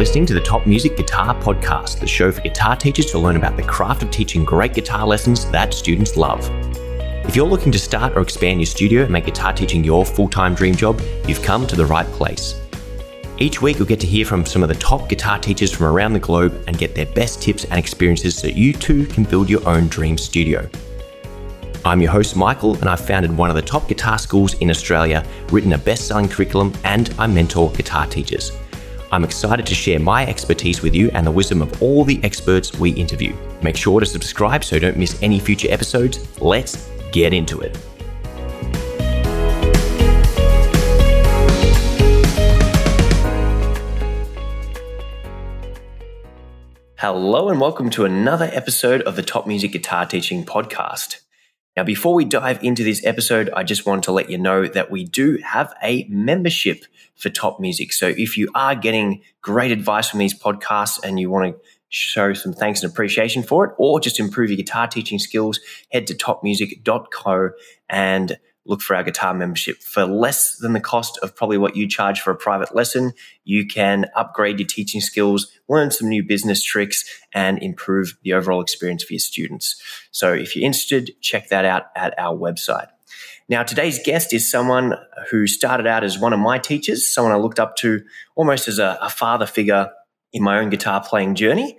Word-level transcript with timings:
listening 0.00 0.24
to 0.24 0.32
the 0.32 0.40
Top 0.40 0.66
Music 0.66 0.96
Guitar 0.96 1.34
Podcast, 1.42 2.00
the 2.00 2.06
show 2.06 2.32
for 2.32 2.40
guitar 2.40 2.74
teachers 2.74 3.10
to 3.10 3.18
learn 3.18 3.36
about 3.36 3.58
the 3.58 3.62
craft 3.62 4.02
of 4.02 4.10
teaching 4.10 4.46
great 4.46 4.72
guitar 4.72 5.06
lessons 5.06 5.50
that 5.50 5.74
students 5.74 6.16
love. 6.16 6.48
If 7.28 7.36
you're 7.36 7.46
looking 7.46 7.70
to 7.70 7.78
start 7.78 8.16
or 8.16 8.22
expand 8.22 8.60
your 8.60 8.66
studio 8.66 9.02
and 9.02 9.10
make 9.10 9.26
guitar 9.26 9.52
teaching 9.52 9.84
your 9.84 10.06
full 10.06 10.26
time 10.26 10.54
dream 10.54 10.74
job, 10.74 10.98
you've 11.28 11.42
come 11.42 11.66
to 11.66 11.76
the 11.76 11.84
right 11.84 12.06
place. 12.12 12.58
Each 13.36 13.60
week, 13.60 13.76
you'll 13.76 13.86
get 13.86 14.00
to 14.00 14.06
hear 14.06 14.24
from 14.24 14.46
some 14.46 14.62
of 14.62 14.70
the 14.70 14.74
top 14.76 15.06
guitar 15.06 15.38
teachers 15.38 15.70
from 15.70 15.84
around 15.84 16.14
the 16.14 16.18
globe 16.18 16.64
and 16.66 16.78
get 16.78 16.94
their 16.94 17.04
best 17.04 17.42
tips 17.42 17.64
and 17.64 17.78
experiences 17.78 18.38
so 18.38 18.46
you 18.46 18.72
too 18.72 19.04
can 19.04 19.24
build 19.24 19.50
your 19.50 19.68
own 19.68 19.86
dream 19.88 20.16
studio. 20.16 20.66
I'm 21.84 22.00
your 22.00 22.10
host, 22.10 22.36
Michael, 22.36 22.74
and 22.76 22.88
I've 22.88 23.04
founded 23.06 23.36
one 23.36 23.50
of 23.50 23.54
the 23.54 23.60
top 23.60 23.86
guitar 23.86 24.18
schools 24.18 24.54
in 24.54 24.70
Australia, 24.70 25.26
written 25.52 25.74
a 25.74 25.78
best 25.78 26.08
selling 26.08 26.26
curriculum, 26.26 26.72
and 26.84 27.14
I 27.18 27.26
mentor 27.26 27.70
guitar 27.72 28.06
teachers. 28.06 28.52
I'm 29.12 29.24
excited 29.24 29.66
to 29.66 29.74
share 29.74 29.98
my 29.98 30.24
expertise 30.24 30.82
with 30.82 30.94
you 30.94 31.10
and 31.14 31.26
the 31.26 31.32
wisdom 31.32 31.62
of 31.62 31.82
all 31.82 32.04
the 32.04 32.22
experts 32.22 32.72
we 32.74 32.90
interview. 32.92 33.34
Make 33.60 33.76
sure 33.76 33.98
to 33.98 34.06
subscribe 34.06 34.62
so 34.62 34.76
you 34.76 34.80
don't 34.80 34.96
miss 34.96 35.20
any 35.20 35.40
future 35.40 35.66
episodes. 35.68 36.40
Let's 36.40 36.88
get 37.10 37.34
into 37.34 37.60
it. 37.60 37.76
Hello, 46.96 47.48
and 47.48 47.60
welcome 47.60 47.90
to 47.90 48.04
another 48.04 48.48
episode 48.52 49.02
of 49.02 49.16
the 49.16 49.22
Top 49.24 49.44
Music 49.44 49.72
Guitar 49.72 50.06
Teaching 50.06 50.44
Podcast. 50.44 51.16
Now, 51.76 51.82
before 51.82 52.14
we 52.14 52.24
dive 52.24 52.62
into 52.62 52.84
this 52.84 53.04
episode, 53.04 53.50
I 53.56 53.64
just 53.64 53.86
want 53.86 54.04
to 54.04 54.12
let 54.12 54.30
you 54.30 54.38
know 54.38 54.68
that 54.68 54.92
we 54.92 55.04
do 55.04 55.38
have 55.38 55.74
a 55.82 56.06
membership 56.08 56.84
for 57.20 57.30
top 57.30 57.60
music. 57.60 57.92
So 57.92 58.08
if 58.08 58.36
you 58.36 58.50
are 58.54 58.74
getting 58.74 59.22
great 59.42 59.70
advice 59.70 60.08
from 60.08 60.18
these 60.18 60.38
podcasts 60.38 60.98
and 61.04 61.20
you 61.20 61.30
want 61.30 61.54
to 61.54 61.60
show 61.90 62.32
some 62.32 62.52
thanks 62.52 62.82
and 62.82 62.90
appreciation 62.90 63.42
for 63.42 63.66
it, 63.66 63.74
or 63.78 64.00
just 64.00 64.20
improve 64.20 64.50
your 64.50 64.56
guitar 64.56 64.86
teaching 64.86 65.18
skills, 65.18 65.60
head 65.90 66.06
to 66.06 66.14
topmusic.co 66.14 67.50
and 67.88 68.38
look 68.66 68.80
for 68.80 68.94
our 68.94 69.02
guitar 69.02 69.34
membership. 69.34 69.82
For 69.82 70.04
less 70.04 70.56
than 70.58 70.72
the 70.72 70.80
cost 70.80 71.18
of 71.18 71.34
probably 71.34 71.58
what 71.58 71.76
you 71.76 71.88
charge 71.88 72.20
for 72.20 72.30
a 72.30 72.36
private 72.36 72.74
lesson, 72.74 73.12
you 73.44 73.66
can 73.66 74.06
upgrade 74.14 74.60
your 74.60 74.66
teaching 74.66 75.00
skills, 75.00 75.50
learn 75.68 75.90
some 75.90 76.08
new 76.08 76.22
business 76.22 76.62
tricks, 76.62 77.04
and 77.34 77.60
improve 77.62 78.16
the 78.22 78.34
overall 78.34 78.60
experience 78.60 79.02
for 79.02 79.14
your 79.14 79.20
students. 79.20 79.80
So 80.12 80.32
if 80.32 80.54
you're 80.54 80.64
interested, 80.64 81.12
check 81.20 81.48
that 81.48 81.64
out 81.64 81.86
at 81.96 82.14
our 82.18 82.36
website. 82.36 82.88
Now, 83.50 83.64
today's 83.64 83.98
guest 84.00 84.32
is 84.32 84.48
someone 84.48 84.94
who 85.28 85.48
started 85.48 85.84
out 85.84 86.04
as 86.04 86.16
one 86.16 86.32
of 86.32 86.38
my 86.38 86.56
teachers, 86.56 87.12
someone 87.12 87.32
I 87.32 87.36
looked 87.36 87.58
up 87.58 87.74
to 87.78 88.00
almost 88.36 88.68
as 88.68 88.78
a, 88.78 88.96
a 89.02 89.10
father 89.10 89.44
figure 89.44 89.90
in 90.32 90.44
my 90.44 90.60
own 90.60 90.70
guitar 90.70 91.02
playing 91.04 91.34
journey, 91.34 91.76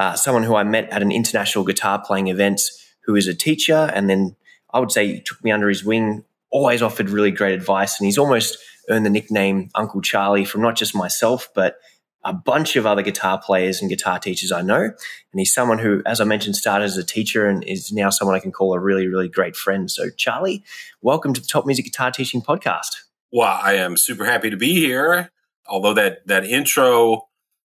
uh, 0.00 0.14
someone 0.14 0.42
who 0.42 0.56
I 0.56 0.64
met 0.64 0.90
at 0.90 1.00
an 1.00 1.12
international 1.12 1.64
guitar 1.64 2.02
playing 2.04 2.26
event 2.26 2.60
who 3.04 3.14
is 3.14 3.28
a 3.28 3.34
teacher 3.34 3.88
and 3.94 4.10
then 4.10 4.34
I 4.74 4.80
would 4.80 4.90
say 4.90 5.06
he 5.06 5.20
took 5.20 5.44
me 5.44 5.52
under 5.52 5.68
his 5.68 5.84
wing, 5.84 6.24
always 6.50 6.82
offered 6.82 7.08
really 7.08 7.30
great 7.30 7.54
advice, 7.54 8.00
and 8.00 8.06
he's 8.06 8.18
almost 8.18 8.58
earned 8.90 9.06
the 9.06 9.10
nickname 9.10 9.70
Uncle 9.76 10.00
Charlie 10.00 10.44
from 10.44 10.62
not 10.62 10.74
just 10.74 10.92
myself, 10.92 11.48
but 11.54 11.76
a 12.24 12.32
bunch 12.32 12.76
of 12.76 12.86
other 12.86 13.02
guitar 13.02 13.40
players 13.40 13.80
and 13.80 13.90
guitar 13.90 14.18
teachers 14.18 14.52
I 14.52 14.62
know. 14.62 14.82
And 14.82 14.94
he's 15.34 15.52
someone 15.52 15.78
who, 15.78 16.02
as 16.06 16.20
I 16.20 16.24
mentioned, 16.24 16.56
started 16.56 16.84
as 16.84 16.96
a 16.96 17.04
teacher 17.04 17.46
and 17.46 17.64
is 17.64 17.92
now 17.92 18.10
someone 18.10 18.36
I 18.36 18.40
can 18.40 18.52
call 18.52 18.74
a 18.74 18.80
really, 18.80 19.08
really 19.08 19.28
great 19.28 19.56
friend. 19.56 19.90
So, 19.90 20.10
Charlie, 20.10 20.62
welcome 21.00 21.32
to 21.34 21.40
the 21.40 21.46
Top 21.46 21.66
Music 21.66 21.84
Guitar 21.84 22.10
Teaching 22.10 22.42
Podcast. 22.42 23.02
Well, 23.32 23.58
I 23.62 23.74
am 23.74 23.96
super 23.96 24.24
happy 24.24 24.50
to 24.50 24.56
be 24.56 24.74
here. 24.74 25.30
Although 25.66 25.94
that 25.94 26.26
that 26.26 26.44
intro, 26.44 27.28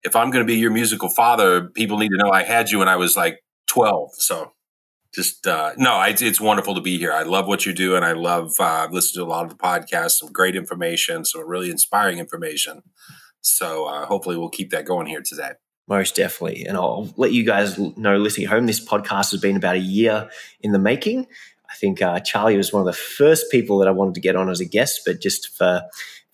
if 0.04 0.16
I'm 0.16 0.30
going 0.30 0.46
to 0.46 0.48
be 0.48 0.60
your 0.60 0.72
musical 0.72 1.10
father, 1.10 1.66
people 1.70 1.98
need 1.98 2.10
to 2.10 2.18
know 2.18 2.32
I 2.32 2.44
had 2.44 2.70
you 2.70 2.80
when 2.80 2.90
I 2.90 2.98
was 2.98 3.18
like 3.18 3.44
12. 3.68 4.12
So 4.16 4.54
just 5.14 5.48
uh, 5.48 5.72
no, 5.78 6.02
it's, 6.04 6.22
it's 6.22 6.40
wonderful 6.40 6.76
to 6.76 6.82
be 6.82 6.98
here. 6.98 7.12
I 7.12 7.24
love 7.24 7.48
what 7.48 7.66
you 7.66 7.74
do, 7.74 7.96
and 7.96 8.06
I 8.06 8.12
love 8.12 8.52
uh, 8.60 8.88
listening 8.92 9.26
to 9.26 9.28
a 9.28 9.32
lot 9.32 9.46
of 9.46 9.50
the 9.50 9.56
podcasts. 9.56 10.12
Some 10.12 10.32
great 10.32 10.56
information, 10.56 11.26
some 11.26 11.48
really 11.48 11.72
inspiring 11.72 12.20
information. 12.20 12.84
So 13.48 13.86
uh, 13.86 14.06
hopefully, 14.06 14.38
we'll 14.38 14.50
keep 14.50 14.72
that 14.72 14.86
going 14.86 15.08
here 15.08 15.22
today. 15.22 15.52
Most 15.88 16.16
definitely, 16.16 16.66
and 16.66 16.76
I'll 16.76 17.14
let 17.16 17.32
you 17.32 17.46
guys 17.46 17.80
know 17.80 18.18
listening 18.18 18.48
home. 18.48 18.66
This 18.66 18.84
podcast 18.84 19.32
has 19.32 19.40
been 19.40 19.56
about 19.56 19.76
a 19.76 19.80
year 19.80 20.30
in 20.62 20.74
the 20.74 20.80
making. 20.80 21.28
I 21.70 21.76
think 21.76 22.02
uh, 22.02 22.20
Charlie 22.20 22.58
was 22.58 22.74
one 22.74 22.82
of 22.82 22.86
the 22.86 22.94
first 22.94 23.52
people 23.52 23.80
that 23.80 23.88
I 23.88 23.92
wanted 23.92 24.16
to 24.16 24.22
get 24.22 24.36
on 24.36 24.50
as 24.50 24.60
a 24.60 24.66
guest, 24.66 25.02
but 25.06 25.22
just 25.22 25.56
for 25.56 25.84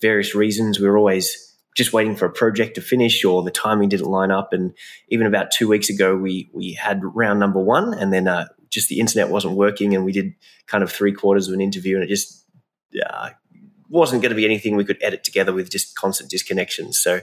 various 0.00 0.34
reasons, 0.34 0.80
we 0.80 0.88
were 0.88 0.98
always 0.98 1.52
just 1.76 1.92
waiting 1.92 2.14
for 2.16 2.26
a 2.26 2.32
project 2.32 2.76
to 2.76 2.80
finish 2.80 3.24
or 3.24 3.42
the 3.42 3.50
timing 3.50 3.88
didn't 3.88 4.06
line 4.06 4.30
up. 4.30 4.52
And 4.52 4.72
even 5.08 5.26
about 5.26 5.50
two 5.50 5.68
weeks 5.68 5.90
ago, 5.90 6.16
we 6.16 6.50
we 6.52 6.72
had 6.72 7.00
round 7.02 7.40
number 7.40 7.60
one, 7.60 7.94
and 7.94 8.12
then 8.12 8.28
uh, 8.28 8.46
just 8.70 8.88
the 8.88 9.00
internet 9.00 9.30
wasn't 9.30 9.56
working, 9.56 9.94
and 9.94 10.04
we 10.04 10.12
did 10.12 10.34
kind 10.66 10.82
of 10.82 10.90
three 10.90 11.12
quarters 11.12 11.48
of 11.48 11.54
an 11.54 11.60
interview, 11.60 11.96
and 11.96 12.04
it 12.04 12.08
just 12.08 12.44
uh, 13.04 13.30
wasn't 13.88 14.22
going 14.22 14.30
to 14.30 14.36
be 14.36 14.44
anything 14.44 14.76
we 14.76 14.84
could 14.84 15.02
edit 15.02 15.24
together 15.24 15.52
with 15.52 15.70
just 15.70 15.94
constant 15.94 16.30
disconnections. 16.30 16.94
So 16.94 17.20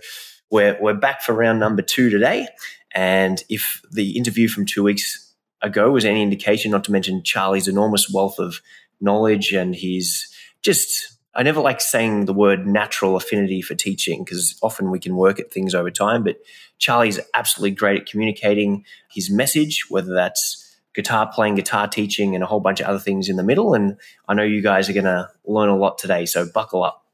we're 0.49 0.77
we're 0.81 0.93
back 0.93 1.21
for 1.21 1.33
round 1.33 1.59
number 1.59 1.81
two 1.81 2.09
today, 2.09 2.47
and 2.93 3.43
if 3.49 3.81
the 3.91 4.17
interview 4.17 4.47
from 4.47 4.65
two 4.65 4.83
weeks 4.83 5.33
ago 5.61 5.91
was 5.91 6.05
any 6.05 6.21
indication, 6.21 6.71
not 6.71 6.83
to 6.85 6.91
mention 6.91 7.23
Charlie's 7.23 7.67
enormous 7.67 8.09
wealth 8.11 8.39
of 8.39 8.61
knowledge 8.99 9.53
and 9.53 9.75
his 9.75 10.27
just 10.61 11.17
I 11.33 11.43
never 11.43 11.61
like 11.61 11.79
saying 11.79 12.25
the 12.25 12.33
word 12.33 12.67
natural 12.67 13.15
affinity 13.15 13.61
for 13.61 13.73
teaching 13.73 14.23
because 14.23 14.57
often 14.61 14.91
we 14.91 14.99
can 14.99 15.15
work 15.15 15.39
at 15.39 15.51
things 15.51 15.73
over 15.73 15.89
time. 15.89 16.23
But 16.23 16.37
Charlie's 16.77 17.19
absolutely 17.33 17.75
great 17.75 18.01
at 18.01 18.07
communicating 18.07 18.83
his 19.09 19.29
message, 19.29 19.85
whether 19.89 20.13
that's 20.13 20.60
guitar 20.93 21.31
playing, 21.33 21.55
guitar 21.55 21.87
teaching, 21.87 22.35
and 22.35 22.43
a 22.43 22.47
whole 22.47 22.59
bunch 22.59 22.79
of 22.79 22.87
other 22.87 22.99
things 22.99 23.29
in 23.29 23.35
the 23.35 23.43
middle. 23.43 23.73
And 23.73 23.97
I 24.27 24.33
know 24.33 24.43
you 24.43 24.61
guys 24.61 24.89
are 24.89 24.93
going 24.93 25.05
to 25.05 25.29
learn 25.45 25.69
a 25.69 25.77
lot 25.77 25.97
today, 25.97 26.25
so 26.25 26.45
buckle 26.45 26.83
up. 26.83 27.05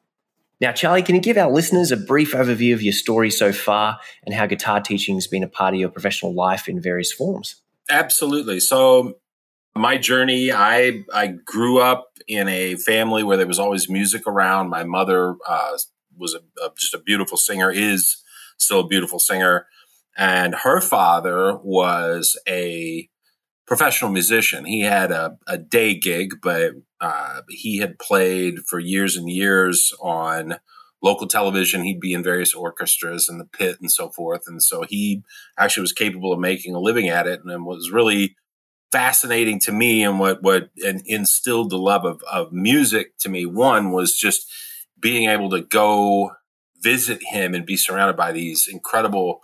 Now, 0.60 0.72
Charlie, 0.72 1.04
can 1.04 1.14
you 1.14 1.22
give 1.22 1.38
our 1.38 1.52
listeners 1.52 1.92
a 1.92 1.98
brief 1.98 2.34
overview 2.34 2.74
of 2.74 2.82
your 2.82 2.94
story 2.94 3.30
so 3.30 3.52
far 3.54 4.00
and 4.26 4.34
how 4.34 4.48
guitar 4.48 4.82
teaching 4.82 5.16
has 5.16 5.28
been 5.28 5.44
a 5.44 5.48
part 5.48 5.76
of 5.76 5.80
your 5.80 5.90
professional 5.90 6.34
life 6.34 6.68
in 6.68 6.82
various 6.82 7.14
forms? 7.14 7.62
Absolutely. 7.90 8.60
So, 8.60 9.20
my 9.76 9.98
journey, 9.98 10.52
I 10.52 11.04
I 11.14 11.28
grew 11.28 11.80
up 11.80 12.18
in 12.28 12.48
a 12.48 12.76
family 12.76 13.24
where 13.24 13.38
there 13.38 13.46
was 13.46 13.60
always 13.60 13.88
music 13.88 14.26
around. 14.26 14.70
My 14.70 14.84
mother 14.84 15.36
uh, 15.48 15.78
was 16.18 16.34
a, 16.34 16.40
a, 16.66 16.72
just 16.76 16.96
a 16.96 17.00
beautiful 17.00 17.38
singer, 17.38 17.72
is 17.72 18.24
still 18.58 18.80
a 18.80 18.88
beautiful 18.88 19.20
singer, 19.20 19.68
and 20.18 20.56
her 20.56 20.82
father 20.82 21.58
was 21.58 22.38
a 22.48 23.08
professional 23.68 24.10
musician. 24.10 24.66
He 24.66 24.82
had 24.82 25.12
a, 25.12 25.38
a 25.46 25.58
day 25.58 25.94
gig, 25.94 26.36
but 26.42 26.72
uh, 27.02 27.42
he 27.50 27.78
had 27.78 28.00
played 28.00 28.60
for 28.66 28.80
years 28.80 29.16
and 29.18 29.30
years 29.30 29.94
on 30.02 30.56
local 31.04 31.28
television. 31.28 31.84
He'd 31.84 32.00
be 32.00 32.14
in 32.14 32.24
various 32.24 32.56
orchestras 32.56 33.30
and 33.30 33.40
the 33.40 33.46
pit 33.46 33.78
and 33.82 33.92
so 33.92 34.10
forth. 34.10 34.44
And 34.48 34.64
so 34.64 34.84
he 34.84 35.24
actually 35.58 35.82
was 35.82 35.94
capable 35.94 36.34
of 36.34 36.40
making 36.40 36.74
a 36.74 36.80
living 36.80 37.10
at 37.10 37.28
it 37.28 37.42
and 37.44 37.66
was 37.66 37.92
really 37.92 38.36
fascinating 38.92 39.60
to 39.60 39.72
me 39.72 40.04
and 40.04 40.18
what, 40.18 40.42
what 40.42 40.70
and 40.84 41.02
instilled 41.06 41.70
the 41.70 41.78
love 41.78 42.06
of, 42.06 42.22
of 42.32 42.54
music 42.54 43.18
to 43.20 43.30
me. 43.30 43.46
One 43.46 43.92
was 43.92 44.18
just 44.18 44.50
being 45.00 45.30
able 45.30 45.50
to 45.52 45.62
go 45.62 46.32
visit 46.82 47.20
him 47.22 47.54
and 47.54 47.66
be 47.66 47.76
surrounded 47.76 48.16
by 48.16 48.32
these 48.32 48.68
incredible 48.68 49.42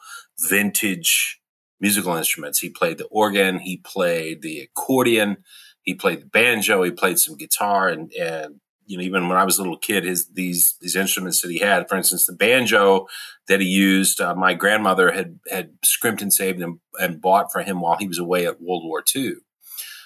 vintage 0.49 1.41
musical 1.83 2.15
instruments. 2.15 2.59
He 2.59 2.69
played 2.69 2.97
the 2.97 3.07
organ, 3.11 3.59
he 3.59 3.75
played 3.77 4.41
the 4.41 4.61
accordion, 4.61 5.43
he 5.81 5.93
played 5.93 6.21
the 6.21 6.25
banjo, 6.25 6.81
he 6.81 6.91
played 6.91 7.19
some 7.19 7.35
guitar, 7.35 7.89
and 7.89 8.11
and 8.13 8.61
you 8.85 8.97
know 8.97 9.03
even 9.03 9.27
when 9.27 9.37
I 9.37 9.43
was 9.43 9.59
a 9.59 9.61
little 9.61 9.77
kid, 9.77 10.05
his 10.05 10.29
these 10.33 10.77
these 10.79 10.95
instruments 10.95 11.41
that 11.41 11.51
he 11.51 11.59
had, 11.59 11.89
for 11.89 11.97
instance, 11.97 12.25
the 12.25 12.33
banjo 12.33 13.07
that 13.49 13.59
he 13.59 13.67
used, 13.67 14.21
uh, 14.21 14.33
my 14.33 14.53
grandmother 14.53 15.11
had 15.11 15.39
had 15.51 15.71
scrimped 15.83 16.21
and 16.21 16.31
saved 16.31 16.61
and, 16.61 16.79
and 16.99 17.21
bought 17.21 17.51
for 17.51 17.61
him 17.61 17.81
while 17.81 17.97
he 17.97 18.07
was 18.07 18.17
away 18.17 18.47
at 18.47 18.61
World 18.61 18.83
War 18.85 19.03
II. 19.13 19.33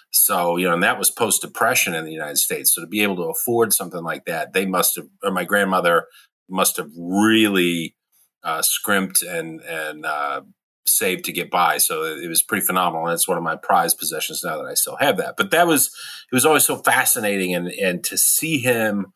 So, 0.09 0.57
you 0.57 0.67
know, 0.67 0.73
and 0.73 0.83
that 0.83 0.97
was 0.97 1.11
post 1.11 1.41
depression 1.41 1.93
in 1.93 2.05
the 2.05 2.11
United 2.11 2.37
States. 2.37 2.73
So 2.73 2.81
to 2.81 2.87
be 2.87 3.03
able 3.03 3.17
to 3.17 3.29
afford 3.29 3.73
something 3.73 4.03
like 4.03 4.25
that, 4.25 4.53
they 4.53 4.65
must 4.65 4.95
have, 4.95 5.07
or 5.23 5.31
my 5.31 5.43
grandmother 5.43 6.07
must 6.49 6.77
have 6.77 6.89
really 6.97 7.95
uh, 8.41 8.61
scrimped 8.61 9.21
and, 9.21 9.61
and, 9.61 10.05
uh, 10.05 10.41
saved 10.87 11.25
to 11.25 11.31
get 11.31 11.51
by. 11.51 11.77
So 11.77 12.03
it 12.03 12.27
was 12.27 12.41
pretty 12.41 12.65
phenomenal. 12.65 13.07
That's 13.07 13.27
one 13.27 13.37
of 13.37 13.43
my 13.43 13.55
prized 13.55 13.97
possessions 13.97 14.43
now 14.43 14.57
that 14.57 14.69
I 14.69 14.73
still 14.73 14.97
have 14.97 15.17
that. 15.17 15.35
But 15.37 15.51
that 15.51 15.67
was 15.67 15.87
it 16.31 16.35
was 16.35 16.45
always 16.45 16.65
so 16.65 16.77
fascinating 16.77 17.53
and 17.53 17.67
and 17.69 18.03
to 18.05 18.17
see 18.17 18.59
him 18.59 19.13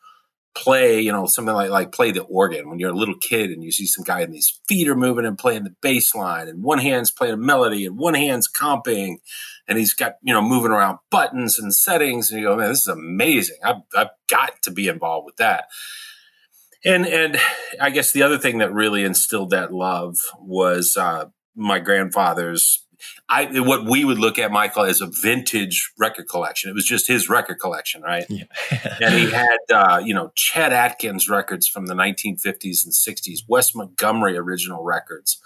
play, 0.54 1.00
you 1.00 1.12
know, 1.12 1.26
something 1.26 1.54
like 1.54 1.70
like 1.70 1.92
play 1.92 2.10
the 2.10 2.22
organ 2.24 2.68
when 2.68 2.78
you're 2.78 2.90
a 2.90 2.96
little 2.96 3.16
kid 3.16 3.50
and 3.50 3.64
you 3.64 3.72
see 3.72 3.86
some 3.86 4.04
guy 4.04 4.20
and 4.20 4.34
these 4.34 4.60
feet 4.68 4.88
are 4.88 4.94
moving 4.94 5.24
and 5.24 5.38
playing 5.38 5.64
the 5.64 5.74
bass 5.80 6.14
line 6.14 6.48
and 6.48 6.62
one 6.62 6.78
hand's 6.78 7.10
playing 7.10 7.34
a 7.34 7.38
melody 7.38 7.86
and 7.86 7.98
one 7.98 8.14
hand's 8.14 8.50
comping 8.50 9.16
and 9.66 9.78
he's 9.78 9.94
got, 9.94 10.16
you 10.22 10.34
know, 10.34 10.42
moving 10.42 10.70
around 10.70 10.98
buttons 11.10 11.58
and 11.58 11.74
settings 11.74 12.30
and 12.30 12.40
you 12.40 12.46
go, 12.46 12.56
man, 12.56 12.68
this 12.68 12.82
is 12.82 12.88
amazing. 12.88 13.56
I've, 13.64 13.82
I've 13.96 14.10
got 14.28 14.60
to 14.62 14.70
be 14.70 14.88
involved 14.88 15.26
with 15.26 15.36
that. 15.36 15.66
And 16.84 17.06
and 17.06 17.38
I 17.80 17.90
guess 17.90 18.10
the 18.10 18.22
other 18.22 18.38
thing 18.38 18.58
that 18.58 18.72
really 18.72 19.04
instilled 19.04 19.50
that 19.50 19.72
love 19.72 20.18
was 20.38 20.96
uh, 20.96 21.26
my 21.54 21.78
grandfather's. 21.78 22.84
I 23.28 23.60
what 23.60 23.84
we 23.84 24.04
would 24.04 24.18
look 24.18 24.38
at 24.38 24.52
Michael 24.52 24.84
as 24.84 25.00
a 25.00 25.10
vintage 25.22 25.92
record 25.98 26.28
collection. 26.30 26.70
It 26.70 26.74
was 26.74 26.84
just 26.84 27.08
his 27.08 27.28
record 27.28 27.58
collection, 27.58 28.02
right? 28.02 28.24
Yeah. 28.28 28.44
and 29.00 29.14
he 29.14 29.30
had 29.30 29.58
uh, 29.72 30.00
you 30.04 30.14
know 30.14 30.30
Chet 30.36 30.72
Atkins 30.72 31.28
records 31.28 31.66
from 31.66 31.86
the 31.86 31.94
1950s 31.94 32.84
and 32.84 32.92
60s, 32.92 33.40
Wes 33.48 33.74
Montgomery 33.74 34.36
original 34.36 34.84
records. 34.84 35.40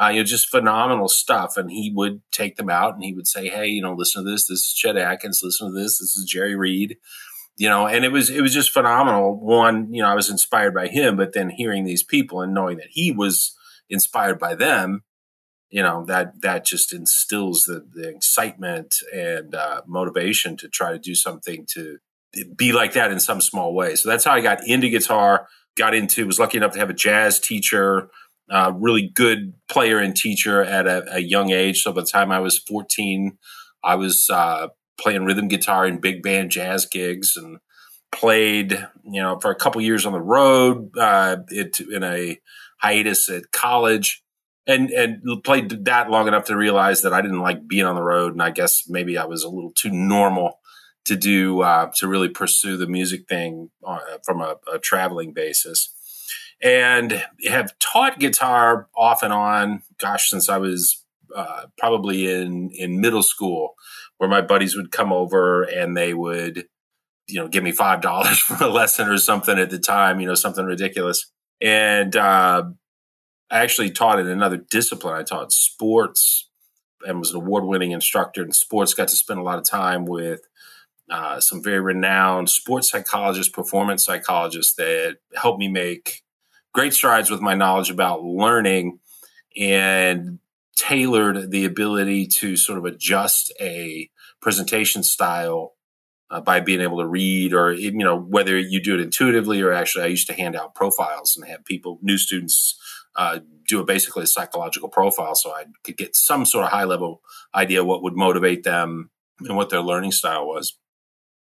Uh, 0.00 0.08
you 0.08 0.20
know, 0.20 0.24
just 0.24 0.48
phenomenal 0.48 1.08
stuff. 1.08 1.58
And 1.58 1.70
he 1.70 1.92
would 1.94 2.22
take 2.32 2.56
them 2.56 2.70
out 2.70 2.94
and 2.94 3.04
he 3.04 3.12
would 3.12 3.26
say, 3.26 3.48
Hey, 3.48 3.66
you 3.66 3.82
know, 3.82 3.92
listen 3.92 4.24
to 4.24 4.30
this. 4.30 4.46
This 4.46 4.60
is 4.60 4.72
Chet 4.72 4.96
Atkins. 4.96 5.42
Listen 5.42 5.74
to 5.74 5.78
this. 5.78 5.98
This 5.98 6.16
is 6.16 6.24
Jerry 6.24 6.56
Reed 6.56 6.96
you 7.60 7.68
know, 7.68 7.86
and 7.86 8.06
it 8.06 8.08
was 8.10 8.30
it 8.30 8.40
was 8.40 8.54
just 8.54 8.70
phenomenal. 8.70 9.38
One, 9.38 9.92
you 9.92 10.00
know, 10.00 10.08
I 10.08 10.14
was 10.14 10.30
inspired 10.30 10.72
by 10.72 10.88
him, 10.88 11.18
but 11.18 11.34
then 11.34 11.50
hearing 11.50 11.84
these 11.84 12.02
people 12.02 12.40
and 12.40 12.54
knowing 12.54 12.78
that 12.78 12.86
he 12.88 13.12
was 13.12 13.54
inspired 13.90 14.38
by 14.38 14.54
them, 14.54 15.02
you 15.70 15.82
know, 15.82 16.04
that 16.06 16.40
that 16.42 16.64
just 16.64 16.92
instills 16.92 17.62
the, 17.62 17.86
the 17.94 18.08
excitement 18.08 18.94
and 19.14 19.54
uh, 19.54 19.82
motivation 19.86 20.56
to 20.58 20.68
try 20.68 20.92
to 20.92 20.98
do 20.98 21.14
something 21.14 21.64
to 21.74 21.98
be 22.56 22.72
like 22.72 22.92
that 22.92 23.10
in 23.10 23.20
some 23.20 23.40
small 23.40 23.74
way. 23.74 23.94
So 23.94 24.08
that's 24.08 24.24
how 24.24 24.32
I 24.32 24.40
got 24.40 24.66
into 24.66 24.88
guitar. 24.88 25.46
Got 25.76 25.94
into 25.94 26.26
was 26.26 26.38
lucky 26.38 26.58
enough 26.58 26.72
to 26.72 26.80
have 26.80 26.90
a 26.90 26.94
jazz 26.94 27.38
teacher, 27.38 28.10
uh, 28.50 28.72
really 28.74 29.08
good 29.14 29.54
player 29.70 29.98
and 29.98 30.14
teacher 30.14 30.62
at 30.62 30.86
a, 30.86 31.04
a, 31.14 31.20
young 31.20 31.50
age. 31.50 31.82
So 31.82 31.92
by 31.92 32.00
the 32.00 32.06
time 32.08 32.32
I 32.32 32.40
was 32.40 32.58
fourteen, 32.58 33.38
I 33.84 33.94
was 33.94 34.28
uh, 34.28 34.68
playing 35.00 35.24
rhythm 35.24 35.46
guitar 35.46 35.86
in 35.86 36.00
big 36.00 36.22
band 36.22 36.50
jazz 36.50 36.86
gigs 36.86 37.36
and 37.36 37.58
played, 38.10 38.72
you 39.04 39.22
know, 39.22 39.38
for 39.38 39.52
a 39.52 39.56
couple 39.56 39.80
years 39.80 40.04
on 40.04 40.12
the 40.12 40.20
road, 40.20 40.90
uh, 40.98 41.36
it, 41.48 41.78
in 41.78 42.02
a 42.02 42.40
hiatus 42.78 43.28
at 43.28 43.52
college 43.52 44.24
and, 44.70 44.90
and 44.90 45.42
played 45.44 45.84
that 45.84 46.10
long 46.10 46.28
enough 46.28 46.44
to 46.46 46.56
realize 46.56 47.02
that 47.02 47.12
I 47.12 47.22
didn't 47.22 47.40
like 47.40 47.66
being 47.66 47.84
on 47.84 47.94
the 47.94 48.02
road. 48.02 48.32
And 48.32 48.42
I 48.42 48.50
guess 48.50 48.88
maybe 48.88 49.18
I 49.18 49.24
was 49.24 49.42
a 49.42 49.48
little 49.48 49.72
too 49.72 49.90
normal 49.90 50.60
to 51.06 51.16
do, 51.16 51.62
uh, 51.62 51.90
to 51.96 52.08
really 52.08 52.28
pursue 52.28 52.76
the 52.76 52.86
music 52.86 53.28
thing 53.28 53.70
uh, 53.86 53.98
from 54.24 54.40
a, 54.40 54.56
a 54.72 54.78
traveling 54.78 55.32
basis 55.32 55.94
and 56.62 57.24
have 57.48 57.78
taught 57.78 58.18
guitar 58.18 58.88
off 58.96 59.22
and 59.22 59.32
on, 59.32 59.82
gosh, 59.98 60.28
since 60.28 60.48
I 60.48 60.58
was 60.58 61.04
uh, 61.34 61.66
probably 61.78 62.30
in 62.30 62.70
in 62.72 63.00
middle 63.00 63.22
school 63.22 63.74
where 64.18 64.28
my 64.28 64.40
buddies 64.40 64.76
would 64.76 64.90
come 64.90 65.12
over 65.12 65.62
and 65.62 65.96
they 65.96 66.12
would, 66.12 66.66
you 67.28 67.36
know, 67.36 67.48
give 67.48 67.64
me 67.64 67.72
five 67.72 68.00
dollars 68.00 68.38
for 68.40 68.62
a 68.62 68.68
lesson 68.68 69.08
or 69.08 69.18
something 69.18 69.58
at 69.58 69.70
the 69.70 69.78
time, 69.78 70.20
you 70.20 70.26
know, 70.26 70.34
something 70.34 70.64
ridiculous. 70.64 71.30
And 71.62 72.16
uh, 72.16 72.64
I 73.50 73.60
actually 73.60 73.90
taught 73.90 74.20
in 74.20 74.28
another 74.28 74.56
discipline. 74.56 75.14
I 75.14 75.22
taught 75.22 75.52
sports 75.52 76.48
and 77.02 77.18
was 77.18 77.30
an 77.30 77.36
award-winning 77.36 77.90
instructor 77.90 78.42
in 78.42 78.52
sports. 78.52 78.94
Got 78.94 79.08
to 79.08 79.16
spend 79.16 79.40
a 79.40 79.42
lot 79.42 79.58
of 79.58 79.64
time 79.64 80.04
with 80.04 80.42
uh, 81.10 81.40
some 81.40 81.62
very 81.62 81.80
renowned 81.80 82.48
sports 82.50 82.90
psychologists, 82.90 83.52
performance 83.52 84.04
psychologists 84.04 84.74
that 84.74 85.16
helped 85.34 85.58
me 85.58 85.68
make 85.68 86.22
great 86.72 86.94
strides 86.94 87.30
with 87.30 87.40
my 87.40 87.54
knowledge 87.54 87.90
about 87.90 88.22
learning 88.22 89.00
and 89.56 90.38
tailored 90.76 91.50
the 91.50 91.64
ability 91.64 92.26
to 92.26 92.56
sort 92.56 92.78
of 92.78 92.84
adjust 92.84 93.52
a 93.60 94.08
presentation 94.40 95.02
style 95.02 95.74
uh, 96.30 96.40
by 96.40 96.60
being 96.60 96.80
able 96.80 96.98
to 96.98 97.06
read 97.06 97.52
or 97.52 97.72
you 97.72 97.92
know 97.92 98.16
whether 98.16 98.58
you 98.58 98.80
do 98.80 98.94
it 98.94 99.00
intuitively 99.00 99.60
or 99.60 99.72
actually 99.72 100.04
i 100.04 100.06
used 100.06 100.26
to 100.26 100.32
hand 100.32 100.56
out 100.56 100.74
profiles 100.74 101.36
and 101.36 101.46
have 101.46 101.64
people 101.64 101.98
new 102.02 102.16
students 102.16 102.78
uh, 103.16 103.40
do 103.68 103.80
a 103.80 103.84
basically 103.84 104.22
a 104.22 104.26
psychological 104.26 104.88
profile 104.88 105.34
so 105.34 105.50
i 105.50 105.64
could 105.84 105.96
get 105.96 106.16
some 106.16 106.44
sort 106.44 106.64
of 106.64 106.70
high 106.70 106.84
level 106.84 107.20
idea 107.54 107.84
what 107.84 108.02
would 108.02 108.16
motivate 108.16 108.62
them 108.62 109.10
and 109.40 109.56
what 109.56 109.70
their 109.70 109.82
learning 109.82 110.12
style 110.12 110.46
was 110.46 110.78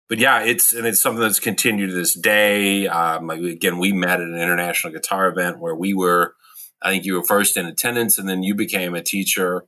but 0.08 0.19
yeah 0.19 0.40
it's 0.40 0.72
and 0.72 0.87
it's 0.87 1.00
something 1.00 1.22
that's 1.22 1.40
continued 1.40 1.88
to 1.88 1.94
this 1.94 2.14
day 2.14 2.87
um, 2.87 3.31
again 3.31 3.78
we 3.78 3.93
met 3.93 4.20
at 4.20 4.26
an 4.26 4.34
international 4.38 4.93
guitar 4.93 5.28
event 5.28 5.58
where 5.58 5.75
we 5.75 5.94
were 5.94 6.34
I 6.84 6.90
think 6.90 7.06
you 7.06 7.14
were 7.14 7.25
first 7.25 7.56
in 7.56 7.67
attendance, 7.67 8.19
and 8.19 8.28
then 8.28 8.43
you 8.43 8.55
became 8.55 8.94
a 8.94 9.02
teacher. 9.02 9.64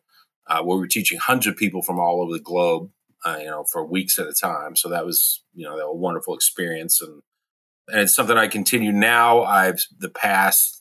Uh, 0.49 0.63
where 0.63 0.77
we 0.77 0.83
were 0.83 0.87
teaching 0.87 1.19
hundred 1.19 1.57
people 1.57 1.83
from 1.83 1.99
all 1.99 2.23
over 2.23 2.33
the 2.33 2.39
globe, 2.39 2.89
uh, 3.25 3.39
you 3.41 3.47
know, 3.47 3.65
for 3.65 3.85
weeks 3.85 4.17
at 4.17 4.29
a 4.29 4.33
time. 4.33 4.77
So 4.77 4.89
that 4.91 5.05
was, 5.05 5.43
you 5.55 5.65
know, 5.65 5.77
that 5.77 5.87
was 5.87 5.97
a 5.97 5.99
wonderful 5.99 6.35
experience, 6.35 7.01
and 7.01 7.23
and 7.89 8.03
it's 8.03 8.15
something 8.15 8.37
I 8.37 8.47
continue 8.47 8.93
now. 8.93 9.43
I've 9.43 9.81
the 9.99 10.11
past, 10.11 10.76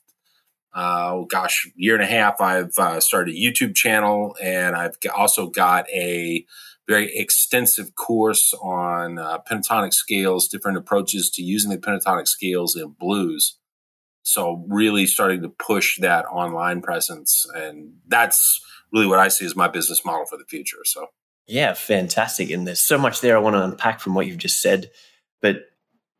uh, 0.75 1.21
gosh, 1.21 1.67
year 1.75 1.95
and 1.95 2.03
a 2.03 2.07
half. 2.07 2.39
I've 2.39 2.77
uh, 2.77 2.99
started 2.99 3.33
a 3.33 3.37
YouTube 3.37 3.75
channel, 3.75 4.35
and 4.41 4.75
I've 4.75 4.97
also 5.15 5.47
got 5.47 5.89
a 5.89 6.45
very 6.87 7.15
extensive 7.17 7.95
course 7.95 8.53
on 8.61 9.17
uh, 9.17 9.39
pentatonic 9.49 9.93
scales, 9.93 10.47
different 10.47 10.77
approaches 10.77 11.31
to 11.31 11.41
using 11.41 11.71
the 11.71 11.77
pentatonic 11.77 12.27
scales 12.27 12.75
in 12.75 12.89
blues 12.99 13.57
so 14.25 14.65
really 14.67 15.05
starting 15.05 15.43
to 15.43 15.49
push 15.49 15.99
that 15.99 16.25
online 16.25 16.81
presence 16.81 17.45
and 17.55 17.93
that's 18.07 18.59
really 18.91 19.05
what 19.07 19.19
i 19.19 19.27
see 19.27 19.45
as 19.45 19.55
my 19.55 19.67
business 19.67 20.03
model 20.03 20.25
for 20.25 20.37
the 20.37 20.45
future 20.45 20.79
so 20.83 21.07
yeah 21.47 21.73
fantastic 21.73 22.49
and 22.49 22.67
there's 22.67 22.79
so 22.79 22.97
much 22.97 23.21
there 23.21 23.37
i 23.37 23.39
want 23.39 23.55
to 23.55 23.63
unpack 23.63 23.99
from 23.99 24.15
what 24.15 24.25
you've 24.25 24.37
just 24.37 24.61
said 24.61 24.89
but 25.41 25.57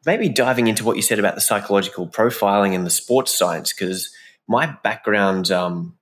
maybe 0.06 0.30
diving 0.30 0.68
into 0.68 0.86
what 0.86 0.96
you 0.96 1.02
said 1.02 1.20
about 1.20 1.36
the 1.36 1.42
psychological 1.42 2.08
profiling 2.08 2.76
and 2.76 2.86
the 2.86 2.92
sports 2.92 3.36
science 3.36 3.74
because 3.74 4.14
my 4.48 4.78
background 4.84 5.52
um, 5.52 5.98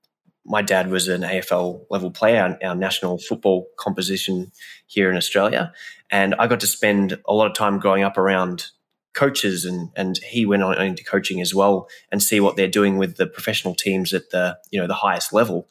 my 0.46 0.62
dad 0.62 0.90
was 0.90 1.08
an 1.08 1.22
AFL 1.22 1.86
level 1.90 2.10
player, 2.10 2.58
our, 2.62 2.74
national 2.74 3.18
football 3.18 3.66
composition 3.78 4.52
here 4.86 5.10
in 5.10 5.16
Australia. 5.16 5.72
And 6.10 6.34
I 6.34 6.46
got 6.46 6.60
to 6.60 6.66
spend 6.66 7.18
a 7.26 7.32
lot 7.32 7.46
of 7.46 7.54
time 7.54 7.78
growing 7.78 8.02
up 8.02 8.18
around 8.18 8.66
coaches 9.14 9.64
and 9.64 9.90
and 9.94 10.18
he 10.18 10.44
went 10.44 10.64
on 10.64 10.80
into 10.80 11.04
coaching 11.04 11.40
as 11.40 11.54
well 11.54 11.88
and 12.10 12.20
see 12.20 12.40
what 12.40 12.56
they're 12.56 12.66
doing 12.66 12.98
with 12.98 13.16
the 13.16 13.28
professional 13.28 13.72
teams 13.72 14.12
at 14.12 14.30
the 14.30 14.58
you 14.72 14.80
know 14.80 14.88
the 14.88 14.94
highest 14.94 15.32
level 15.32 15.68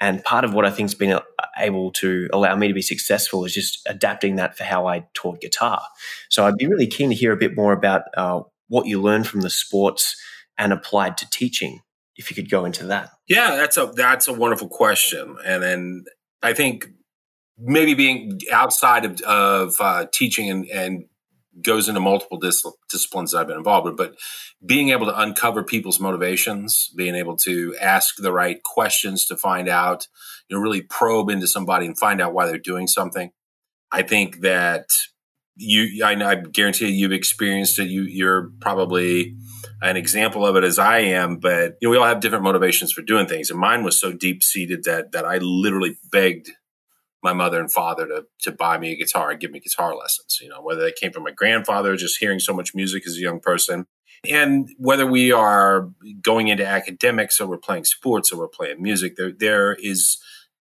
and 0.00 0.24
part 0.24 0.44
of 0.44 0.54
what 0.54 0.64
I 0.64 0.70
think's 0.70 0.94
been 0.94 1.20
able 1.56 1.92
to 1.92 2.28
allow 2.32 2.56
me 2.56 2.66
to 2.66 2.74
be 2.74 2.82
successful 2.82 3.44
is 3.44 3.54
just 3.54 3.80
adapting 3.86 4.36
that 4.36 4.56
for 4.58 4.64
how 4.64 4.86
I 4.88 5.06
taught 5.14 5.40
guitar. 5.40 5.82
So 6.28 6.44
I'd 6.44 6.56
be 6.56 6.66
really 6.66 6.88
keen 6.88 7.10
to 7.10 7.14
hear 7.14 7.32
a 7.32 7.36
bit 7.36 7.56
more 7.56 7.72
about 7.72 8.02
uh, 8.16 8.40
what 8.66 8.86
you 8.86 9.00
learned 9.00 9.28
from 9.28 9.42
the 9.42 9.50
sports 9.50 10.16
and 10.58 10.72
applied 10.72 11.16
to 11.18 11.30
teaching. 11.30 11.80
If 12.16 12.30
you 12.30 12.36
could 12.36 12.50
go 12.50 12.64
into 12.64 12.86
that. 12.86 13.10
Yeah, 13.28 13.56
that's 13.56 13.76
a 13.76 13.86
that's 13.94 14.28
a 14.28 14.32
wonderful 14.32 14.68
question, 14.68 15.36
and 15.44 15.62
then 15.62 16.04
I 16.42 16.52
think 16.52 16.86
maybe 17.58 17.94
being 17.94 18.40
outside 18.52 19.04
of, 19.04 19.20
of 19.22 19.76
uh, 19.80 20.06
teaching 20.12 20.50
and, 20.50 20.66
and 20.66 21.04
goes 21.62 21.88
into 21.88 22.00
multiple 22.00 22.38
dis- 22.38 22.66
disciplines 22.90 23.30
that 23.30 23.38
I've 23.38 23.46
been 23.46 23.56
involved 23.56 23.84
with, 23.86 23.96
but 23.96 24.16
being 24.64 24.90
able 24.90 25.06
to 25.06 25.20
uncover 25.20 25.62
people's 25.62 26.00
motivations, 26.00 26.90
being 26.96 27.14
able 27.14 27.36
to 27.38 27.76
ask 27.80 28.16
the 28.16 28.32
right 28.32 28.62
questions 28.62 29.26
to 29.26 29.36
find 29.36 29.68
out, 29.68 30.08
you 30.48 30.56
know, 30.56 30.62
really 30.62 30.82
probe 30.82 31.30
into 31.30 31.46
somebody 31.46 31.86
and 31.86 31.98
find 31.98 32.20
out 32.20 32.32
why 32.32 32.46
they're 32.46 32.58
doing 32.58 32.88
something. 32.88 33.30
I 33.92 34.02
think 34.02 34.40
that 34.40 34.86
you, 35.56 36.04
I, 36.04 36.12
I 36.14 36.34
guarantee 36.34 36.88
you've 36.88 37.12
experienced 37.12 37.78
it. 37.78 37.88
You, 37.88 38.02
you're 38.02 38.50
probably 38.60 39.36
an 39.82 39.96
example 39.96 40.46
of 40.46 40.56
it 40.56 40.64
as 40.64 40.78
I 40.78 40.98
am, 40.98 41.36
but 41.36 41.76
you 41.80 41.88
know, 41.88 41.90
we 41.90 41.96
all 41.96 42.06
have 42.06 42.20
different 42.20 42.44
motivations 42.44 42.92
for 42.92 43.02
doing 43.02 43.26
things. 43.26 43.50
And 43.50 43.58
mine 43.58 43.84
was 43.84 43.98
so 43.98 44.12
deep 44.12 44.42
seated 44.42 44.84
that, 44.84 45.12
that 45.12 45.24
I 45.24 45.38
literally 45.38 45.96
begged 46.10 46.50
my 47.24 47.32
mother 47.32 47.58
and 47.58 47.72
father 47.72 48.06
to 48.06 48.26
to 48.42 48.52
buy 48.52 48.76
me 48.78 48.92
a 48.92 48.96
guitar 48.96 49.30
and 49.30 49.40
give 49.40 49.50
me 49.50 49.58
guitar 49.58 49.96
lessons. 49.96 50.38
You 50.40 50.50
know, 50.50 50.60
whether 50.60 50.82
they 50.82 50.92
came 50.92 51.10
from 51.10 51.24
my 51.24 51.30
grandfather, 51.30 51.96
just 51.96 52.18
hearing 52.20 52.38
so 52.38 52.52
much 52.52 52.74
music 52.74 53.04
as 53.06 53.16
a 53.16 53.20
young 53.20 53.40
person, 53.40 53.86
and 54.28 54.68
whether 54.78 55.06
we 55.06 55.32
are 55.32 55.90
going 56.20 56.48
into 56.48 56.66
academics 56.66 57.40
or 57.40 57.48
we're 57.48 57.56
playing 57.56 57.84
sports 57.84 58.30
or 58.30 58.38
we're 58.38 58.48
playing 58.48 58.82
music, 58.82 59.16
there 59.16 59.32
there 59.32 59.74
is 59.74 60.18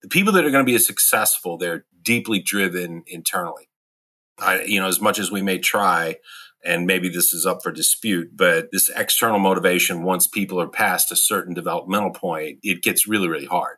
the 0.01 0.07
people 0.07 0.31
that 0.33 0.45
are 0.45 0.51
going 0.51 0.65
to 0.65 0.71
be 0.71 0.77
successful. 0.79 1.57
They're 1.57 1.85
deeply 2.01 2.39
driven 2.39 3.03
internally. 3.05 3.69
I, 4.39 4.63
you 4.63 4.79
know, 4.79 4.87
as 4.87 5.01
much 5.01 5.19
as 5.19 5.31
we 5.31 5.41
may 5.41 5.59
try, 5.59 6.17
and 6.65 6.87
maybe 6.87 7.09
this 7.09 7.33
is 7.33 7.45
up 7.45 7.61
for 7.61 7.71
dispute, 7.71 8.35
but 8.35 8.69
this 8.71 8.89
external 8.95 9.39
motivation, 9.39 10.03
once 10.03 10.27
people 10.27 10.59
are 10.59 10.67
past 10.67 11.11
a 11.11 11.15
certain 11.15 11.53
developmental 11.53 12.11
point, 12.11 12.59
it 12.63 12.81
gets 12.81 13.07
really, 13.07 13.27
really 13.27 13.45
hard. 13.45 13.77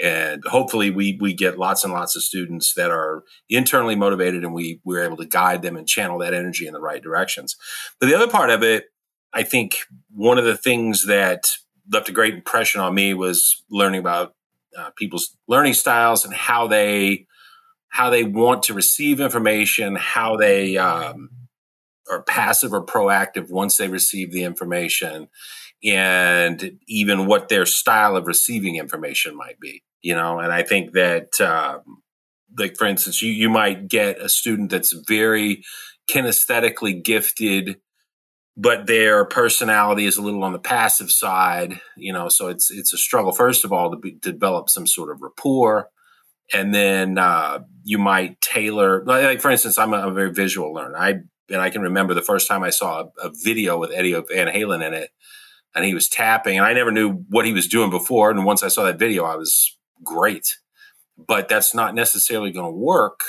And 0.00 0.44
hopefully 0.46 0.90
we 0.90 1.18
we 1.20 1.34
get 1.34 1.58
lots 1.58 1.82
and 1.82 1.92
lots 1.92 2.14
of 2.14 2.22
students 2.22 2.74
that 2.74 2.92
are 2.92 3.24
internally 3.48 3.96
motivated 3.96 4.44
and 4.44 4.54
we 4.54 4.80
we're 4.84 5.02
able 5.02 5.16
to 5.16 5.26
guide 5.26 5.62
them 5.62 5.76
and 5.76 5.88
channel 5.88 6.18
that 6.18 6.34
energy 6.34 6.68
in 6.68 6.72
the 6.72 6.80
right 6.80 7.02
directions. 7.02 7.56
But 7.98 8.06
the 8.06 8.14
other 8.14 8.28
part 8.28 8.50
of 8.50 8.62
it 8.62 8.84
i 9.32 9.42
think 9.42 9.76
one 10.10 10.38
of 10.38 10.44
the 10.44 10.56
things 10.56 11.06
that 11.06 11.50
left 11.90 12.08
a 12.08 12.12
great 12.12 12.34
impression 12.34 12.80
on 12.80 12.94
me 12.94 13.14
was 13.14 13.62
learning 13.70 14.00
about 14.00 14.34
uh, 14.76 14.90
people's 14.96 15.36
learning 15.46 15.74
styles 15.74 16.24
and 16.24 16.34
how 16.34 16.66
they 16.66 17.26
how 17.90 18.10
they 18.10 18.24
want 18.24 18.62
to 18.62 18.74
receive 18.74 19.20
information 19.20 19.96
how 19.96 20.36
they 20.36 20.76
um, 20.76 21.30
are 22.10 22.22
passive 22.22 22.72
or 22.72 22.84
proactive 22.84 23.50
once 23.50 23.76
they 23.76 23.88
receive 23.88 24.32
the 24.32 24.42
information 24.42 25.28
and 25.84 26.78
even 26.88 27.26
what 27.26 27.48
their 27.48 27.64
style 27.64 28.16
of 28.16 28.26
receiving 28.26 28.76
information 28.76 29.36
might 29.36 29.60
be 29.60 29.82
you 30.02 30.14
know? 30.14 30.38
And 30.38 30.52
i 30.52 30.62
think 30.62 30.92
that 30.92 31.40
um, 31.40 32.02
like 32.56 32.76
for 32.76 32.86
instance 32.86 33.22
you, 33.22 33.30
you 33.30 33.48
might 33.48 33.88
get 33.88 34.20
a 34.20 34.28
student 34.28 34.70
that's 34.70 34.92
very 34.92 35.64
kinesthetically 36.10 37.02
gifted 37.02 37.80
but 38.56 38.88
their 38.88 39.24
personality 39.24 40.04
is 40.04 40.16
a 40.16 40.22
little 40.22 40.42
on 40.42 40.52
the 40.52 40.58
passive 40.58 41.10
side 41.10 41.80
you 41.96 42.12
know? 42.12 42.28
So 42.28 42.48
it's 42.48 42.70
it's 42.70 42.92
a 42.92 42.98
struggle 42.98 43.32
first 43.32 43.64
of 43.64 43.72
all 43.72 43.90
to, 43.90 43.96
be, 43.96 44.12
to 44.12 44.32
develop 44.32 44.70
some 44.70 44.86
sort 44.86 45.10
of 45.10 45.22
rapport 45.22 45.90
and 46.52 46.74
then 46.74 47.18
uh, 47.18 47.60
you 47.84 47.98
might 47.98 48.40
tailor 48.40 49.04
like 49.04 49.40
for 49.40 49.50
instance 49.50 49.78
i'm 49.78 49.92
a, 49.92 50.08
a, 50.08 50.12
very 50.12 50.32
visual 50.32 50.72
learner. 50.72 50.96
I 50.96 51.20
and 51.50 51.60
i 51.60 51.70
can 51.70 51.82
remember 51.82 52.14
the 52.14 52.22
first 52.22 52.48
time 52.48 52.62
i 52.62 52.70
saw 52.70 53.02
a, 53.02 53.26
a 53.26 53.30
video 53.44 53.78
with 53.78 53.90
eddie 53.92 54.12
van 54.12 54.48
halen 54.48 54.86
in 54.86 54.94
it 54.94 55.10
and 55.74 55.84
he 55.84 55.94
was 55.94 56.08
tapping 56.08 56.58
and 56.58 56.66
i 56.66 56.72
never 56.72 56.90
knew 56.90 57.24
what 57.28 57.46
he 57.46 57.52
was 57.52 57.66
doing 57.66 57.90
before 57.90 58.30
and 58.30 58.44
once 58.44 58.62
i 58.62 58.68
saw 58.68 58.84
that 58.84 58.98
video 58.98 59.24
i 59.24 59.36
was 59.36 59.78
great. 60.02 60.58
But 61.16 61.48
that's 61.48 61.74
not 61.74 61.94
necessarily 61.94 62.52
going 62.52 62.72
to 62.72 62.78
work 62.78 63.20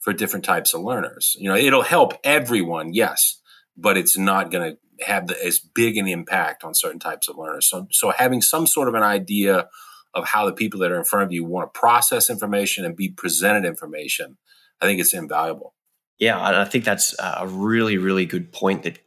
for 0.00 0.12
different 0.12 0.44
types 0.44 0.74
of 0.74 0.82
learners. 0.82 1.34
You 1.38 1.48
know 1.48 1.56
it'll 1.56 1.82
help 1.82 2.14
everyone 2.24 2.92
yes 2.92 3.40
but 3.76 3.96
it's 3.98 4.16
not 4.16 4.50
going 4.50 4.72
to 4.72 5.04
have 5.04 5.26
the, 5.26 5.44
as 5.44 5.58
big 5.58 5.98
an 5.98 6.08
impact 6.08 6.64
on 6.64 6.74
certain 6.74 6.98
types 6.98 7.28
of 7.28 7.36
learners. 7.36 7.68
So 7.68 7.88
so 7.90 8.10
having 8.10 8.42
some 8.42 8.66
sort 8.66 8.88
of 8.88 8.94
an 8.94 9.02
idea 9.02 9.68
of 10.14 10.26
how 10.26 10.46
the 10.46 10.52
people 10.52 10.80
that 10.80 10.90
are 10.90 10.98
in 10.98 11.04
front 11.04 11.24
of 11.24 11.32
you 11.32 11.44
want 11.44 11.72
to 11.72 11.78
process 11.78 12.30
information 12.30 12.84
and 12.84 12.96
be 12.96 13.10
presented 13.10 13.66
information, 13.66 14.38
I 14.80 14.86
think 14.86 14.98
it's 15.00 15.12
invaluable. 15.12 15.74
Yeah, 16.18 16.40
I 16.40 16.64
think 16.64 16.84
that's 16.84 17.14
a 17.18 17.46
really, 17.46 17.98
really 17.98 18.24
good 18.24 18.52
point 18.52 18.84
that 18.84 18.98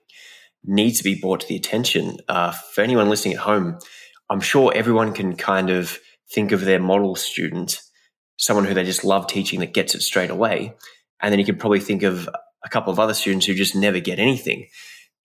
needs 0.64 1.00
to 1.00 1.04
be 1.04 1.20
brought 1.20 1.42
to 1.42 1.48
the 1.48 1.56
attention. 1.56 2.18
Uh, 2.28 2.52
for 2.52 2.82
anyone 2.82 3.10
listening 3.10 3.36
at 3.36 3.42
home, 3.42 3.80
I'm 4.30 4.42
sure 4.42 4.72
everyone 4.76 5.14
can 5.14 5.36
kind 5.36 5.70
of 5.70 5.98
think 6.32 6.52
of 6.52 6.62
their 6.62 6.80
model 6.80 7.16
student, 7.16 7.82
someone 8.38 8.66
who 8.66 8.76
they 8.76 8.84
just 8.84 9.04
love 9.04 9.26
teaching 9.26 9.60
that 9.62 9.74
gets 9.74 9.96
it 9.96 10.02
straight 10.02 10.30
away. 10.30 10.76
And 11.22 11.32
then 11.32 11.40
you 11.40 11.46
can 11.46 11.58
probably 11.58 11.80
think 11.80 12.04
of 12.04 12.30
a 12.64 12.70
couple 12.70 12.94
of 12.94 13.00
other 13.00 13.14
students 13.14 13.46
who 13.48 13.56
just 13.56 13.76
never 13.76 14.00
get 14.00 14.20
anything 14.20 14.68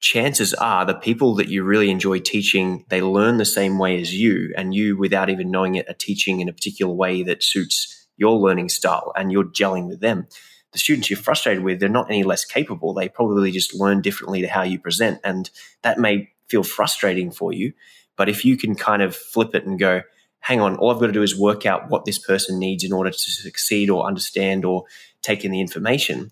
chances 0.05 0.53
are 0.53 0.85
the 0.85 0.95
people 0.95 1.35
that 1.35 1.49
you 1.49 1.65
really 1.65 1.91
enjoy 1.91 2.19
teaching, 2.19 2.85
they 2.91 3.01
learn 3.01 3.39
the 3.39 3.45
same 3.47 3.79
way 3.79 3.99
as 3.99 4.15
you, 4.15 4.53
and 4.55 4.75
you, 4.75 4.99
without 4.99 5.31
even 5.31 5.51
knowing 5.51 5.77
it, 5.77 5.89
are 5.89 5.95
teaching 5.95 6.41
in 6.41 6.49
a 6.49 6.53
particular 6.53 6.93
way 6.93 7.23
that 7.23 7.43
suits 7.43 8.07
your 8.19 8.37
learning 8.37 8.69
style 8.69 9.13
and 9.17 9.33
you're 9.33 9.45
gelling 9.45 9.89
with 9.89 10.01
them. 10.01 10.27
The 10.75 10.79
students 10.79 11.09
you're 11.09 11.19
frustrated 11.19 11.65
with, 11.65 11.81
they're 11.81 11.89
not 11.89 12.11
any 12.11 12.25
less 12.25 12.45
capable. 12.45 12.93
They 12.93 13.09
probably 13.09 13.51
just 13.51 13.75
learn 13.75 14.03
differently 14.03 14.43
to 14.43 14.49
how 14.49 14.63
you 14.63 14.79
present. 14.79 15.21
And 15.25 15.49
that 15.83 15.99
may 15.99 16.31
feel 16.49 16.63
frustrating 16.63 17.31
for 17.31 17.53
you. 17.53 17.73
But 18.17 18.29
if 18.29 18.45
you 18.45 18.59
can 18.59 18.75
kind 18.75 19.01
of 19.01 19.17
flip 19.17 19.55
it 19.55 19.65
and 19.65 19.79
go, 19.79 20.03
hang 20.41 20.61
on, 20.61 20.77
all 20.77 20.91
I've 20.91 21.01
got 21.01 21.07
to 21.07 21.13
do 21.13 21.23
is 21.23 21.39
work 21.39 21.65
out 21.65 21.89
what 21.89 22.05
this 22.05 22.19
person 22.19 22.59
needs 22.59 22.85
in 22.85 22.93
order 22.93 23.11
to 23.11 23.19
succeed 23.19 23.89
or 23.89 24.07
understand 24.07 24.67
or 24.67 24.85
take 25.23 25.43
in 25.43 25.51
the 25.51 25.61
information, 25.61 26.31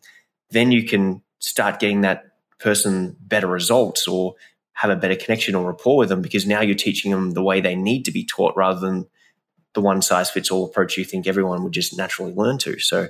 then 0.50 0.70
you 0.70 0.84
can 0.84 1.22
start 1.38 1.80
getting 1.80 2.02
that 2.02 2.24
person 2.58 3.16
better 3.20 3.46
results 3.46 4.06
or 4.06 4.34
have 4.74 4.90
a 4.90 4.96
better 4.96 5.16
connection 5.16 5.54
or 5.54 5.66
rapport 5.66 5.96
with 5.96 6.08
them 6.08 6.22
because 6.22 6.46
now 6.46 6.60
you're 6.60 6.74
teaching 6.74 7.10
them 7.10 7.32
the 7.32 7.42
way 7.42 7.60
they 7.60 7.74
need 7.74 8.04
to 8.04 8.10
be 8.10 8.24
taught 8.24 8.56
rather 8.56 8.80
than 8.80 9.06
the 9.74 9.80
one 9.80 10.02
size 10.02 10.30
fits 10.30 10.50
all 10.50 10.66
approach 10.66 10.96
you 10.96 11.04
think 11.04 11.26
everyone 11.26 11.62
would 11.62 11.72
just 11.72 11.96
naturally 11.96 12.34
learn 12.34 12.58
to. 12.58 12.78
So 12.78 13.08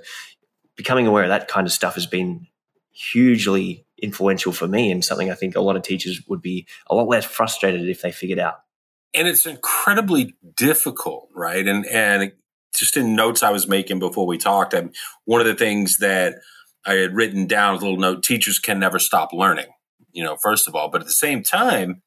becoming 0.76 1.07
aware 1.07 1.25
of 1.25 1.29
that 1.29 1.49
kind 1.49 1.67
of 1.67 1.73
stuff 1.73 1.95
has 1.95 2.07
been 2.07 2.47
hugely 2.91 3.87
influential 4.02 4.52
for 4.52 4.67
me 4.67 4.91
and 4.91 5.05
something 5.05 5.31
I 5.31 5.35
think 5.35 5.55
a 5.55 5.61
lot 5.61 5.76
of 5.76 5.83
teachers 5.83 6.21
would 6.29 6.43
be 6.43 6.67
a 6.88 6.95
lot 6.95 7.09
less 7.09 7.25
frustrated 7.25 7.88
if 7.88 8.02
they 8.02 8.12
figured 8.12 8.38
out. 8.38 8.57
And 9.14 9.29
it's 9.29 9.47
incredibly 9.47 10.37
difficult, 10.57 11.29
right? 11.35 11.67
And 11.67 11.87
and 11.87 12.33
just 12.75 12.97
in 12.97 13.14
notes 13.14 13.43
I 13.43 13.50
was 13.50 13.69
making 13.69 13.99
before 13.99 14.26
we 14.26 14.38
talked, 14.38 14.75
I, 14.75 14.88
one 15.25 15.41
of 15.41 15.47
the 15.47 15.55
things 15.55 15.99
that 15.99 16.37
I 16.85 16.95
had 16.95 17.14
written 17.14 17.47
down 17.47 17.75
a 17.75 17.79
little 17.79 17.99
note 17.99 18.23
teachers 18.23 18.59
can 18.59 18.79
never 18.79 18.99
stop 18.99 19.33
learning, 19.33 19.67
you 20.12 20.25
know, 20.25 20.37
first 20.37 20.67
of 20.67 20.75
all. 20.75 20.88
But 20.88 21.02
at 21.02 21.07
the 21.07 21.12
same 21.12 21.43
time, 21.43 22.02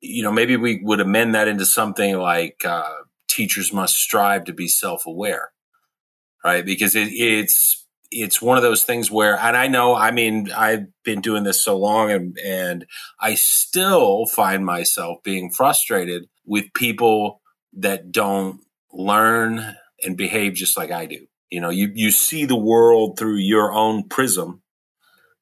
you 0.00 0.22
know, 0.22 0.32
maybe 0.32 0.56
we 0.56 0.80
would 0.82 1.00
amend 1.00 1.34
that 1.34 1.48
into 1.48 1.64
something 1.64 2.18
like 2.18 2.64
uh, 2.64 2.94
teachers 3.28 3.72
must 3.72 3.96
strive 3.96 4.44
to 4.44 4.52
be 4.52 4.68
self 4.68 5.06
aware, 5.06 5.52
right? 6.44 6.64
Because 6.64 6.94
it, 6.94 7.08
it's, 7.12 7.86
it's 8.10 8.40
one 8.40 8.56
of 8.56 8.62
those 8.62 8.84
things 8.84 9.10
where, 9.10 9.38
and 9.38 9.56
I 9.56 9.68
know, 9.68 9.94
I 9.94 10.10
mean, 10.10 10.50
I've 10.52 10.86
been 11.04 11.20
doing 11.20 11.44
this 11.44 11.62
so 11.62 11.76
long 11.76 12.10
and, 12.10 12.38
and 12.44 12.86
I 13.20 13.34
still 13.34 14.26
find 14.26 14.64
myself 14.64 15.18
being 15.22 15.50
frustrated 15.50 16.28
with 16.46 16.72
people 16.74 17.40
that 17.74 18.10
don't 18.10 18.60
learn 18.92 19.76
and 20.02 20.16
behave 20.16 20.54
just 20.54 20.76
like 20.76 20.90
I 20.90 21.06
do. 21.06 21.26
You 21.50 21.60
know, 21.60 21.70
you, 21.70 21.90
you 21.94 22.10
see 22.10 22.44
the 22.44 22.56
world 22.56 23.18
through 23.18 23.36
your 23.36 23.72
own 23.72 24.08
prism 24.08 24.62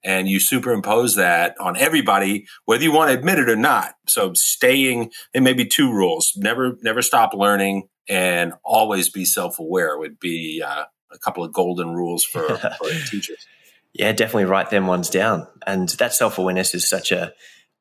and 0.05 0.29
you 0.29 0.39
superimpose 0.39 1.17
that 1.17 1.57
on 1.61 1.77
everybody, 1.77 2.47
whether 2.65 2.83
you 2.83 2.93
want 2.93 3.11
to 3.11 3.19
admit 3.19 3.39
it 3.39 3.49
or 3.49 3.57
not. 3.57 3.95
So 4.09 4.33
staying, 4.35 5.11
and 5.35 5.45
maybe 5.45 5.65
two 5.65 5.93
rules, 5.93 6.33
never, 6.37 6.77
never 6.83 7.03
stop 7.03 7.35
learning 7.35 7.89
and 8.09 8.53
always 8.65 9.11
be 9.11 9.25
self-aware 9.25 9.99
would 9.99 10.21
be 10.21 10.63
uh, 10.65 10.85
a 11.13 11.19
couple 11.19 11.45
of 11.45 11.53
golden 11.53 11.95
rules 11.95 12.25
for, 12.25 12.43
for 12.79 12.91
teachers. 13.07 13.47
Yeah, 13.93 14.13
definitely 14.13 14.45
write 14.45 14.71
them 14.71 14.87
ones 14.87 15.09
down. 15.09 15.47
And 15.67 15.89
that 15.91 16.15
self-awareness 16.15 16.75
is 16.75 16.89
such 16.89 17.13
a, 17.13 17.33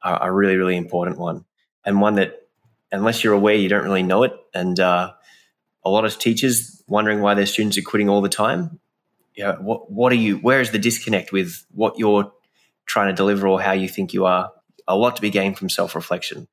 a 0.01 0.31
really, 0.31 0.55
really 0.55 0.77
important 0.77 1.17
one 1.17 1.45
and 1.83 1.99
one 1.99 2.15
that 2.15 2.47
unless 2.91 3.23
you're 3.23 3.33
aware, 3.33 3.55
you 3.55 3.67
don't 3.67 3.83
really 3.83 4.03
know 4.03 4.23
it. 4.23 4.33
And, 4.53 4.79
uh, 4.79 5.13
a 5.85 5.89
lot 5.89 6.03
of 6.03 6.17
teachers 6.17 6.83
wondering 6.87 7.21
why 7.21 7.35
their 7.35 7.45
students 7.45 7.77
are 7.77 7.83
quitting 7.83 8.09
all 8.09 8.21
the 8.21 8.29
time. 8.29 8.79
You 9.35 9.43
know, 9.45 9.53
what 9.61 9.91
what 9.91 10.11
are 10.11 10.17
you? 10.17 10.37
Where 10.37 10.59
is 10.59 10.71
the 10.71 10.79
disconnect 10.79 11.31
with 11.31 11.63
what 11.71 11.99
you're 11.99 12.31
trying 12.85 13.07
to 13.07 13.13
deliver 13.13 13.47
or 13.47 13.61
how 13.61 13.73
you 13.73 13.87
think 13.87 14.13
you 14.13 14.25
are? 14.25 14.51
A 14.87 14.95
lot 14.97 15.15
to 15.15 15.21
be 15.21 15.29
gained 15.29 15.57
from 15.57 15.69
self 15.69 15.95
reflection. 15.95 16.47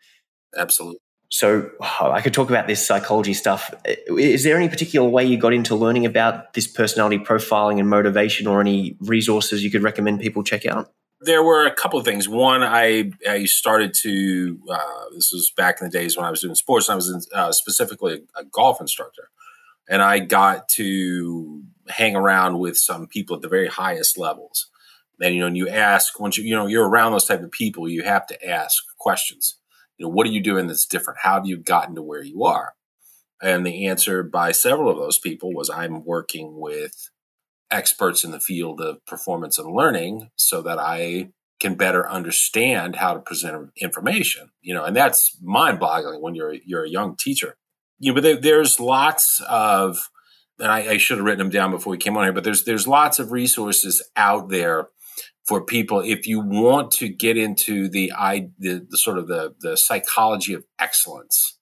Absolutely. 0.57 1.01
So 1.33 1.71
I 1.81 2.21
could 2.21 2.35
talk 2.35 2.51
about 2.51 2.67
this 2.67 2.87
psychology 2.87 3.33
stuff. 3.33 3.73
Is 4.07 4.45
there 4.45 4.59
any 4.59 4.69
particular 4.69 5.09
way 5.09 5.25
you 5.25 5.39
got 5.39 5.55
into 5.55 5.75
learning 5.75 6.05
about 6.05 6.53
this 6.53 6.67
personality 6.67 7.19
profiling 7.19 7.79
and 7.81 7.89
motivation, 7.89 8.47
or 8.47 8.61
any 8.61 8.97
resources 9.01 9.65
you 9.65 9.71
could 9.71 9.83
recommend 9.83 10.21
people 10.21 10.45
check 10.45 10.67
out? 10.67 10.93
there 11.23 11.43
were 11.43 11.67
a 11.67 11.75
couple 11.75 11.99
of 11.99 12.05
things. 12.05 12.29
One, 12.29 12.63
I 12.63 13.13
I 13.29 13.45
started 13.45 13.95
to 14.03 14.59
uh, 14.69 15.05
this 15.15 15.33
was 15.33 15.53
back 15.57 15.81
in 15.81 15.89
the 15.89 15.99
days 15.99 16.17
when 16.17 16.27
I 16.27 16.31
was 16.31 16.41
doing 16.41 16.55
sports. 16.55 16.91
I 16.91 16.95
was 16.97 17.09
in, 17.09 17.21
uh, 17.33 17.53
specifically 17.53 18.25
a, 18.37 18.41
a, 18.41 18.45
golf 18.45 18.81
instructor, 18.81 19.31
and 19.89 20.03
I 20.03 20.19
got 20.19 20.69
to 20.71 21.63
hang 21.89 22.17
around 22.17 22.59
with 22.59 22.77
some 22.77 23.07
people 23.07 23.37
at 23.37 23.43
the 23.43 23.49
very 23.49 23.69
highest 23.69 24.19
levels. 24.19 24.69
And 25.21 25.35
you 25.35 25.41
know, 25.41 25.47
and 25.47 25.57
you 25.57 25.69
ask 25.69 26.19
once 26.19 26.37
you 26.37 26.45
you 26.45 26.57
know 26.57 26.67
you're 26.67 26.89
around 26.89 27.13
those 27.13 27.27
type 27.27 27.43
of 27.43 27.53
people, 27.53 27.89
you 27.89 28.03
have 28.03 28.27
to 28.27 28.49
ask 28.49 28.83
questions. 28.99 29.59
You 29.99 30.07
know, 30.07 30.11
what 30.11 30.27
are 30.27 30.31
you 30.31 30.43
doing 30.43 30.67
that's 30.67 30.87
different? 30.87 31.21
How 31.23 31.35
have 31.35 31.47
you 31.47 31.57
gotten 31.57 31.95
to 31.95 32.03
where 32.03 32.23
you 32.23 32.45
are? 32.45 32.75
And 33.43 33.67
the 33.67 33.87
answer 33.87 34.23
by 34.23 34.53
several 34.53 34.91
of 34.91 34.99
those 34.99 35.19
people 35.19 35.53
was, 35.53 35.69
I'm 35.69 36.05
working 36.05 36.59
with 36.59 37.11
experts 37.71 38.23
in 38.23 38.31
the 38.31 38.41
field 38.41 38.81
of 38.81 39.05
performance 39.07 39.59
and 39.59 39.75
learning 39.75 40.31
so 40.37 40.63
that 40.63 40.79
I 40.79 41.31
can 41.59 41.75
better 41.75 42.09
understand 42.09 42.97
how 42.97 43.15
to 43.15 43.21
present 43.21 43.71
information. 43.81 44.51
You 44.61 44.75
know, 44.75 44.85
and 44.85 44.97
that's 44.97 45.37
mind 45.43 45.81
boggling 45.81 46.21
when 46.21 46.35
you're 46.35 46.55
you're 46.55 46.85
a 46.85 46.91
young 46.91 47.17
teacher. 47.17 47.57
You 47.99 48.11
know, 48.11 48.15
but 48.15 48.23
there, 48.23 48.37
there's 48.37 48.79
lots 48.79 49.41
of 49.49 50.09
and 50.59 50.71
I, 50.71 50.93
I, 50.93 50.97
should 50.99 51.19
have 51.19 51.25
written 51.25 51.39
them 51.39 51.51
down 51.51 51.71
before 51.71 51.91
we 51.91 51.99
came 51.99 52.17
on 52.17 52.25
here, 52.25 52.33
but 52.33 52.45
there's 52.45 52.65
there's 52.65 52.87
lots 52.87 53.19
of 53.19 53.33
resources 53.33 54.07
out 54.17 54.49
there 54.49 54.89
for 55.47 55.65
people 55.65 56.01
if 56.01 56.27
you 56.27 56.41
want 56.41 56.91
to 56.93 57.09
get 57.09 57.37
into 57.37 57.89
the 57.89 58.13
I 58.17 58.51
the, 58.59 58.87
the 58.89 58.99
sort 58.99 59.19
of 59.19 59.29
the 59.29 59.55
the 59.61 59.77
psychology 59.77 60.55
of 60.55 60.65
excellence. 60.79 61.59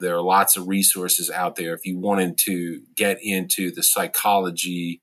There 0.00 0.16
are 0.16 0.22
lots 0.22 0.56
of 0.56 0.66
resources 0.66 1.30
out 1.30 1.54
there 1.54 1.74
if 1.74 1.86
you 1.86 1.96
wanted 1.96 2.36
to 2.46 2.80
get 2.96 3.18
into 3.22 3.70
the 3.70 3.84
psychology 3.84 5.00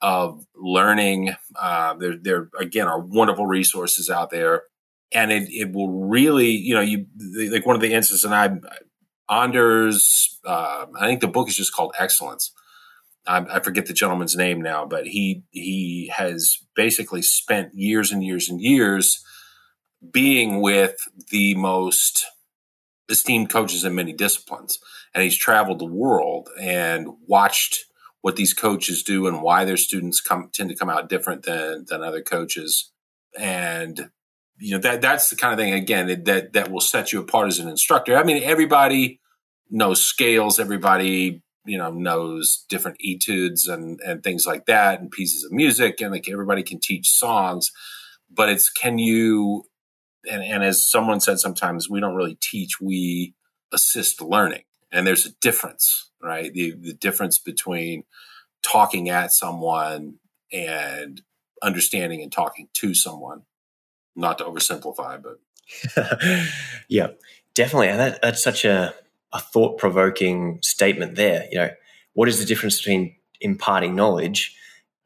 of 0.00 0.44
learning. 0.54 1.34
Uh, 1.56 1.94
there, 1.94 2.14
there 2.20 2.48
again 2.58 2.86
are 2.86 3.00
wonderful 3.00 3.46
resources 3.46 4.10
out 4.10 4.30
there, 4.30 4.64
and 5.12 5.32
it, 5.32 5.48
it 5.50 5.72
will 5.72 6.08
really, 6.08 6.50
you 6.50 6.74
know, 6.74 6.80
you 6.80 7.06
like 7.50 7.66
one 7.66 7.74
of 7.74 7.82
the 7.82 7.92
instances, 7.92 8.24
and 8.24 8.34
I, 8.34 8.50
Anders, 9.30 10.38
uh, 10.44 10.86
I 10.98 11.06
think 11.06 11.20
the 11.20 11.28
book 11.28 11.48
is 11.48 11.56
just 11.56 11.74
called 11.74 11.94
Excellence. 11.98 12.52
I, 13.28 13.56
I 13.56 13.60
forget 13.60 13.86
the 13.86 13.92
gentleman's 13.92 14.36
name 14.36 14.60
now, 14.60 14.86
but 14.86 15.06
he 15.06 15.44
he 15.50 16.10
has 16.16 16.58
basically 16.74 17.22
spent 17.22 17.74
years 17.74 18.10
and 18.10 18.24
years 18.24 18.48
and 18.48 18.60
years 18.60 19.22
being 20.12 20.60
with 20.60 20.96
the 21.30 21.54
most 21.54 22.24
esteemed 23.08 23.50
coaches 23.50 23.84
in 23.84 23.94
many 23.94 24.12
disciplines, 24.12 24.78
and 25.14 25.22
he's 25.22 25.36
traveled 25.36 25.78
the 25.78 25.84
world 25.84 26.48
and 26.58 27.08
watched 27.26 27.84
what 28.20 28.36
these 28.36 28.54
coaches 28.54 29.02
do 29.02 29.26
and 29.26 29.42
why 29.42 29.64
their 29.64 29.76
students 29.76 30.20
come 30.20 30.50
tend 30.52 30.70
to 30.70 30.76
come 30.76 30.90
out 30.90 31.08
different 31.08 31.44
than 31.44 31.84
than 31.88 32.02
other 32.02 32.22
coaches 32.22 32.90
and 33.38 34.10
you 34.58 34.72
know 34.72 34.80
that 34.80 35.00
that's 35.00 35.30
the 35.30 35.36
kind 35.36 35.52
of 35.52 35.58
thing 35.58 35.72
again 35.72 36.24
that 36.24 36.52
that 36.52 36.70
will 36.70 36.80
set 36.80 37.12
you 37.12 37.20
apart 37.20 37.48
as 37.48 37.58
an 37.58 37.68
instructor. 37.68 38.16
I 38.16 38.24
mean, 38.24 38.42
everybody 38.42 39.20
knows 39.70 40.02
scales. 40.02 40.58
Everybody 40.58 41.42
you 41.68 41.78
know 41.78 41.90
knows 41.90 42.64
different 42.68 42.98
etudes 43.04 43.68
and 43.68 44.00
and 44.00 44.22
things 44.22 44.46
like 44.46 44.66
that, 44.66 45.00
and 45.00 45.10
pieces 45.10 45.44
of 45.44 45.52
music, 45.52 46.00
and 46.00 46.12
like 46.12 46.28
everybody 46.28 46.62
can 46.62 46.80
teach 46.80 47.10
songs. 47.10 47.70
But 48.30 48.48
it's 48.48 48.70
can 48.70 48.98
you 48.98 49.64
and, 50.28 50.42
and 50.42 50.64
as 50.64 50.86
someone 50.86 51.20
said, 51.20 51.38
sometimes 51.38 51.88
we 51.88 52.00
don't 52.00 52.16
really 52.16 52.38
teach; 52.40 52.80
we 52.80 53.34
assist 53.72 54.20
learning, 54.20 54.64
and 54.90 55.06
there's 55.06 55.26
a 55.26 55.32
difference, 55.40 56.10
right? 56.22 56.52
The 56.52 56.74
the 56.78 56.94
difference 56.94 57.38
between 57.38 58.04
talking 58.62 59.08
at 59.08 59.32
someone 59.32 60.14
and 60.52 61.22
understanding 61.62 62.22
and 62.22 62.32
talking 62.32 62.68
to 62.74 62.94
someone 62.94 63.42
not 64.16 64.38
to 64.38 64.44
oversimplify, 64.44 65.22
but 65.22 65.38
yeah, 66.88 67.08
definitely. 67.54 67.88
And 67.88 68.00
that, 68.00 68.22
that's 68.22 68.42
such 68.42 68.64
a, 68.64 68.94
a 69.32 69.40
thought 69.40 69.78
provoking 69.78 70.58
statement 70.62 71.16
there. 71.16 71.46
You 71.50 71.58
know, 71.58 71.70
what 72.14 72.28
is 72.28 72.38
the 72.38 72.46
difference 72.46 72.78
between 72.78 73.16
imparting 73.40 73.94
knowledge 73.94 74.56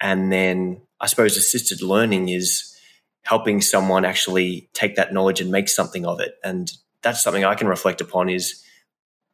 and 0.01 0.33
then 0.33 0.83
I 1.01 1.07
suppose 1.07 1.37
assisted 1.37 1.81
learning 1.81 2.29
is 2.29 2.77
helping 3.23 3.61
someone 3.61 4.05
actually 4.05 4.69
take 4.75 4.97
that 4.97 5.13
knowledge 5.13 5.41
and 5.41 5.51
make 5.51 5.69
something 5.69 6.05
of 6.05 6.21
it. 6.21 6.35
And 6.43 6.71
that's 7.03 7.23
something 7.23 7.45
I 7.45 7.55
can 7.55 7.69
reflect 7.69 8.01
upon 8.01 8.29
is 8.29 8.63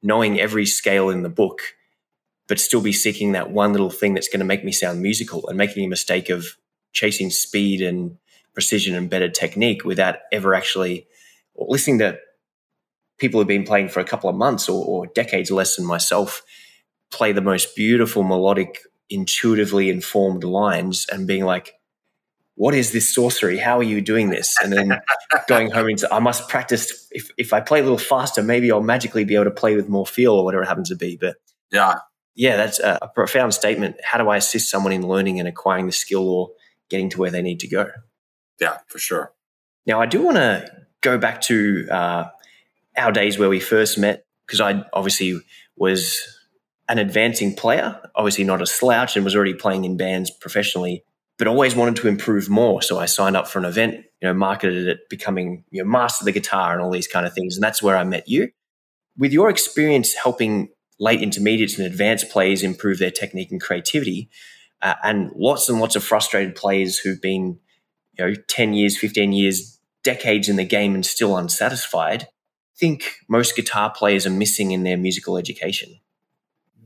knowing 0.02 0.38
every 0.38 0.66
scale 0.66 1.08
in 1.08 1.22
the 1.22 1.28
book, 1.30 1.60
but 2.46 2.60
still 2.60 2.82
be 2.82 2.92
seeking 2.92 3.32
that 3.32 3.50
one 3.50 3.72
little 3.72 3.90
thing 3.90 4.14
that's 4.14 4.28
going 4.28 4.40
to 4.40 4.46
make 4.46 4.64
me 4.64 4.72
sound 4.72 5.00
musical 5.00 5.48
and 5.48 5.56
making 5.56 5.84
a 5.84 5.88
mistake 5.88 6.28
of 6.28 6.46
chasing 6.92 7.30
speed 7.30 7.80
and 7.80 8.18
precision 8.52 8.94
and 8.94 9.10
better 9.10 9.28
technique 9.28 9.84
without 9.84 10.16
ever 10.32 10.54
actually 10.54 11.06
listening 11.56 11.98
to 11.98 12.18
people 13.18 13.40
who've 13.40 13.48
been 13.48 13.64
playing 13.64 13.88
for 13.88 14.00
a 14.00 14.04
couple 14.04 14.30
of 14.30 14.36
months 14.36 14.68
or, 14.68 14.84
or 14.84 15.06
decades 15.08 15.50
less 15.50 15.76
than 15.76 15.84
myself 15.84 16.42
play 17.10 17.32
the 17.32 17.40
most 17.40 17.74
beautiful 17.74 18.22
melodic 18.22 18.80
intuitively 19.10 19.88
informed 19.90 20.44
lines 20.44 21.06
and 21.10 21.26
being 21.26 21.44
like 21.44 21.74
what 22.54 22.74
is 22.74 22.90
this 22.90 23.14
sorcery? 23.14 23.56
How 23.56 23.78
are 23.78 23.84
you 23.84 24.00
doing 24.00 24.30
this? 24.30 24.56
And 24.60 24.72
then 24.72 25.00
going 25.46 25.70
home 25.70 25.90
into 25.90 26.12
i 26.12 26.18
must 26.18 26.48
practice. 26.48 27.06
If, 27.12 27.30
if 27.38 27.52
i 27.52 27.60
play 27.60 27.78
a 27.78 27.82
little 27.82 27.98
faster 27.98 28.42
maybe 28.42 28.72
i'll 28.72 28.82
magically 28.82 29.24
be 29.24 29.36
able 29.36 29.44
to 29.44 29.52
play 29.52 29.76
with 29.76 29.88
more 29.88 30.04
feel 30.04 30.32
or 30.32 30.44
whatever 30.44 30.64
it 30.64 30.66
happens 30.66 30.88
to 30.88 30.96
be. 30.96 31.16
But 31.16 31.36
yeah. 31.70 32.00
yeah 32.34 32.56
that's 32.56 32.80
a, 32.80 32.98
a 33.02 33.08
profound 33.08 33.54
statement. 33.54 33.96
How 34.02 34.18
do 34.18 34.28
i 34.28 34.36
assist 34.36 34.70
someone 34.70 34.92
in 34.92 35.06
learning 35.06 35.38
and 35.38 35.48
acquiring 35.48 35.86
the 35.86 35.92
skill 35.92 36.28
or 36.28 36.50
getting 36.88 37.08
to 37.10 37.18
where 37.20 37.30
they 37.30 37.42
need 37.42 37.60
to 37.60 37.68
go? 37.68 37.90
Yeah, 38.60 38.78
for 38.88 38.98
sure. 38.98 39.32
Now, 39.86 40.00
I 40.00 40.06
do 40.06 40.22
want 40.22 40.36
to 40.36 40.70
go 41.00 41.16
back 41.16 41.40
to 41.42 41.88
uh, 41.90 42.24
our 42.98 43.12
days 43.12 43.38
where 43.38 43.48
we 43.48 43.60
first 43.60 43.98
met 43.98 44.26
because 44.46 44.60
I 44.60 44.84
obviously 44.92 45.40
was 45.76 46.18
an 46.88 46.98
advancing 46.98 47.54
player, 47.54 48.00
obviously 48.14 48.44
not 48.44 48.62
a 48.62 48.66
slouch, 48.66 49.14
and 49.14 49.24
was 49.24 49.36
already 49.36 49.54
playing 49.54 49.84
in 49.84 49.96
bands 49.96 50.30
professionally, 50.30 51.04
but 51.38 51.46
always 51.46 51.76
wanted 51.76 51.96
to 51.96 52.08
improve 52.08 52.48
more. 52.48 52.80
So 52.82 52.98
I 52.98 53.06
signed 53.06 53.36
up 53.36 53.46
for 53.46 53.58
an 53.58 53.66
event, 53.66 53.96
you 54.20 54.28
know, 54.28 54.34
marketed 54.34 54.88
it, 54.88 55.00
becoming 55.10 55.64
you 55.70 55.82
know 55.82 55.88
master 55.88 56.24
the 56.24 56.32
guitar 56.32 56.72
and 56.72 56.82
all 56.82 56.90
these 56.90 57.08
kind 57.08 57.26
of 57.26 57.34
things, 57.34 57.56
and 57.56 57.62
that's 57.62 57.82
where 57.82 57.96
I 57.96 58.04
met 58.04 58.28
you. 58.28 58.50
With 59.16 59.32
your 59.32 59.50
experience 59.50 60.14
helping 60.14 60.68
late 60.98 61.22
intermediates 61.22 61.78
and 61.78 61.86
advanced 61.86 62.30
players 62.30 62.62
improve 62.62 62.98
their 62.98 63.10
technique 63.10 63.52
and 63.52 63.60
creativity, 63.60 64.30
uh, 64.82 64.94
and 65.02 65.30
lots 65.36 65.68
and 65.68 65.80
lots 65.80 65.96
of 65.96 66.04
frustrated 66.04 66.54
players 66.56 66.98
who've 66.98 67.20
been 67.20 67.58
you 68.18 68.26
know 68.26 68.34
10 68.48 68.74
years 68.74 68.96
15 68.98 69.32
years 69.32 69.78
decades 70.04 70.48
in 70.48 70.56
the 70.56 70.64
game 70.64 70.94
and 70.94 71.04
still 71.04 71.36
unsatisfied 71.36 72.26
think 72.78 73.16
most 73.28 73.56
guitar 73.56 73.90
players 73.90 74.26
are 74.26 74.30
missing 74.30 74.70
in 74.70 74.82
their 74.84 74.96
musical 74.96 75.36
education? 75.36 75.98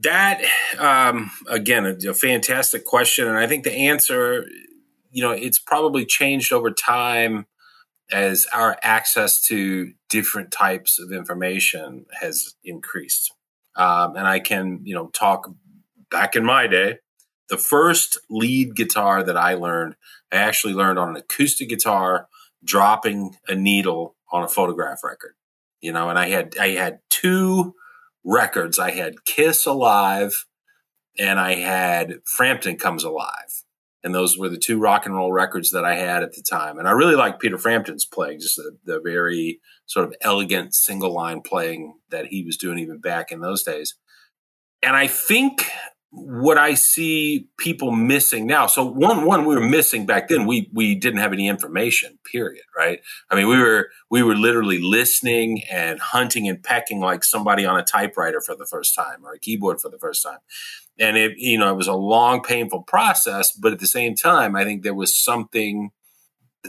That 0.01 0.43
um, 0.79 1.31
again 1.49 1.87
a, 1.87 2.11
a 2.11 2.15
fantastic 2.15 2.85
question 2.85 3.29
and 3.29 3.39
i 3.39 3.47
think 3.47 3.63
the 3.63 3.73
answer 3.73 4.47
you 5.11 5.23
know 5.23 5.31
it's 5.31 5.61
probably 5.61 6.05
changed 6.05 6.53
over 6.53 6.71
time 6.73 7.47
as 8.11 8.47
our 8.53 8.77
access 8.83 9.41
to 9.41 9.93
different 10.11 10.51
types 10.51 10.99
of 10.99 11.13
information 11.13 12.05
has 12.21 12.55
increased. 12.65 13.33
Um, 13.77 14.17
and 14.17 14.27
i 14.27 14.41
can 14.41 14.81
you 14.83 14.95
know 14.95 15.09
talk 15.09 15.51
back 16.11 16.35
in 16.37 16.45
my 16.45 16.67
day. 16.67 16.99
The 17.49 17.59
first 17.59 18.19
lead 18.29 18.75
guitar 18.75 19.23
that 19.23 19.37
i 19.37 19.55
learned 19.55 19.95
I 20.33 20.37
actually 20.37 20.73
learned 20.73 20.99
on 20.99 21.11
an 21.11 21.17
acoustic 21.17 21.69
guitar, 21.69 22.29
dropping 22.65 23.37
a 23.49 23.55
needle 23.55 24.17
on 24.33 24.43
a 24.43 24.49
phonograph 24.49 25.05
record. 25.05 25.35
You 25.83 25.93
know, 25.93 26.09
and 26.09 26.19
I 26.19 26.29
had 26.29 26.57
I 26.59 26.69
had 26.71 27.01
two 27.11 27.75
records. 28.25 28.79
I 28.79 28.93
had 28.93 29.25
Kiss 29.25 29.67
Alive 29.67 30.47
and 31.19 31.39
I 31.39 31.57
had 31.57 32.21
Frampton 32.25 32.77
Comes 32.77 33.05
Alive. 33.05 33.65
And 34.05 34.15
those 34.15 34.37
were 34.37 34.49
the 34.49 34.59
two 34.59 34.81
rock 34.81 35.07
and 35.07 35.15
roll 35.15 35.33
records 35.33 35.71
that 35.71 35.85
I 35.85 35.95
had 35.95 36.25
at 36.25 36.33
the 36.33 36.43
time. 36.43 36.79
And 36.79 36.89
I 36.89 36.93
really 36.93 37.15
liked 37.15 37.41
Peter 37.41 37.57
Frampton's 37.57 38.05
playing, 38.05 38.41
just 38.41 38.57
the, 38.57 38.77
the 38.85 39.01
very 39.01 39.61
sort 39.87 40.07
of 40.07 40.15
elegant 40.21 40.75
single 40.75 41.13
line 41.13 41.41
playing 41.41 41.95
that 42.11 42.27
he 42.27 42.43
was 42.43 42.57
doing 42.57 42.81
even 42.81 42.99
back 42.99 43.31
in 43.31 43.41
those 43.41 43.63
days. 43.63 43.95
And 44.83 44.97
I 44.97 45.07
think 45.07 45.71
what 46.15 46.59
I 46.59 46.75
see 46.75 47.49
people 47.57 47.91
missing 47.91 48.47
now. 48.47 48.67
So 48.67 48.85
one, 48.85 49.25
one 49.25 49.47
we 49.47 49.55
were 49.55 49.67
missing 49.67 50.05
back 50.05 50.29
then. 50.29 50.47
We 50.47 50.69
we 50.71 50.95
didn't 50.95 51.21
have 51.21 51.33
any 51.33 51.49
information. 51.49 52.19
Period. 52.31 52.65
Right. 52.77 53.01
I 53.31 53.35
mean, 53.35 53.49
we 53.49 53.59
were 53.59 53.89
we 54.11 54.23
were 54.23 54.37
literally 54.37 54.79
listening 54.79 55.63
and 55.71 55.99
hunting 55.99 56.47
and 56.49 56.63
pecking 56.63 57.01
like 57.01 57.25
somebody 57.25 57.65
on 57.65 57.79
a 57.79 57.83
typewriter 57.83 58.43
for 58.43 58.55
the 58.55 58.67
first 58.67 58.95
time 58.95 59.25
or 59.25 59.33
a 59.33 59.39
keyboard 59.39 59.81
for 59.81 59.89
the 59.89 59.99
first 59.99 60.23
time. 60.23 60.39
And 60.99 61.17
it 61.17 61.39
you 61.39 61.59
know 61.59 61.73
it 61.73 61.77
was 61.77 61.89
a 61.89 61.95
long, 61.95 62.43
painful 62.43 62.83
process. 62.83 63.51
But 63.51 63.73
at 63.73 63.79
the 63.79 63.87
same 63.87 64.15
time, 64.15 64.55
I 64.55 64.65
think 64.65 64.83
there 64.83 64.95
was 64.95 65.17
something. 65.17 65.93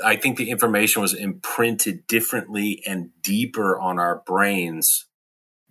I 0.04 0.16
think 0.16 0.38
the 0.38 0.50
information 0.50 1.02
was 1.02 1.14
imprinted 1.14 2.08
differently 2.08 2.82
and 2.88 3.10
deeper 3.22 3.78
on 3.78 4.00
our 4.00 4.24
brains 4.26 5.06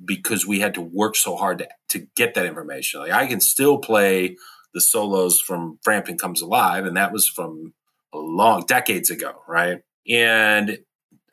because 0.05 0.47
we 0.47 0.61
had 0.61 0.75
to 0.75 0.81
work 0.81 1.17
so 1.17 1.37
hard 1.37 1.59
to, 1.59 1.69
to 1.91 2.07
get 2.17 2.35
that 2.35 2.47
information. 2.47 3.01
Like 3.01 3.13
I 3.13 3.27
can 3.27 3.41
still 3.41 3.79
play 3.79 4.37
the 4.75 4.81
solos 4.81 5.41
from 5.41 5.79
Frampton 5.83 6.19
Comes 6.19 6.41
Alive, 6.41 6.87
and 6.87 6.97
that 6.97 7.13
was 7.13 7.29
from 7.29 7.75
a 8.13 8.19
long 8.19 8.65
decades 8.67 9.11
ago, 9.11 9.43
right? 9.49 9.83
And 10.09 10.79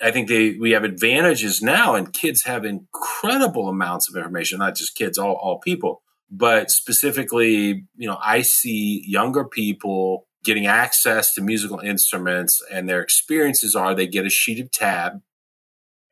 I 0.02 0.12
think 0.12 0.28
they 0.28 0.52
we 0.52 0.72
have 0.72 0.84
advantages 0.84 1.62
now, 1.62 1.96
and 1.96 2.14
kids 2.14 2.44
have 2.44 2.66
incredible 2.66 3.68
amounts 3.68 4.10
of 4.10 4.16
information. 4.16 4.60
Not 4.60 4.76
just 4.76 4.96
kids, 4.96 5.18
all 5.18 5.34
all 5.34 5.60
people, 5.60 6.02
but 6.30 6.72
specifically, 6.72 7.86
you 7.96 8.08
know, 8.08 8.18
I 8.22 8.42
see 8.42 9.04
younger 9.06 9.46
people 9.46 10.28
getting 10.44 10.68
access 10.68 11.34
to 11.34 11.42
musical 11.42 11.80
instruments, 11.80 12.62
and 12.72 12.88
their 12.88 13.02
experiences 13.02 13.76
are 13.76 13.94
they 13.94 14.08
get 14.08 14.26
a 14.26 14.30
sheet 14.30 14.60
of 14.60 14.72
tab 14.72 15.22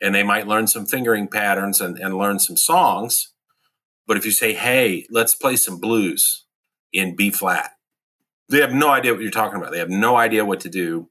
and 0.01 0.13
they 0.13 0.23
might 0.23 0.47
learn 0.47 0.67
some 0.67 0.86
fingering 0.86 1.27
patterns 1.27 1.81
and, 1.81 1.97
and 1.97 2.17
learn 2.17 2.39
some 2.39 2.57
songs. 2.57 3.33
But 4.05 4.17
if 4.17 4.25
you 4.25 4.31
say, 4.31 4.53
hey, 4.53 5.05
let's 5.10 5.36
play 5.36 5.55
some 5.55 5.79
blues 5.79 6.45
in 6.93 7.15
B 7.15 7.29
flat, 7.29 7.71
they 8.49 8.62
have 8.62 8.73
no 8.73 8.89
idea 8.89 9.13
what 9.13 9.21
you're 9.21 9.31
talking 9.31 9.57
about. 9.57 9.71
They 9.71 9.79
have 9.79 9.89
no 9.89 10.15
idea 10.15 10.45
what 10.45 10.62
to 10.62 10.69
do. 10.69 11.10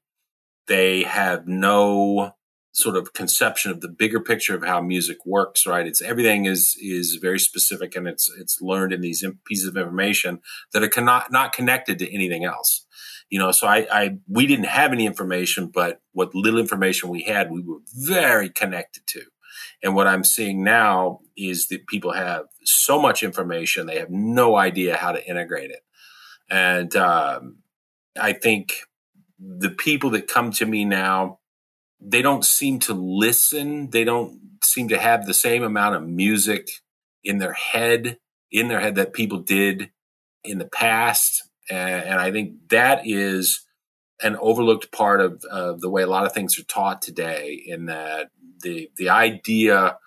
They 0.67 1.03
have 1.03 1.47
no 1.47 2.35
sort 2.73 2.97
of 2.97 3.13
conception 3.15 3.71
of 3.71 3.81
the 3.81 3.89
bigger 3.89 4.21
picture 4.21 4.55
of 4.55 4.63
how 4.63 4.81
music 4.81 5.19
works, 5.25 5.67
right? 5.67 5.87
It's 5.87 6.03
everything 6.03 6.45
is 6.45 6.77
is 6.81 7.19
very 7.21 7.39
specific 7.39 7.97
and 7.97 8.07
it's 8.07 8.31
it's 8.39 8.61
learned 8.61 8.93
in 8.93 9.01
these 9.01 9.25
pieces 9.47 9.69
of 9.69 9.77
information 9.77 10.41
that 10.73 10.83
are 10.83 10.89
cannot, 10.89 11.33
not 11.33 11.53
connected 11.53 11.99
to 12.01 12.13
anything 12.13 12.45
else 12.45 12.86
you 13.31 13.39
know 13.39 13.53
so 13.53 13.67
I, 13.67 13.87
I 13.91 14.19
we 14.29 14.47
didn't 14.47 14.67
have 14.67 14.93
any 14.93 15.07
information 15.07 15.69
but 15.69 16.01
what 16.13 16.35
little 16.35 16.61
information 16.61 17.09
we 17.09 17.23
had 17.23 17.51
we 17.51 17.63
were 17.63 17.79
very 17.95 18.49
connected 18.51 19.07
to. 19.09 19.23
And 19.83 19.95
what 19.95 20.07
i'm 20.07 20.25
seeing 20.25 20.63
now 20.63 21.21
is 21.37 21.69
that 21.69 21.87
people 21.87 22.13
have 22.13 22.47
so 22.65 23.01
much 23.01 23.23
information 23.23 23.87
they 23.87 23.99
have 23.99 24.11
no 24.11 24.57
idea 24.57 24.97
how 24.97 25.13
to 25.13 25.29
integrate 25.29 25.71
it. 25.71 25.83
And 26.51 26.95
um, 26.97 27.59
i 28.21 28.33
think 28.33 28.75
the 29.39 29.71
people 29.71 30.11
that 30.11 30.29
come 30.29 30.51
to 30.53 30.67
me 30.67 30.85
now 30.85 31.39
they 32.01 32.23
don't 32.23 32.45
seem 32.45 32.79
to 32.81 32.95
listen. 32.95 33.91
They 33.91 34.05
don't 34.05 34.41
seem 34.63 34.89
to 34.89 34.99
have 34.99 35.27
the 35.27 35.35
same 35.35 35.63
amount 35.63 35.97
of 35.97 36.07
music 36.07 36.69
in 37.25 37.39
their 37.39 37.53
head 37.53 38.19
in 38.53 38.69
their 38.69 38.81
head 38.81 38.95
that 38.95 39.13
people 39.13 39.39
did 39.39 39.91
in 40.45 40.59
the 40.59 40.69
past 40.69 41.46
and, 41.71 42.05
and 42.05 42.21
I 42.21 42.31
think 42.31 42.69
that 42.69 43.03
is 43.05 43.67
an 44.23 44.37
overlooked 44.41 44.93
part 44.93 45.21
of, 45.21 45.43
of 45.51 45.81
the 45.81 45.91
way 45.91 46.03
a 46.03 46.07
lot 46.07 46.27
of 46.27 46.33
things 46.33 46.59
are 46.59 46.65
taught 46.65 47.03
today 47.03 47.63
in 47.67 47.87
that 47.87 48.31
the 48.63 48.91
the 48.97 49.11
idea 49.11 49.99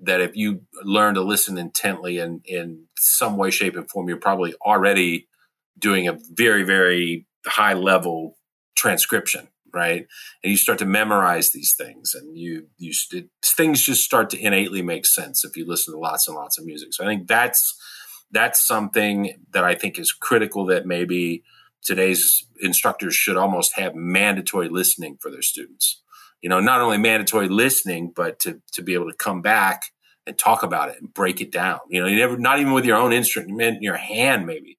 that 0.00 0.20
if 0.20 0.36
you 0.36 0.62
learn 0.82 1.14
to 1.14 1.22
listen 1.22 1.56
intently 1.56 2.18
and 2.18 2.42
in 2.44 2.84
some 2.98 3.36
way 3.36 3.50
shape 3.50 3.76
and 3.76 3.88
form 3.88 4.08
you're 4.08 4.18
probably 4.18 4.54
already 4.66 5.26
doing 5.78 6.06
a 6.06 6.18
very 6.32 6.62
very 6.62 7.26
high 7.46 7.72
level 7.72 8.36
transcription 8.76 9.48
right? 9.74 10.06
And 10.42 10.50
you 10.50 10.56
start 10.56 10.78
to 10.78 10.86
memorize 10.86 11.50
these 11.50 11.74
things, 11.74 12.14
and 12.14 12.38
you 12.38 12.68
you 12.78 12.92
things 13.44 13.82
just 13.82 14.04
start 14.04 14.30
to 14.30 14.38
innately 14.38 14.80
make 14.80 15.04
sense 15.04 15.44
if 15.44 15.56
you 15.56 15.66
listen 15.66 15.92
to 15.92 16.00
lots 16.00 16.28
and 16.28 16.36
lots 16.36 16.58
of 16.58 16.64
music. 16.64 16.90
So 16.92 17.04
I 17.04 17.08
think 17.08 17.26
that's 17.26 17.76
that's 18.34 18.66
something 18.66 19.44
that 19.52 19.64
I 19.64 19.74
think 19.74 19.98
is 19.98 20.12
critical 20.12 20.66
that 20.66 20.86
maybe 20.86 21.42
today's 21.82 22.46
instructors 22.60 23.14
should 23.14 23.36
almost 23.36 23.76
have 23.76 23.94
mandatory 23.94 24.68
listening 24.68 25.16
for 25.20 25.30
their 25.30 25.42
students. 25.42 26.02
You 26.42 26.50
know, 26.50 26.60
not 26.60 26.80
only 26.80 26.98
mandatory 26.98 27.48
listening, 27.48 28.12
but 28.14 28.38
to 28.40 28.60
to 28.72 28.82
be 28.82 28.94
able 28.94 29.10
to 29.10 29.16
come 29.16 29.40
back 29.40 29.84
and 30.26 30.36
talk 30.36 30.62
about 30.62 30.88
it 30.90 30.96
and 31.00 31.12
break 31.12 31.40
it 31.40 31.50
down. 31.50 31.80
You 31.88 32.00
know, 32.00 32.06
you 32.06 32.16
never 32.16 32.36
not 32.36 32.60
even 32.60 32.72
with 32.72 32.84
your 32.84 32.96
own 32.96 33.12
instrument 33.12 33.60
in 33.60 33.82
your 33.82 33.96
hand, 33.96 34.46
maybe, 34.46 34.78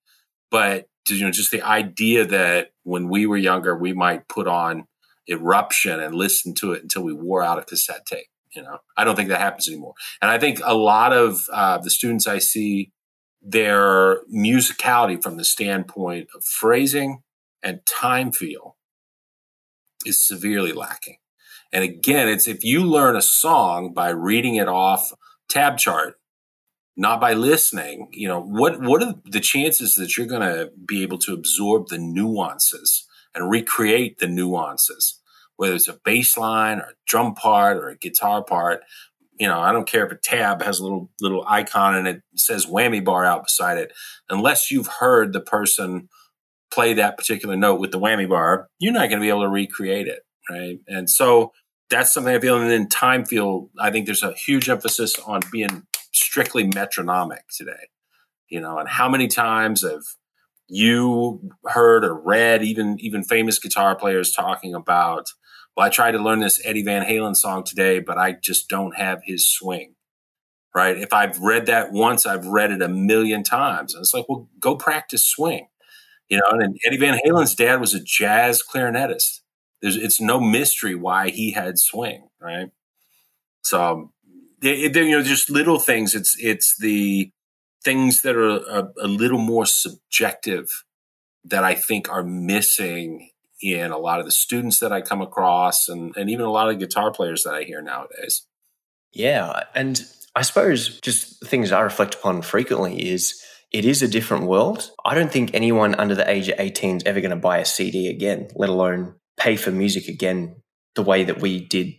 but 0.51 0.87
you 1.09 1.21
know, 1.21 1.31
just 1.31 1.51
the 1.51 1.61
idea 1.61 2.25
that 2.25 2.71
when 2.83 3.09
we 3.09 3.25
were 3.25 3.37
younger, 3.37 3.75
we 3.75 3.93
might 3.93 4.27
put 4.27 4.47
on 4.47 4.85
eruption 5.27 5.99
and 5.99 6.15
listen 6.15 6.53
to 6.55 6.73
it 6.73 6.81
until 6.81 7.03
we 7.03 7.13
wore 7.13 7.43
out 7.43 7.59
a 7.59 7.63
cassette 7.63 8.05
tape. 8.05 8.27
You 8.55 8.63
know, 8.63 8.77
I 8.95 9.03
don't 9.03 9.15
think 9.15 9.29
that 9.29 9.41
happens 9.41 9.67
anymore. 9.67 9.93
And 10.21 10.31
I 10.31 10.39
think 10.39 10.61
a 10.63 10.73
lot 10.73 11.13
of 11.13 11.45
uh, 11.51 11.77
the 11.79 11.89
students 11.89 12.25
I 12.25 12.39
see, 12.39 12.91
their 13.45 14.23
musicality 14.25 15.21
from 15.21 15.38
the 15.38 15.45
standpoint 15.45 16.29
of 16.36 16.43
phrasing 16.43 17.21
and 17.63 17.86
time 17.86 18.31
feel 18.31 18.75
is 20.05 20.25
severely 20.25 20.73
lacking. 20.73 21.17
And 21.71 21.84
again, 21.84 22.27
it's 22.27 22.47
if 22.47 22.63
you 22.63 22.84
learn 22.84 23.15
a 23.15 23.21
song 23.21 23.93
by 23.93 24.10
reading 24.10 24.55
it 24.55 24.67
off 24.67 25.13
tab 25.49 25.77
chart 25.77 26.15
not 26.97 27.19
by 27.19 27.34
listening 27.34 28.08
you 28.12 28.27
know 28.27 28.41
what 28.41 28.81
what 28.81 29.03
are 29.03 29.15
the 29.25 29.39
chances 29.39 29.95
that 29.95 30.17
you're 30.17 30.27
going 30.27 30.41
to 30.41 30.71
be 30.86 31.03
able 31.03 31.17
to 31.17 31.34
absorb 31.34 31.88
the 31.88 31.97
nuances 31.97 33.05
and 33.34 33.49
recreate 33.49 34.19
the 34.19 34.27
nuances 34.27 35.19
whether 35.58 35.75
it's 35.75 35.88
a 35.88 35.99
bass 36.03 36.38
line 36.38 36.79
or 36.79 36.89
a 36.89 36.95
drum 37.08 37.34
part 37.34 37.77
or 37.77 37.89
a 37.89 37.97
guitar 37.97 38.43
part 38.43 38.81
you 39.39 39.48
know 39.48 39.60
i 39.60 39.71
don't 39.71 39.88
care 39.88 40.06
if 40.06 40.12
a 40.12 40.17
tab 40.21 40.62
has 40.62 40.80
a 40.80 40.84
little 40.84 41.10
little 41.21 41.43
icon 41.48 41.95
and 41.95 42.08
it 42.08 42.21
says 42.36 42.65
whammy 42.65 43.04
bar 43.04 43.26
out 43.26 43.43
beside 43.43 43.78
it 43.78 43.91
unless 44.30 44.71
you've 44.71 44.88
heard 45.00 45.34
the 45.34 45.41
person 45.41 46.08
play 46.71 46.93
that 46.93 47.17
particular 47.17 47.56
note 47.56 47.80
with 47.80 47.91
the 47.91 48.00
whammy 48.00 48.28
bar 48.28 48.67
you're 48.80 48.93
not 48.93 49.10
going 49.10 49.19
to 49.19 49.26
be 49.26 49.30
able 49.30 49.41
to 49.41 49.50
recreate 49.50 50.08
it 50.08 50.19
right? 50.50 50.78
And 50.88 51.10
so 51.10 51.52
that's 51.89 52.13
something 52.13 52.34
i 52.34 52.39
feel 52.39 52.60
and 52.60 52.69
then 52.69 52.89
time 52.89 53.26
feel 53.26 53.69
i 53.80 53.91
think 53.91 54.06
there's 54.06 54.24
a 54.24 54.34
huge 54.34 54.69
emphasis 54.69 55.17
on 55.26 55.39
being 55.52 55.84
strictly 56.15 56.65
metronomic 56.74 57.43
today, 57.56 57.89
you 58.50 58.60
know, 58.60 58.80
and 58.80 58.89
how 58.89 59.10
many 59.10 59.28
times 59.28 59.84
have 59.84 60.04
you 60.67 61.52
heard 61.65 62.04
or 62.04 62.19
read 62.19 62.63
even 62.63 62.98
even 63.00 63.24
famous 63.24 63.60
guitar 63.60 63.95
players 63.95 64.32
talking 64.32 64.74
about 64.74 65.28
well 65.75 65.85
i 65.85 65.89
tried 65.89 66.11
to 66.11 66.19
learn 66.19 66.39
this 66.39 66.61
eddie 66.65 66.83
van 66.83 67.05
halen 67.05 67.35
song 67.35 67.63
today 67.63 67.99
but 67.99 68.17
i 68.17 68.31
just 68.31 68.69
don't 68.69 68.95
have 68.97 69.21
his 69.23 69.47
swing 69.47 69.93
right? 70.73 70.97
If 70.97 71.13
i've 71.13 71.39
read 71.39 71.67
that 71.67 71.91
once 71.91 72.25
i've 72.25 72.45
read 72.45 72.71
it 72.71 72.81
a 72.81 72.89
million 72.89 73.43
times 73.43 73.93
and 73.93 74.01
it's 74.01 74.13
like 74.13 74.27
well 74.27 74.49
go 74.59 74.75
practice 74.75 75.25
swing 75.25 75.67
you 76.27 76.38
know? 76.38 76.59
And 76.59 76.77
eddie 76.85 76.97
van 76.97 77.19
halen's 77.25 77.55
dad 77.55 77.79
was 77.79 77.93
a 77.93 77.99
jazz 78.03 78.63
clarinetist. 78.63 79.41
There's 79.81 79.95
it's 79.95 80.19
no 80.19 80.39
mystery 80.39 80.95
why 80.95 81.29
he 81.29 81.51
had 81.51 81.77
swing 81.77 82.27
right? 82.39 82.69
So 83.63 83.83
um, 83.83 84.13
it, 84.61 84.95
you 84.95 85.11
know, 85.11 85.23
just 85.23 85.49
little 85.49 85.79
things. 85.79 86.15
It's 86.15 86.35
it's 86.39 86.77
the 86.77 87.31
things 87.83 88.21
that 88.21 88.35
are 88.35 88.57
a, 88.57 88.91
a, 89.01 89.07
little 89.07 89.38
more 89.38 89.65
subjective 89.65 90.83
that 91.43 91.63
I 91.63 91.75
think 91.75 92.09
are 92.09 92.23
missing 92.23 93.29
in 93.61 93.91
a 93.91 93.97
lot 93.97 94.19
of 94.19 94.25
the 94.25 94.31
students 94.31 94.79
that 94.79 94.91
I 94.91 95.01
come 95.01 95.21
across, 95.21 95.89
and 95.89 96.15
and 96.15 96.29
even 96.29 96.45
a 96.45 96.51
lot 96.51 96.69
of 96.69 96.79
guitar 96.79 97.11
players 97.11 97.43
that 97.43 97.53
I 97.53 97.63
hear 97.63 97.81
nowadays. 97.81 98.45
Yeah, 99.13 99.63
and 99.73 100.01
I 100.35 100.41
suppose 100.41 100.99
just 100.99 101.45
things 101.45 101.71
I 101.71 101.81
reflect 101.81 102.15
upon 102.15 102.41
frequently 102.41 103.09
is 103.09 103.41
it 103.71 103.85
is 103.85 104.01
a 104.01 104.07
different 104.07 104.45
world. 104.45 104.91
I 105.05 105.15
don't 105.15 105.31
think 105.31 105.51
anyone 105.53 105.95
under 105.95 106.15
the 106.15 106.29
age 106.29 106.49
of 106.49 106.59
18 106.59 106.97
is 106.97 107.03
ever 107.05 107.21
going 107.21 107.31
to 107.31 107.37
buy 107.37 107.59
a 107.59 107.65
CD 107.65 108.07
again, 108.07 108.49
let 108.55 108.69
alone 108.69 109.15
pay 109.37 109.55
for 109.55 109.71
music 109.71 110.07
again 110.07 110.55
the 110.95 111.03
way 111.03 111.23
that 111.23 111.41
we 111.41 111.65
did 111.65 111.93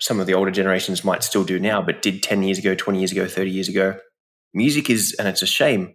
some 0.00 0.20
of 0.20 0.26
the 0.26 0.34
older 0.34 0.50
generations 0.50 1.04
might 1.04 1.22
still 1.22 1.44
do 1.44 1.58
now, 1.58 1.80
but 1.80 2.02
did 2.02 2.22
10 2.22 2.42
years 2.42 2.58
ago, 2.58 2.74
20 2.74 2.98
years 2.98 3.12
ago, 3.12 3.26
30 3.26 3.50
years 3.50 3.68
ago. 3.68 3.96
Music 4.52 4.90
is, 4.90 5.14
and 5.18 5.28
it's 5.28 5.42
a 5.42 5.46
shame, 5.46 5.94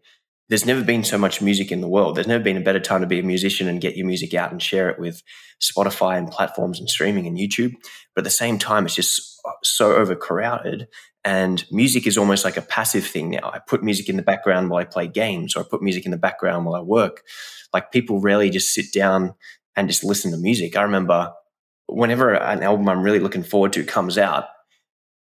there's 0.49 0.65
never 0.65 0.83
been 0.83 1.03
so 1.03 1.17
much 1.17 1.41
music 1.41 1.71
in 1.71 1.81
the 1.81 1.87
world. 1.87 2.15
There's 2.15 2.27
never 2.27 2.43
been 2.43 2.57
a 2.57 2.61
better 2.61 2.79
time 2.79 3.01
to 3.01 3.07
be 3.07 3.19
a 3.19 3.23
musician 3.23 3.67
and 3.67 3.79
get 3.79 3.95
your 3.95 4.07
music 4.07 4.33
out 4.33 4.51
and 4.51 4.61
share 4.61 4.89
it 4.89 4.99
with 4.99 5.21
Spotify 5.61 6.17
and 6.17 6.31
platforms 6.31 6.79
and 6.79 6.89
streaming 6.89 7.27
and 7.27 7.37
YouTube. 7.37 7.73
But 8.15 8.21
at 8.21 8.23
the 8.23 8.31
same 8.31 8.57
time, 8.57 8.85
it's 8.85 8.95
just 8.95 9.39
so 9.63 9.95
overcrowded. 9.95 10.87
And 11.23 11.63
music 11.71 12.07
is 12.07 12.17
almost 12.17 12.45
like 12.45 12.57
a 12.57 12.61
passive 12.61 13.05
thing 13.05 13.29
now. 13.29 13.51
I 13.53 13.59
put 13.59 13.83
music 13.83 14.09
in 14.09 14.15
the 14.15 14.23
background 14.23 14.69
while 14.69 14.81
I 14.81 14.85
play 14.85 15.07
games, 15.07 15.55
or 15.55 15.59
I 15.59 15.65
put 15.69 15.83
music 15.83 16.05
in 16.05 16.11
the 16.11 16.17
background 16.17 16.65
while 16.65 16.75
I 16.75 16.81
work. 16.81 17.23
Like 17.71 17.91
people 17.91 18.19
rarely 18.19 18.49
just 18.49 18.73
sit 18.73 18.91
down 18.91 19.35
and 19.75 19.87
just 19.87 20.03
listen 20.03 20.31
to 20.31 20.37
music. 20.37 20.75
I 20.75 20.81
remember 20.81 21.33
whenever 21.87 22.33
an 22.33 22.63
album 22.63 22.89
I'm 22.89 23.03
really 23.03 23.19
looking 23.19 23.43
forward 23.43 23.73
to 23.73 23.83
comes 23.83 24.17
out, 24.17 24.45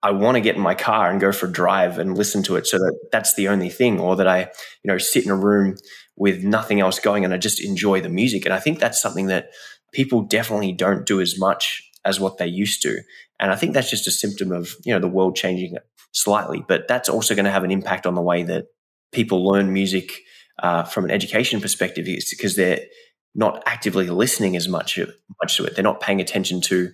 I 0.05 0.11
want 0.11 0.35
to 0.35 0.43
get 0.43 0.55
in 0.55 0.61
my 0.61 0.75
car 0.75 1.11
and 1.11 1.19
go 1.19 1.33
for 1.33 1.47
a 1.47 1.53
drive 1.53 1.99
and 1.99 2.17
listen 2.17 2.43
to 2.45 2.57
it 2.57 2.67
so 2.67 2.77
that 2.77 3.09
that's 3.11 3.35
the 3.35 3.49
only 3.49 3.71
thing, 3.71 3.99
or 3.99 4.17
that 4.17 4.29
I, 4.29 4.41
you 4.41 4.89
know, 4.89 4.99
sit 4.99 5.25
in 5.25 5.31
a 5.31 5.37
room 5.37 5.77
with 6.15 6.45
nothing 6.45 6.79
else 6.79 7.01
going 7.01 7.25
and 7.25 7.33
I 7.33 7.39
just 7.39 7.59
enjoy 7.61 8.03
the 8.03 8.11
music. 8.11 8.45
And 8.45 8.53
I 8.53 8.61
think 8.61 8.79
that's 8.79 9.01
something 9.01 9.29
that 9.29 9.49
people 9.93 10.21
definitely 10.21 10.73
don't 10.73 11.07
do 11.07 11.23
as 11.23 11.39
much 11.39 11.83
as 12.05 12.21
what 12.21 12.37
they 12.37 12.47
used 12.47 12.83
to. 12.83 12.99
And 13.41 13.51
I 13.51 13.57
think 13.57 13.73
that's 13.73 13.89
just 13.89 14.07
a 14.07 14.11
symptom 14.11 14.53
of, 14.53 14.75
you 14.85 14.93
know, 14.93 15.01
the 15.01 15.09
world 15.09 15.37
changing 15.37 15.79
slightly. 16.13 16.63
But 16.69 16.87
that's 16.87 17.09
also 17.09 17.35
going 17.35 17.47
to 17.47 17.51
have 17.51 17.65
an 17.65 17.71
impact 17.71 18.07
on 18.07 18.15
the 18.15 18.23
way 18.23 18.43
that 18.43 18.67
people 19.11 19.43
learn 19.43 19.73
music 19.73 20.21
uh, 20.63 20.83
from 20.83 21.05
an 21.07 21.11
education 21.11 21.63
perspective 21.63 22.07
is 22.07 22.29
because 22.29 22.57
they're 22.57 22.81
not 23.35 23.63
actively 23.67 24.11
listening 24.11 24.55
as 24.55 24.69
much 24.69 24.99
much 25.43 25.57
to 25.57 25.65
it. 25.65 25.75
They're 25.75 25.83
not 25.83 26.01
paying 26.01 26.21
attention 26.21 26.61
to 26.63 26.93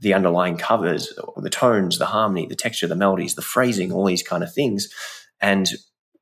the 0.00 0.14
underlying 0.14 0.56
covers, 0.56 1.12
the 1.36 1.50
tones, 1.50 1.98
the 1.98 2.06
harmony, 2.06 2.46
the 2.46 2.54
texture, 2.54 2.86
the 2.86 2.94
melodies, 2.94 3.34
the 3.34 3.42
phrasing, 3.42 3.92
all 3.92 4.04
these 4.04 4.22
kind 4.22 4.42
of 4.42 4.52
things. 4.52 4.88
And 5.40 5.68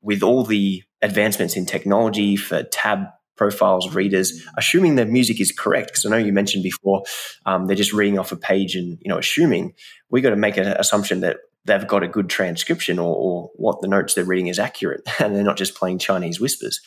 with 0.01 0.23
all 0.23 0.43
the 0.43 0.83
advancements 1.01 1.55
in 1.55 1.65
technology 1.65 2.35
for 2.35 2.63
tab 2.63 3.05
profiles, 3.35 3.93
readers, 3.93 4.43
assuming 4.57 4.95
the 4.95 5.05
music 5.05 5.39
is 5.39 5.51
correct, 5.51 5.89
because 5.89 6.05
I 6.05 6.09
know 6.09 6.17
you 6.17 6.33
mentioned 6.33 6.63
before 6.63 7.03
um, 7.45 7.67
they're 7.67 7.75
just 7.75 7.93
reading 7.93 8.19
off 8.19 8.31
a 8.31 8.35
page 8.35 8.75
and 8.75 8.97
you 9.01 9.09
know 9.09 9.19
assuming 9.19 9.73
we 10.09 10.21
got 10.21 10.31
to 10.31 10.35
make 10.35 10.57
an 10.57 10.67
assumption 10.67 11.21
that 11.21 11.37
they've 11.65 11.87
got 11.87 12.03
a 12.03 12.07
good 12.07 12.29
transcription 12.29 12.97
or, 12.97 13.15
or 13.15 13.51
what 13.55 13.81
the 13.81 13.87
notes 13.87 14.13
they're 14.13 14.25
reading 14.25 14.47
is 14.47 14.59
accurate, 14.59 15.01
and 15.19 15.35
they're 15.35 15.43
not 15.43 15.57
just 15.57 15.75
playing 15.75 15.99
Chinese 15.99 16.39
whispers. 16.39 16.81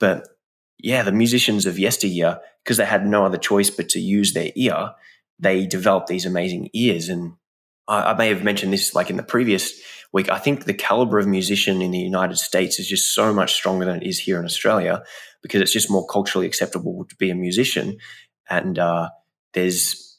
But 0.00 0.28
yeah, 0.78 1.02
the 1.02 1.12
musicians 1.12 1.64
of 1.64 1.78
yesteryear, 1.78 2.40
because 2.64 2.76
they 2.76 2.84
had 2.84 3.06
no 3.06 3.24
other 3.24 3.38
choice 3.38 3.70
but 3.70 3.88
to 3.90 4.00
use 4.00 4.34
their 4.34 4.50
ear, 4.56 4.90
they 5.38 5.66
develop 5.66 6.06
these 6.06 6.26
amazing 6.26 6.70
ears. 6.74 7.08
And 7.08 7.34
I, 7.88 8.12
I 8.12 8.14
may 8.14 8.28
have 8.28 8.44
mentioned 8.44 8.72
this 8.72 8.94
like 8.94 9.10
in 9.10 9.16
the 9.16 9.22
previous 9.22 9.80
week. 10.12 10.30
I 10.30 10.38
think 10.38 10.64
the 10.64 10.74
caliber 10.74 11.18
of 11.18 11.26
musician 11.26 11.82
in 11.82 11.90
the 11.90 11.98
United 11.98 12.38
States 12.38 12.78
is 12.78 12.88
just 12.88 13.14
so 13.14 13.32
much 13.32 13.54
stronger 13.54 13.84
than 13.84 14.02
it 14.02 14.06
is 14.06 14.18
here 14.18 14.38
in 14.38 14.44
Australia 14.44 15.02
because 15.42 15.60
it's 15.60 15.72
just 15.72 15.90
more 15.90 16.06
culturally 16.06 16.46
acceptable 16.46 17.04
to 17.08 17.16
be 17.16 17.30
a 17.30 17.34
musician. 17.34 17.98
And 18.48 18.78
uh, 18.78 19.10
there's 19.52 20.18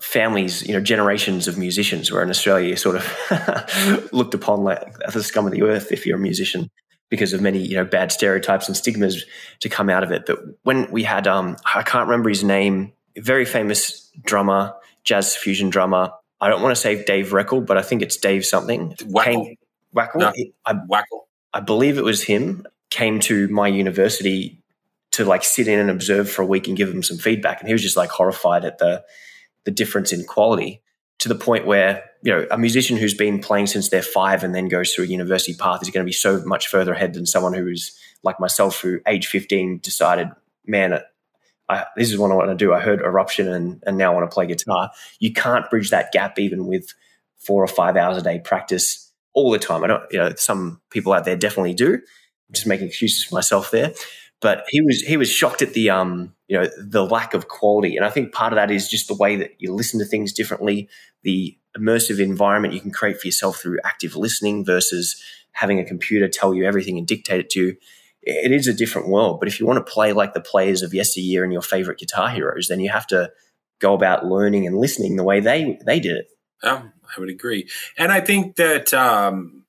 families, 0.00 0.66
you 0.66 0.74
know, 0.74 0.80
generations 0.80 1.48
of 1.48 1.58
musicians, 1.58 2.12
where 2.12 2.22
in 2.22 2.30
Australia 2.30 2.70
you 2.70 2.76
sort 2.76 2.96
of 2.96 4.12
looked 4.12 4.34
upon 4.34 4.64
like 4.64 4.80
the 5.12 5.22
scum 5.22 5.46
of 5.46 5.52
the 5.52 5.62
earth 5.62 5.92
if 5.92 6.06
you're 6.06 6.18
a 6.18 6.20
musician 6.20 6.70
because 7.10 7.32
of 7.32 7.40
many 7.40 7.58
you 7.58 7.74
know 7.74 7.84
bad 7.84 8.12
stereotypes 8.12 8.68
and 8.68 8.76
stigmas 8.76 9.24
to 9.60 9.68
come 9.68 9.88
out 9.88 10.02
of 10.02 10.12
it. 10.12 10.26
But 10.26 10.38
when 10.62 10.90
we 10.90 11.04
had 11.04 11.26
um, 11.26 11.56
I 11.74 11.82
can't 11.82 12.08
remember 12.08 12.28
his 12.28 12.44
name, 12.44 12.92
very 13.18 13.44
famous 13.44 14.10
drummer, 14.22 14.74
jazz 15.04 15.36
fusion 15.36 15.70
drummer. 15.70 16.12
I 16.40 16.48
don't 16.48 16.62
want 16.62 16.74
to 16.74 16.80
say 16.80 17.02
Dave 17.04 17.28
Weckl, 17.28 17.64
but 17.64 17.76
I 17.76 17.82
think 17.82 18.02
it's 18.02 18.16
Dave 18.16 18.44
something. 18.44 18.94
Weckl. 19.02 19.24
Came, 19.24 19.56
Weckl. 19.94 20.16
No, 20.16 20.32
I, 20.64 20.74
Weckl. 20.74 21.22
I 21.52 21.60
believe 21.60 21.98
it 21.98 22.04
was 22.04 22.22
him. 22.22 22.66
Came 22.90 23.20
to 23.20 23.48
my 23.48 23.68
university 23.68 24.62
to 25.12 25.24
like 25.24 25.44
sit 25.44 25.68
in 25.68 25.78
and 25.78 25.90
observe 25.90 26.30
for 26.30 26.42
a 26.42 26.46
week 26.46 26.68
and 26.68 26.76
give 26.76 26.88
him 26.88 27.02
some 27.02 27.18
feedback, 27.18 27.60
and 27.60 27.68
he 27.68 27.72
was 27.72 27.82
just 27.82 27.96
like 27.96 28.10
horrified 28.10 28.64
at 28.64 28.78
the 28.78 29.04
the 29.64 29.70
difference 29.70 30.12
in 30.12 30.24
quality 30.24 30.80
to 31.18 31.28
the 31.28 31.34
point 31.34 31.66
where 31.66 32.04
you 32.22 32.32
know 32.32 32.46
a 32.50 32.58
musician 32.58 32.96
who's 32.96 33.14
been 33.14 33.40
playing 33.40 33.66
since 33.66 33.88
they're 33.88 34.02
five 34.02 34.42
and 34.42 34.54
then 34.54 34.68
goes 34.68 34.94
through 34.94 35.04
a 35.04 35.08
university 35.08 35.54
path 35.54 35.82
is 35.82 35.90
going 35.90 36.04
to 36.04 36.08
be 36.08 36.12
so 36.12 36.42
much 36.44 36.68
further 36.68 36.92
ahead 36.92 37.14
than 37.14 37.26
someone 37.26 37.52
who's 37.52 37.98
like 38.22 38.40
myself 38.40 38.80
who 38.80 39.00
age 39.06 39.26
15 39.26 39.78
decided 39.78 40.28
man 40.66 41.00
I, 41.68 41.84
this 41.96 42.10
is 42.10 42.18
what 42.18 42.30
i 42.30 42.34
want 42.34 42.50
to 42.50 42.54
do. 42.54 42.72
I 42.72 42.80
heard 42.80 43.00
eruption 43.00 43.48
and, 43.48 43.82
and 43.86 43.98
now 43.98 44.12
i 44.12 44.14
want 44.14 44.30
to 44.30 44.34
play 44.34 44.46
guitar. 44.46 44.90
You 45.18 45.32
can't 45.32 45.68
bridge 45.70 45.90
that 45.90 46.12
gap 46.12 46.38
even 46.38 46.66
with 46.66 46.92
four 47.36 47.62
or 47.62 47.68
five 47.68 47.96
hours 47.96 48.16
a 48.18 48.22
day 48.22 48.40
practice 48.40 49.12
all 49.34 49.50
the 49.50 49.58
time. 49.58 49.84
I 49.84 49.86
don't 49.86 50.02
you 50.10 50.18
know 50.18 50.32
some 50.36 50.80
people 50.90 51.12
out 51.12 51.24
there 51.24 51.36
definitely 51.36 51.74
do. 51.74 51.94
I'm 51.94 52.54
just 52.54 52.66
making 52.66 52.88
excuses 52.88 53.24
for 53.24 53.34
myself 53.34 53.70
there. 53.70 53.92
But 54.40 54.64
he 54.68 54.80
was 54.80 55.00
he 55.00 55.16
was 55.16 55.30
shocked 55.30 55.62
at 55.62 55.74
the 55.74 55.90
um 55.90 56.34
you 56.46 56.58
know 56.58 56.68
the 56.78 57.04
lack 57.04 57.34
of 57.34 57.48
quality, 57.48 57.96
and 57.96 58.04
I 58.04 58.10
think 58.10 58.32
part 58.32 58.52
of 58.52 58.56
that 58.56 58.70
is 58.70 58.88
just 58.88 59.08
the 59.08 59.14
way 59.14 59.36
that 59.36 59.54
you 59.58 59.74
listen 59.74 59.98
to 59.98 60.06
things 60.06 60.32
differently, 60.32 60.88
the 61.22 61.56
immersive 61.76 62.20
environment 62.20 62.74
you 62.74 62.80
can 62.80 62.90
create 62.90 63.20
for 63.20 63.26
yourself 63.26 63.60
through 63.60 63.78
active 63.84 64.16
listening 64.16 64.64
versus 64.64 65.22
having 65.52 65.80
a 65.80 65.84
computer 65.84 66.28
tell 66.28 66.54
you 66.54 66.64
everything 66.64 66.98
and 66.98 67.06
dictate 67.06 67.40
it 67.40 67.50
to 67.50 67.60
you. 67.60 67.76
It 68.22 68.52
is 68.52 68.66
a 68.66 68.74
different 68.74 69.08
world, 69.08 69.38
but 69.40 69.48
if 69.48 69.60
you 69.60 69.66
want 69.66 69.84
to 69.84 69.90
play 69.90 70.12
like 70.12 70.34
the 70.34 70.40
players 70.40 70.82
of 70.82 70.92
yesteryear 70.92 71.44
and 71.44 71.52
your 71.52 71.62
favorite 71.62 71.98
guitar 71.98 72.28
heroes, 72.28 72.68
then 72.68 72.80
you 72.80 72.90
have 72.90 73.06
to 73.08 73.30
go 73.80 73.94
about 73.94 74.26
learning 74.26 74.66
and 74.66 74.76
listening 74.76 75.16
the 75.16 75.24
way 75.24 75.40
they 75.40 75.78
they 75.86 76.00
did 76.00 76.16
it. 76.16 76.26
Yeah, 76.62 76.82
I 77.16 77.20
would 77.20 77.30
agree, 77.30 77.68
and 77.96 78.10
I 78.10 78.20
think 78.20 78.56
that 78.56 78.92
um, 78.92 79.64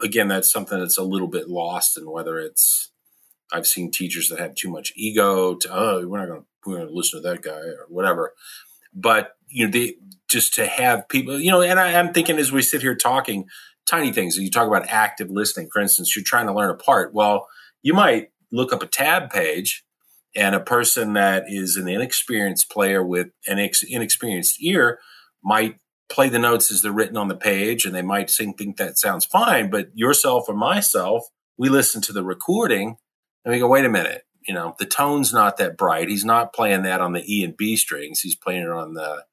again, 0.00 0.28
that's 0.28 0.50
something 0.50 0.78
that's 0.78 0.98
a 0.98 1.02
little 1.02 1.28
bit 1.28 1.48
lost 1.48 1.98
in 1.98 2.10
whether 2.10 2.38
it's 2.38 2.90
I've 3.52 3.66
seen 3.66 3.90
teachers 3.90 4.28
that 4.28 4.38
have 4.38 4.54
too 4.54 4.70
much 4.70 4.92
ego 4.96 5.54
to 5.56 5.68
oh 5.72 6.06
we're 6.06 6.18
not 6.18 6.28
going 6.28 6.40
to 6.40 6.46
we're 6.66 6.76
going 6.76 6.88
to 6.88 6.94
listen 6.94 7.22
to 7.22 7.28
that 7.28 7.42
guy 7.42 7.60
or 7.60 7.86
whatever, 7.88 8.34
but 8.94 9.32
you 9.48 9.66
know 9.66 9.72
they 9.72 9.94
just 10.28 10.54
to 10.54 10.66
have 10.66 11.08
people 11.08 11.38
you 11.38 11.50
know 11.50 11.62
and 11.62 11.78
I, 11.78 11.98
I'm 11.98 12.12
thinking 12.12 12.38
as 12.38 12.52
we 12.52 12.62
sit 12.62 12.82
here 12.82 12.94
talking 12.94 13.46
tiny 13.86 14.12
things. 14.12 14.36
You 14.36 14.50
talk 14.50 14.68
about 14.68 14.88
active 14.88 15.30
listening. 15.30 15.68
For 15.72 15.80
instance 15.80 16.14
you're 16.14 16.24
trying 16.24 16.46
to 16.46 16.54
learn 16.54 16.70
a 16.70 16.74
part. 16.74 17.14
Well 17.14 17.46
you 17.88 17.94
might 17.94 18.28
look 18.52 18.70
up 18.70 18.82
a 18.82 18.86
tab 18.86 19.30
page 19.30 19.82
and 20.36 20.54
a 20.54 20.60
person 20.60 21.14
that 21.14 21.44
is 21.48 21.74
an 21.76 21.88
inexperienced 21.88 22.70
player 22.70 23.02
with 23.02 23.28
an 23.46 23.58
ex- 23.58 23.82
inexperienced 23.82 24.62
ear 24.62 24.98
might 25.42 25.76
play 26.10 26.28
the 26.28 26.38
notes 26.38 26.70
as 26.70 26.82
they're 26.82 26.92
written 26.92 27.16
on 27.16 27.28
the 27.28 27.34
page 27.34 27.86
and 27.86 27.94
they 27.94 28.02
might 28.02 28.28
sing, 28.28 28.52
think 28.52 28.76
that 28.76 28.98
sounds 28.98 29.24
fine. 29.24 29.70
But 29.70 29.88
yourself 29.94 30.50
or 30.50 30.54
myself, 30.54 31.28
we 31.56 31.70
listen 31.70 32.02
to 32.02 32.12
the 32.12 32.22
recording 32.22 32.98
and 33.42 33.54
we 33.54 33.58
go, 33.58 33.66
wait 33.66 33.86
a 33.86 33.88
minute, 33.88 34.24
you 34.46 34.52
know, 34.52 34.76
the 34.78 34.84
tone's 34.84 35.32
not 35.32 35.56
that 35.56 35.78
bright. 35.78 36.10
He's 36.10 36.26
not 36.26 36.52
playing 36.52 36.82
that 36.82 37.00
on 37.00 37.14
the 37.14 37.24
E 37.26 37.42
and 37.42 37.56
B 37.56 37.74
strings. 37.74 38.20
He's 38.20 38.36
playing 38.36 38.64
it 38.64 38.70
on 38.70 38.92
the 38.92 39.24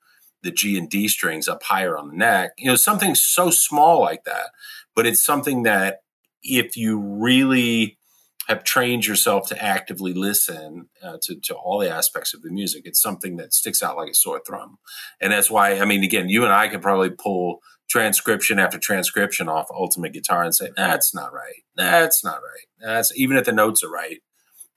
the 0.44 0.52
G 0.52 0.78
and 0.78 0.89
D 0.89 1.10
strings 1.10 1.50
up 1.50 1.62
higher 1.63 1.98
on 1.98 2.08
the 2.08 2.15
neck. 2.15 2.52
You 2.58 2.68
know, 2.68 2.78
something 2.78 3.15
so 3.15 3.50
small 3.50 4.00
like 4.00 4.24
that. 4.24 4.52
But 4.96 5.06
it's 5.06 5.22
something 5.22 5.63
that 5.63 6.04
if 6.41 6.78
you 6.78 6.98
really 6.98 7.98
have 8.47 8.63
trained 8.63 9.08
yourself 9.08 9.47
to 9.49 9.63
actively 9.63 10.13
listen 10.13 10.88
uh, 11.01 11.17
to, 11.23 11.36
to 11.41 11.55
all 11.55 11.79
the 11.79 11.89
aspects 11.89 12.34
of 12.34 12.41
the 12.41 12.51
music. 12.51 12.84
It's 12.86 13.01
something 13.01 13.38
that 13.38 13.53
sticks 13.53 13.81
out 13.81 13.97
like 13.97 14.12
a 14.12 14.13
sore 14.13 14.41
thumb. 14.45 14.77
And 15.19 15.34
that's 15.34 15.49
why, 15.49 15.79
I 15.79 15.86
mean, 15.86 16.03
again, 16.03 16.29
you 16.29 16.43
and 16.43 16.53
I 16.53 16.67
could 16.67 16.81
probably 16.81 17.10
pull 17.10 17.62
transcription 17.89 18.60
after 18.60 18.77
transcription 18.77 19.49
off 19.49 19.67
Ultimate 19.71 20.13
Guitar 20.13 20.43
and 20.43 20.55
say, 20.55 20.69
that's 20.75 21.13
not 21.13 21.34
right. 21.34 21.63
That's 21.75 22.23
not 22.23 22.38
right. 22.38 22.67
That's 22.79 23.15
even 23.17 23.38
if 23.38 23.45
the 23.45 23.51
notes 23.51 23.84
are 23.84 23.89
right, 23.89 24.21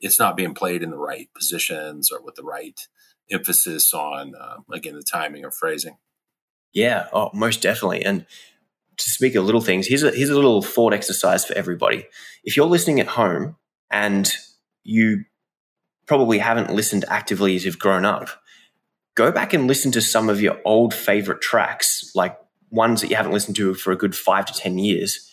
it's 0.01 0.19
not 0.19 0.37
being 0.37 0.55
played 0.55 0.83
in 0.83 0.91
the 0.91 0.99
right 0.99 1.29
positions 1.35 2.11
or 2.11 2.23
with 2.23 2.37
the 2.37 2.45
right 2.45 2.81
emphasis 3.31 3.93
on, 3.93 4.35
uh, 4.35 4.59
again, 4.73 4.95
the 4.95 5.03
timing 5.03 5.45
or 5.45 5.51
phrasing. 5.51 5.99
Yeah, 6.73 7.09
oh, 7.13 7.31
most 7.35 7.63
definitely. 7.63 8.05
And 8.05 8.27
to 8.99 9.11
speak 9.11 9.35
of 9.35 9.45
little 9.45 9.61
things, 9.61 9.87
here's 9.87 10.03
a, 10.03 10.11
here's 10.11 10.31
a 10.31 10.35
little 10.35 10.63
thought 10.63 10.93
exercise 10.93 11.45
for 11.45 11.55
everybody. 11.55 12.07
If 12.45 12.57
you're 12.57 12.67
listening 12.67 13.01
at 13.01 13.07
home 13.07 13.57
and 13.91 14.31
you 14.85 15.25
probably 16.07 16.39
haven't 16.39 16.75
listened 16.75 17.05
actively 17.09 17.55
as 17.57 17.65
you've 17.65 17.79
grown 17.79 18.05
up, 18.05 18.29
go 19.15 19.31
back 19.31 19.53
and 19.53 19.67
listen 19.67 19.93
to 19.93 20.01
some 20.01 20.29
of 20.29 20.41
your 20.41 20.59
old 20.65 20.93
favorite 20.93 21.41
tracks, 21.41 22.11
like 22.15 22.37
ones 22.71 23.01
that 23.01 23.09
you 23.09 23.17
haven't 23.17 23.33
listened 23.33 23.57
to 23.57 23.75
for 23.75 23.93
a 23.93 23.97
good 23.97 24.17
five 24.17 24.47
to 24.47 24.53
10 24.53 24.79
years, 24.79 25.31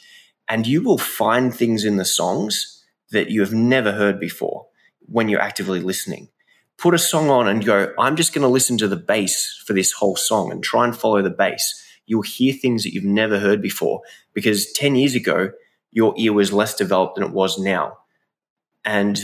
and 0.48 0.68
you 0.68 0.84
will 0.84 0.98
find 0.98 1.54
things 1.54 1.84
in 1.84 1.98
the 1.98 2.06
songs 2.06 2.84
that 3.12 3.30
you 3.30 3.42
have 3.42 3.54
never 3.54 3.92
heard 3.92 4.20
before 4.20 4.68
when 5.02 5.30
you're 5.30 5.42
actively 5.42 5.80
listening. 5.80 6.30
Put 6.78 6.94
a 6.94 7.00
song 7.00 7.30
on 7.30 7.48
and 7.48 7.66
go, 7.66 7.94
I'm 7.98 8.16
just 8.16 8.34
going 8.34 8.42
to 8.44 8.50
listen 8.50 8.78
to 8.80 8.88
the 8.88 8.96
bass 8.96 9.64
for 9.66 9.74
this 9.74 9.94
whole 9.94 10.16
song 10.16 10.52
and 10.52 10.62
try 10.64 10.84
and 10.84 10.96
follow 10.96 11.22
the 11.22 11.30
bass 11.30 11.82
you'll 12.06 12.22
hear 12.22 12.54
things 12.54 12.84
that 12.84 12.94
you've 12.94 13.04
never 13.04 13.40
heard 13.40 13.62
before 13.62 14.02
because 14.34 14.72
10 14.74 14.96
years 14.96 15.16
ago, 15.16 15.52
your 15.92 16.14
ear 16.18 16.34
was 16.34 16.54
less 16.54 16.76
developed 16.76 17.16
than 17.16 17.24
it 17.24 17.32
was 17.32 17.58
now. 17.58 17.98
And 18.84 19.22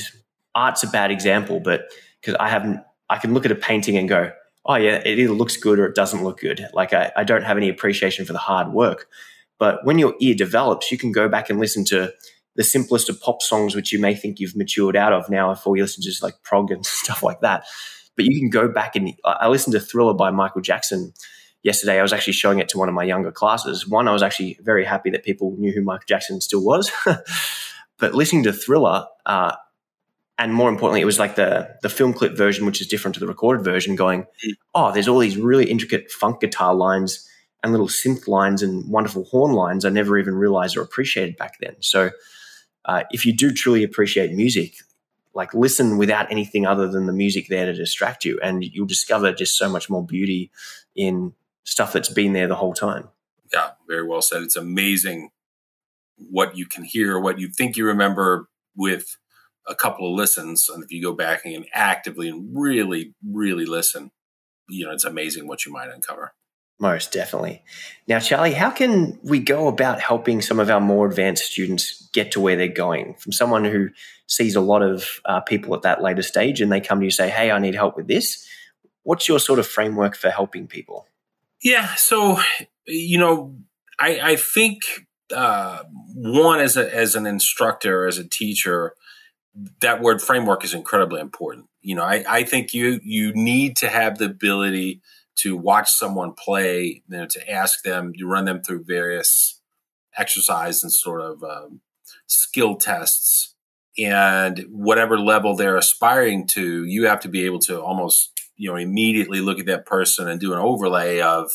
art's 0.56 0.84
a 0.84 0.88
bad 0.88 1.12
example, 1.12 1.60
but 1.60 1.92
because 2.20 2.36
I 2.40 2.50
haven't, 2.50 2.82
I 3.10 3.18
can 3.18 3.34
look 3.34 3.46
at 3.46 3.52
a 3.52 3.56
painting 3.56 3.98
and 3.98 4.08
go, 4.08 4.32
oh, 4.66 4.76
yeah, 4.76 5.02
it 5.06 5.20
either 5.20 5.34
looks 5.34 5.58
good 5.58 5.80
or 5.80 5.86
it 5.86 5.96
doesn't 5.96 6.24
look 6.24 6.40
good. 6.40 6.66
Like 6.74 6.94
I, 6.94 7.12
I 7.16 7.24
don't 7.24 7.44
have 7.44 7.58
any 7.58 7.70
appreciation 7.70 8.26
for 8.26 8.34
the 8.34 8.40
hard 8.40 8.72
work. 8.72 9.08
But 9.60 9.86
when 9.86 10.00
your 10.00 10.16
ear 10.20 10.34
develops, 10.34 10.92
you 10.92 10.98
can 10.98 11.12
go 11.12 11.30
back 11.30 11.50
and 11.50 11.60
listen 11.60 11.86
to 11.86 12.14
the 12.56 12.64
simplest 12.64 13.10
of 13.10 13.22
pop 13.22 13.42
songs, 13.42 13.76
which 13.76 13.92
you 13.92 14.00
may 14.00 14.16
think 14.16 14.40
you've 14.40 14.56
matured 14.56 14.96
out 14.96 15.14
of 15.14 15.30
now 15.30 15.54
before 15.54 15.78
you 15.78 15.84
listen 15.84 16.02
to 16.04 16.10
just 16.10 16.24
like 16.24 16.42
prog 16.44 16.72
and 16.72 16.86
stuff 16.86 17.24
like 17.24 17.42
that. 17.42 17.66
But 18.16 18.26
you 18.26 18.40
can 18.40 18.50
go 18.50 18.68
back 18.68 18.96
and 18.96 19.14
I 19.24 19.48
listened 19.48 19.74
to 19.74 19.80
Thriller 19.80 20.14
by 20.14 20.32
Michael 20.32 20.62
Jackson 20.62 21.14
yesterday 21.64 22.00
I 22.00 22.02
was 22.02 22.14
actually 22.14 22.34
showing 22.34 22.60
it 22.60 22.70
to 22.70 22.78
one 22.78 22.90
of 22.90 22.96
my 22.96 23.04
younger 23.04 23.32
classes. 23.32 23.88
One, 23.88 24.08
I 24.08 24.14
was 24.14 24.24
actually 24.24 24.58
very 24.62 24.86
happy 24.86 25.10
that 25.12 25.24
people 25.24 25.56
knew 25.58 25.72
who 25.72 25.82
Michael 25.82 26.06
Jackson 26.08 26.42
still 26.42 26.64
was. 26.64 26.92
but 27.98 28.14
listening 28.14 28.44
to 28.44 28.54
Thriller, 28.54 29.06
uh, 29.26 29.56
and 30.38 30.56
more 30.56 30.70
importantly, 30.70 31.02
it 31.02 31.06
was 31.06 31.20
like 31.20 31.36
the 31.36 31.76
the 31.84 31.90
film 31.90 32.14
clip 32.14 32.36
version, 32.36 32.66
which 32.66 32.82
is 32.82 32.88
different 32.88 33.14
to 33.14 33.20
the 33.20 33.28
recorded 33.28 33.64
version. 33.64 33.96
Going, 33.96 34.24
mm. 34.46 34.54
oh, 34.74 34.92
there's 34.92 35.08
all 35.08 35.20
these 35.20 35.38
really 35.38 35.70
intricate 35.70 36.12
funk 36.12 36.40
guitar 36.42 36.74
lines 36.74 37.28
and 37.62 37.72
little 37.72 37.88
synth 37.88 38.28
lines 38.28 38.64
and 38.64 38.90
wonderful 38.90 39.26
horn 39.26 39.54
lines 39.54 39.86
I 39.86 39.90
never 39.90 40.18
even 40.18 40.34
realized 40.34 40.76
or 40.76 40.82
appreciated 40.82 41.38
back 41.38 41.60
then. 41.60 41.76
So, 41.80 42.10
uh, 42.86 43.04
if 43.12 43.24
you 43.24 43.34
do 43.34 43.52
truly 43.52 43.84
appreciate 43.84 44.34
music, 44.34 44.78
like 45.36 45.54
listen 45.54 46.00
without 46.00 46.32
anything 46.32 46.66
other 46.66 46.88
than 46.88 47.06
the 47.06 47.14
music 47.14 47.48
there 47.48 47.68
to 47.68 47.74
distract 47.74 48.26
you, 48.26 48.40
and 48.42 48.64
you'll 48.64 48.88
discover 48.88 49.32
just 49.32 49.56
so 49.56 49.70
much 49.70 49.92
more 49.92 50.04
beauty 50.04 50.50
in 50.96 51.34
stuff 51.64 51.94
that's 51.94 52.10
been 52.10 52.34
there 52.34 52.48
the 52.48 52.56
whole 52.56 52.74
time. 52.74 53.10
Yeah, 53.54 53.72
very 53.88 54.08
well 54.08 54.22
said. 54.22 54.44
It's 54.44 54.56
amazing 54.56 55.30
what 56.18 56.58
you 56.58 56.66
can 56.66 56.84
hear, 56.84 57.20
what 57.20 57.40
you 57.40 57.50
think 57.50 57.78
you 57.78 57.86
remember 57.86 58.48
with 58.76 59.18
a 59.68 59.76
couple 59.76 60.08
of 60.08 60.18
listens. 60.18 60.70
And 60.70 60.84
if 60.84 60.92
you 60.92 61.02
go 61.02 61.14
back 61.14 61.46
and 61.46 61.66
actively 61.74 62.30
and 62.30 62.50
really, 62.54 63.14
really 63.28 63.66
listen, 63.66 64.12
you 64.70 64.86
know, 64.86 64.92
it's 64.92 65.06
amazing 65.06 65.48
what 65.48 65.66
you 65.66 65.72
might 65.72 65.90
uncover. 65.90 66.34
Most 66.80 67.12
definitely. 67.12 67.62
Now, 68.08 68.18
Charlie, 68.20 68.54
how 68.54 68.72
can 68.72 69.20
we 69.22 69.40
go 69.40 69.68
about 69.68 70.02
helping 70.02 70.42
some 70.42 70.60
of 70.60 70.72
our 70.72 70.82
more 70.82 71.06
advanced 71.06 71.44
students 71.44 72.10
get 72.12 72.32
to 72.32 72.40
where 72.40 72.56
they're 72.56 72.68
going? 72.68 73.14
From 73.16 73.34
someone 73.34 73.66
who 73.66 73.90
sees 74.26 74.56
a 74.56 74.62
lot 74.62 74.82
of 74.82 75.22
uh, 75.26 75.42
people 75.42 75.76
at 75.76 75.84
that 75.84 76.02
later 76.02 76.24
stage 76.24 76.60
and 76.60 76.72
they 76.72 76.82
come 76.82 77.00
to 77.00 77.06
you 77.06 77.12
say, 77.12 77.30
Hey, 77.30 77.52
I 77.52 77.60
need 77.60 77.76
help 77.76 77.98
with 77.98 78.08
this. 78.08 78.48
What's 79.04 79.28
your 79.28 79.40
sort 79.40 79.60
of 79.60 79.68
framework 79.68 80.16
for 80.16 80.32
helping 80.32 80.66
people? 80.66 81.06
Yeah. 81.64 81.96
So, 81.96 82.40
you 82.88 83.18
know, 83.18 83.56
I, 84.00 84.20
I 84.22 84.36
think 84.36 84.80
uh, 85.34 85.84
one 86.16 86.60
as 86.60 86.78
a, 86.78 86.94
as 86.94 87.16
an 87.16 87.26
instructor, 87.26 88.08
as 88.08 88.18
a 88.18 88.28
teacher, 88.28 88.94
that 89.82 90.02
word 90.02 90.22
framework 90.22 90.64
is 90.64 90.74
incredibly 90.74 91.22
important. 91.22 91.68
You 91.82 91.96
know, 91.96 92.04
I, 92.04 92.24
I 92.28 92.44
think 92.44 92.74
you 92.74 93.00
you 93.04 93.34
need 93.34 93.76
to 93.78 93.90
have 93.90 94.18
the 94.18 94.26
ability 94.26 95.02
to 95.38 95.58
watch 95.58 95.90
someone 95.90 96.34
play, 96.34 97.04
you 97.08 97.18
know, 97.18 97.26
to 97.26 97.52
ask 97.52 97.84
them, 97.84 98.12
you 98.16 98.28
run 98.28 98.46
them 98.46 98.62
through 98.62 98.84
various 98.84 99.60
exercise 100.18 100.84
and 100.84 100.92
sort 100.92 101.22
of 101.22 101.44
um, 101.44 101.82
skill 102.28 102.76
tests, 102.76 103.56
and 103.98 104.66
whatever 104.70 105.18
level 105.18 105.56
they're 105.56 105.78
aspiring 105.78 106.48
to, 106.48 106.86
you 106.86 107.08
have 107.08 107.20
to 107.22 107.30
be 107.30 107.46
able 107.46 107.60
to 107.60 107.82
almost 107.82 108.31
you 108.62 108.70
know 108.70 108.76
immediately 108.76 109.42
look 109.42 109.60
at 109.60 109.66
that 109.66 109.88
person 109.88 110.28
and 110.28 110.40
do 110.40 110.54
an 110.54 110.60
overlay 110.60 111.20
of 111.20 111.50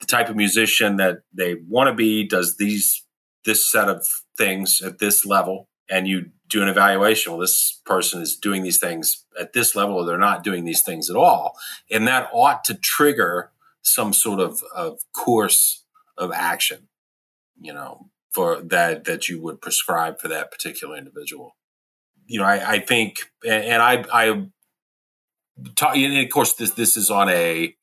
the 0.00 0.06
type 0.06 0.28
of 0.28 0.34
musician 0.34 0.96
that 0.96 1.18
they 1.32 1.54
want 1.68 1.88
to 1.88 1.94
be. 1.94 2.26
Does 2.26 2.56
these 2.56 3.04
this 3.44 3.70
set 3.70 3.88
of 3.88 4.04
things 4.36 4.82
at 4.82 4.98
this 4.98 5.24
level? 5.24 5.68
And 5.88 6.08
you 6.08 6.30
do 6.48 6.62
an 6.62 6.68
evaluation. 6.68 7.32
Well 7.32 7.40
this 7.40 7.80
person 7.86 8.20
is 8.20 8.36
doing 8.36 8.62
these 8.62 8.80
things 8.80 9.24
at 9.38 9.52
this 9.52 9.76
level 9.76 9.94
or 9.94 10.04
they're 10.04 10.18
not 10.18 10.42
doing 10.42 10.64
these 10.64 10.82
things 10.82 11.08
at 11.08 11.16
all. 11.16 11.54
And 11.90 12.08
that 12.08 12.28
ought 12.32 12.64
to 12.64 12.74
trigger 12.74 13.52
some 13.82 14.12
sort 14.12 14.40
of, 14.40 14.62
of 14.74 14.98
course 15.12 15.84
of 16.18 16.30
action 16.32 16.88
you 17.62 17.72
know 17.72 18.10
for 18.32 18.60
that 18.62 19.04
that 19.04 19.28
you 19.28 19.40
would 19.40 19.60
prescribe 19.60 20.18
for 20.18 20.28
that 20.28 20.50
particular 20.50 20.96
individual. 20.96 21.56
You 22.26 22.40
know 22.40 22.46
i, 22.46 22.74
I 22.74 22.78
think 22.80 23.18
and 23.46 23.80
i 23.82 24.04
i 24.12 24.26
talk, 24.30 24.48
and 25.56 26.18
of 26.18 26.30
course, 26.30 26.54
this 26.54 26.72
this 26.72 26.96
is 26.96 27.10
on 27.10 27.28
a 27.28 27.74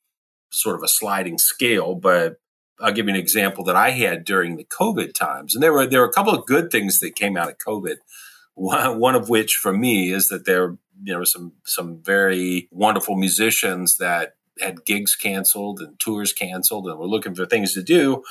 sort 0.50 0.76
of 0.76 0.82
a 0.82 0.88
sliding 0.88 1.38
scale, 1.38 1.94
but 1.94 2.36
I'll 2.80 2.92
give 2.92 3.06
you 3.06 3.14
an 3.14 3.20
example 3.20 3.64
that 3.64 3.76
I 3.76 3.90
had 3.90 4.24
during 4.24 4.56
the 4.56 4.64
COVID 4.64 5.14
times, 5.14 5.54
and 5.54 5.62
there 5.62 5.72
were 5.72 5.86
there 5.86 6.00
were 6.00 6.08
a 6.08 6.12
couple 6.12 6.34
of 6.34 6.46
good 6.46 6.70
things 6.70 7.00
that 7.00 7.14
came 7.14 7.36
out 7.36 7.48
of 7.48 7.58
COVID. 7.58 7.96
One, 8.54 8.98
one 8.98 9.14
of 9.14 9.28
which, 9.28 9.54
for 9.54 9.72
me, 9.72 10.12
is 10.12 10.28
that 10.28 10.46
there 10.46 10.76
you 11.02 11.14
know 11.14 11.24
some 11.24 11.52
some 11.64 12.02
very 12.02 12.68
wonderful 12.70 13.16
musicians 13.16 13.96
that 13.98 14.34
had 14.60 14.84
gigs 14.84 15.14
canceled 15.14 15.80
and 15.80 15.98
tours 15.98 16.32
canceled, 16.32 16.86
and 16.86 16.98
were 16.98 17.06
looking 17.06 17.34
for 17.34 17.46
things 17.46 17.74
to 17.74 17.82
do, 17.82 18.22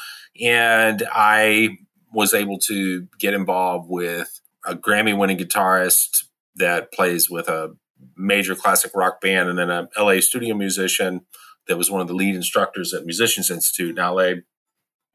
and 0.42 1.04
I 1.12 1.78
was 2.12 2.34
able 2.34 2.58
to 2.60 3.08
get 3.20 3.34
involved 3.34 3.88
with 3.90 4.42
a 4.66 4.76
Grammy 4.76 5.18
winning 5.18 5.38
guitarist 5.38 6.26
that 6.56 6.92
plays 6.92 7.30
with 7.30 7.48
a 7.48 7.76
major 8.16 8.56
classic 8.56 8.92
rock 8.96 9.22
band, 9.22 9.50
and 9.50 9.58
then 9.58 9.70
a 9.70 9.90
LA 9.98 10.20
studio 10.20 10.56
musician 10.56 11.22
that 11.68 11.78
was 11.78 11.92
one 11.92 12.02
of 12.02 12.08
the 12.08 12.16
lead 12.16 12.36
instructors 12.36 12.94
at 12.94 13.06
Musicians 13.06 13.52
Institute 13.52 13.98
in 13.98 14.04
LA. 14.04 14.42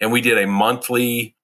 And 0.01 0.13
we 0.13 0.21
did 0.21 0.39
a 0.39 0.47
monthly 0.47 1.37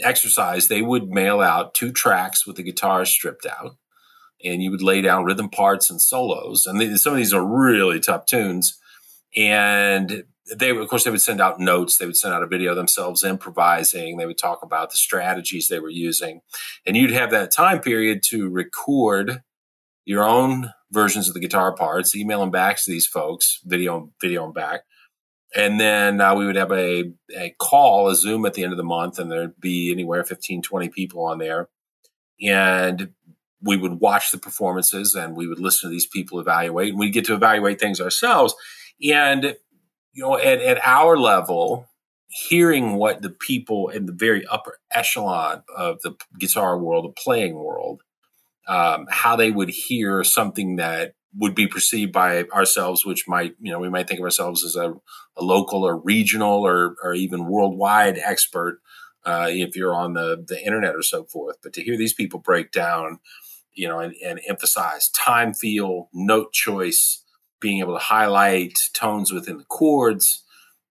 exercise. 0.00 0.68
They 0.68 0.82
would 0.82 1.08
mail 1.08 1.40
out 1.40 1.74
two 1.74 1.92
tracks 1.92 2.46
with 2.46 2.56
the 2.56 2.62
guitars 2.62 3.10
stripped 3.10 3.46
out, 3.46 3.76
and 4.44 4.62
you 4.62 4.70
would 4.70 4.82
lay 4.82 5.00
down 5.00 5.24
rhythm 5.24 5.48
parts 5.48 5.90
and 5.90 6.00
solos. 6.00 6.66
And 6.66 7.00
some 7.00 7.12
of 7.12 7.16
these 7.16 7.34
are 7.34 7.44
really 7.44 8.00
tough 8.00 8.26
tunes. 8.26 8.78
And 9.36 10.24
they, 10.56 10.70
of 10.70 10.88
course, 10.88 11.04
they 11.04 11.10
would 11.10 11.22
send 11.22 11.40
out 11.40 11.60
notes. 11.60 11.96
They 11.96 12.06
would 12.06 12.16
send 12.16 12.34
out 12.34 12.42
a 12.42 12.48
video 12.48 12.74
themselves 12.74 13.24
improvising. 13.24 14.16
They 14.16 14.26
would 14.26 14.38
talk 14.38 14.62
about 14.62 14.90
the 14.90 14.96
strategies 14.96 15.68
they 15.68 15.78
were 15.78 15.88
using, 15.88 16.40
and 16.84 16.96
you'd 16.96 17.12
have 17.12 17.30
that 17.30 17.52
time 17.52 17.80
period 17.80 18.22
to 18.24 18.48
record 18.48 19.42
your 20.04 20.24
own 20.24 20.72
versions 20.92 21.26
of 21.28 21.34
the 21.34 21.40
guitar 21.40 21.74
parts, 21.74 22.14
email 22.14 22.40
them 22.40 22.50
back 22.50 22.76
to 22.76 22.90
these 22.90 23.06
folks, 23.06 23.60
video 23.64 24.12
video 24.20 24.44
them 24.44 24.52
back, 24.52 24.82
and 25.56 25.80
then 25.80 26.20
uh, 26.20 26.34
we 26.34 26.46
would 26.46 26.56
have 26.56 26.72
a, 26.72 27.12
a 27.36 27.54
call, 27.58 28.08
a 28.08 28.14
Zoom 28.14 28.46
at 28.46 28.54
the 28.54 28.62
end 28.62 28.72
of 28.72 28.76
the 28.76 28.84
month, 28.84 29.18
and 29.18 29.30
there'd 29.30 29.60
be 29.60 29.90
anywhere 29.90 30.24
15, 30.24 30.62
20 30.62 30.88
people 30.90 31.24
on 31.24 31.38
there, 31.38 31.68
and 32.40 33.10
we 33.60 33.76
would 33.76 34.00
watch 34.00 34.32
the 34.32 34.38
performances 34.38 35.14
and 35.14 35.36
we 35.36 35.46
would 35.46 35.60
listen 35.60 35.88
to 35.88 35.92
these 35.92 36.06
people 36.06 36.38
evaluate, 36.38 36.90
and 36.90 36.98
we'd 36.98 37.12
get 37.12 37.24
to 37.26 37.34
evaluate 37.34 37.80
things 37.80 38.00
ourselves, 38.00 38.54
and 39.02 39.56
you 40.12 40.22
know, 40.22 40.36
at, 40.36 40.60
at 40.60 40.78
our 40.84 41.16
level, 41.16 41.88
hearing 42.28 42.94
what 42.94 43.22
the 43.22 43.30
people 43.30 43.88
in 43.88 44.06
the 44.06 44.12
very 44.12 44.46
upper 44.46 44.78
echelon 44.94 45.62
of 45.74 46.00
the 46.02 46.14
guitar 46.38 46.78
world, 46.78 47.04
the 47.04 47.22
playing 47.22 47.54
world, 47.54 48.02
um, 48.68 49.06
how 49.10 49.36
they 49.36 49.50
would 49.50 49.70
hear 49.70 50.24
something 50.24 50.76
that 50.76 51.14
would 51.36 51.54
be 51.54 51.66
perceived 51.66 52.12
by 52.12 52.44
ourselves, 52.44 53.06
which 53.06 53.26
might, 53.26 53.54
you 53.60 53.72
know, 53.72 53.78
we 53.78 53.88
might 53.88 54.06
think 54.06 54.20
of 54.20 54.24
ourselves 54.24 54.64
as 54.64 54.76
a, 54.76 54.94
a 55.36 55.42
local 55.42 55.84
or 55.84 55.96
regional 55.96 56.66
or, 56.66 56.94
or 57.02 57.14
even 57.14 57.46
worldwide 57.46 58.18
expert 58.18 58.80
uh, 59.24 59.46
if 59.48 59.76
you're 59.76 59.94
on 59.94 60.12
the, 60.12 60.44
the 60.46 60.62
internet 60.64 60.94
or 60.94 61.02
so 61.02 61.24
forth. 61.24 61.56
But 61.62 61.72
to 61.74 61.82
hear 61.82 61.96
these 61.96 62.12
people 62.14 62.40
break 62.40 62.70
down, 62.70 63.20
you 63.72 63.88
know, 63.88 64.00
and, 64.00 64.14
and 64.24 64.40
emphasize 64.46 65.08
time 65.08 65.54
feel, 65.54 66.10
note 66.12 66.52
choice, 66.52 67.24
being 67.60 67.78
able 67.78 67.94
to 67.94 68.04
highlight 68.04 68.90
tones 68.92 69.32
within 69.32 69.56
the 69.58 69.64
chords, 69.64 70.44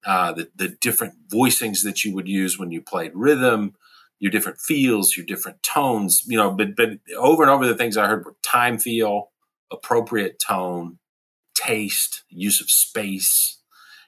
uh, 0.05 0.31
the, 0.31 0.49
the 0.55 0.69
different 0.69 1.27
voicings 1.31 1.83
that 1.83 2.03
you 2.03 2.15
would 2.15 2.27
use 2.27 2.57
when 2.57 2.71
you 2.71 2.81
played 2.81 3.11
rhythm, 3.13 3.75
your 4.21 4.31
different 4.31 4.59
feels, 4.59 5.17
your 5.17 5.25
different 5.25 5.63
tones, 5.63 6.21
you 6.27 6.37
know, 6.37 6.51
but, 6.51 6.75
but 6.75 6.89
over 7.17 7.41
and 7.41 7.51
over 7.51 7.65
the 7.65 7.75
things 7.75 7.97
I 7.97 8.07
heard 8.07 8.23
were 8.23 8.35
time 8.43 8.77
feel, 8.77 9.31
appropriate 9.71 10.39
tone, 10.39 10.99
taste, 11.55 12.23
use 12.29 12.61
of 12.61 12.69
space, 12.69 13.59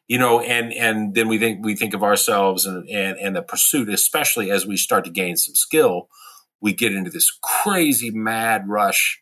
you 0.07 0.19
know, 0.19 0.39
and, 0.39 0.71
and 0.71 1.15
then 1.15 1.27
we 1.27 1.39
think, 1.39 1.65
we 1.65 1.75
think 1.75 1.95
of 1.95 2.03
ourselves 2.03 2.67
and, 2.67 2.87
and, 2.89 3.17
and 3.17 3.35
the 3.35 3.41
pursuit, 3.41 3.89
especially 3.89 4.51
as 4.51 4.67
we 4.67 4.77
start 4.77 5.03
to 5.05 5.11
gain 5.11 5.35
some 5.35 5.55
skill, 5.55 6.09
we 6.61 6.73
get 6.73 6.93
into 6.93 7.09
this 7.09 7.35
crazy 7.41 8.11
mad 8.11 8.69
rush 8.69 9.19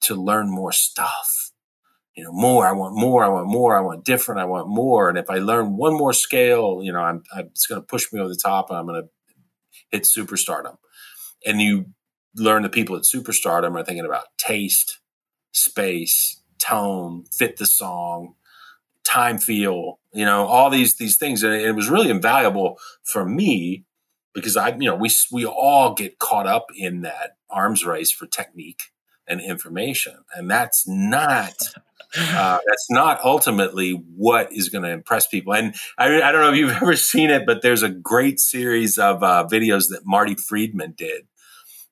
to 0.00 0.16
learn 0.16 0.50
more 0.50 0.72
stuff 0.72 1.52
you 2.14 2.24
know, 2.24 2.32
more. 2.32 2.66
I 2.66 2.72
want 2.72 2.94
more. 2.94 3.24
I 3.24 3.28
want 3.28 3.46
more. 3.46 3.74
I 3.74 3.80
want 3.80 4.04
different. 4.04 4.38
I 4.38 4.44
want 4.44 4.68
more. 4.68 5.08
And 5.08 5.16
if 5.16 5.30
I 5.30 5.38
learn 5.38 5.78
one 5.78 5.94
more 5.94 6.12
scale, 6.12 6.80
you 6.82 6.92
know, 6.92 7.00
I'm, 7.00 7.22
I'm 7.34 7.46
it's 7.46 7.64
going 7.64 7.80
to 7.80 7.86
push 7.86 8.12
me 8.12 8.20
over 8.20 8.28
the 8.28 8.36
top, 8.36 8.68
and 8.68 8.78
I'm 8.78 8.86
going 8.86 9.02
to 9.02 9.08
hit 9.92 10.04
superstardom. 10.04 10.78
And 11.46 11.60
you 11.60 11.86
learn 12.34 12.62
the 12.62 12.68
people 12.68 12.96
at 12.96 13.02
superstardom 13.02 13.78
are 13.78 13.84
thinking 13.84 14.06
about 14.06 14.26
taste, 14.38 15.00
space, 15.52 16.40
tone, 16.58 17.24
fit 17.32 17.56
the 17.58 17.66
song, 17.66 18.34
time 19.04 19.38
feel, 19.38 19.98
you 20.12 20.24
know, 20.24 20.46
all 20.46 20.70
these 20.70 20.96
these 20.96 21.16
things. 21.16 21.42
And 21.42 21.54
it 21.54 21.72
was 21.72 21.90
really 21.90 22.10
invaluable 22.10 22.78
for 23.04 23.24
me 23.24 23.84
because 24.34 24.56
I, 24.56 24.70
you 24.70 24.88
know, 24.88 24.96
we 24.96 25.10
we 25.30 25.44
all 25.44 25.94
get 25.94 26.18
caught 26.18 26.46
up 26.46 26.66
in 26.76 27.02
that 27.02 27.36
arms 27.50 27.84
race 27.84 28.10
for 28.10 28.26
technique 28.26 28.84
and 29.26 29.40
information, 29.40 30.24
and 30.34 30.50
that's 30.50 30.86
not 30.88 31.54
uh, 32.16 32.58
that's 32.66 32.90
not 32.90 33.24
ultimately 33.24 33.92
what 34.16 34.52
is 34.52 34.68
going 34.68 34.84
to 34.84 34.90
impress 34.90 35.26
people. 35.26 35.54
And 35.54 35.74
I, 35.98 36.22
I, 36.22 36.32
don't 36.32 36.42
know 36.42 36.52
if 36.52 36.56
you've 36.56 36.70
ever 36.82 36.96
seen 36.96 37.30
it, 37.30 37.44
but 37.46 37.62
there's 37.62 37.82
a 37.82 37.88
great 37.88 38.38
series 38.38 38.98
of 38.98 39.22
uh, 39.22 39.46
videos 39.50 39.88
that 39.88 40.02
Marty 40.04 40.34
Friedman 40.34 40.94
did. 40.96 41.26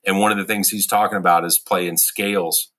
And 0.06 0.18
one 0.18 0.32
of 0.32 0.38
the 0.38 0.44
things 0.44 0.68
he's 0.68 0.86
talking 0.86 1.18
about 1.18 1.44
is 1.44 1.58
playing 1.58 1.98
scales. 1.98 2.72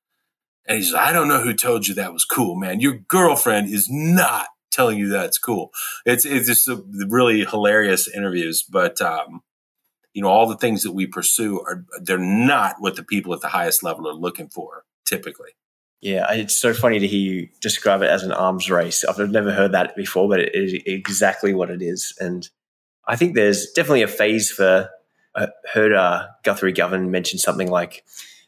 And 0.68 0.78
he 0.78 0.84
says, 0.84 0.96
I 0.96 1.14
don't 1.14 1.28
know 1.28 1.42
who 1.42 1.54
told 1.54 1.88
you 1.88 1.96
that 1.96 2.14
was 2.14 2.26
cool, 2.26 2.56
man. 2.56 2.80
Your 2.80 2.94
girlfriend 2.94 3.70
is 3.70 3.88
not 3.90 4.48
telling 4.72 4.98
you 4.98 5.10
that's 5.10 5.38
cool. 5.38 5.72
It's, 6.06 6.26
it's 6.26 6.48
just 6.48 6.70
really 7.08 7.46
hilarious 7.46 8.08
interviews. 8.08 8.64
But, 8.64 9.02
um, 9.02 9.42
you 10.14 10.22
know, 10.22 10.30
all 10.30 10.48
the 10.48 10.58
things 10.58 10.84
that 10.84 10.94
we 10.94 11.08
pursue 11.08 11.60
are, 11.62 11.86
they're 12.02 12.18
not 12.18 12.76
what 12.80 12.96
the 12.96 13.04
people 13.04 13.34
at 13.34 13.42
the 13.42 13.50
highest 13.50 13.84
level 13.84 14.08
are 14.08 14.14
looking 14.14 14.50
for 14.50 14.84
typically. 15.06 15.52
Yeah, 16.02 16.26
it's 16.34 16.58
so 16.58 16.74
funny 16.74 16.98
to 16.98 17.08
hear 17.08 17.20
you 17.20 17.50
describe 17.60 18.02
it 18.02 18.10
as 18.10 18.24
an 18.24 18.32
arms 18.32 18.72
race. 18.72 19.06
I've 19.06 19.20
never 19.30 19.52
heard 19.52 19.74
that 19.74 19.96
before, 19.96 20.28
but 20.28 20.40
it 20.40 20.56
is 20.56 20.74
exactly 20.88 21.54
what 21.54 21.70
it 21.70 21.84
is. 21.84 22.16
And 22.20 22.50
I 23.08 23.16
think 23.16 23.36
there's 23.36 23.72
definitely 23.72 24.02
a 24.02 24.08
phase 24.08 24.52
for. 24.52 24.90
I 25.36 25.48
heard 25.74 25.94
uh, 25.94 26.28
Guthrie 26.44 26.74
Govan 26.74 27.12
mention 27.12 27.38
something 27.38 27.70
like, 27.70 28.04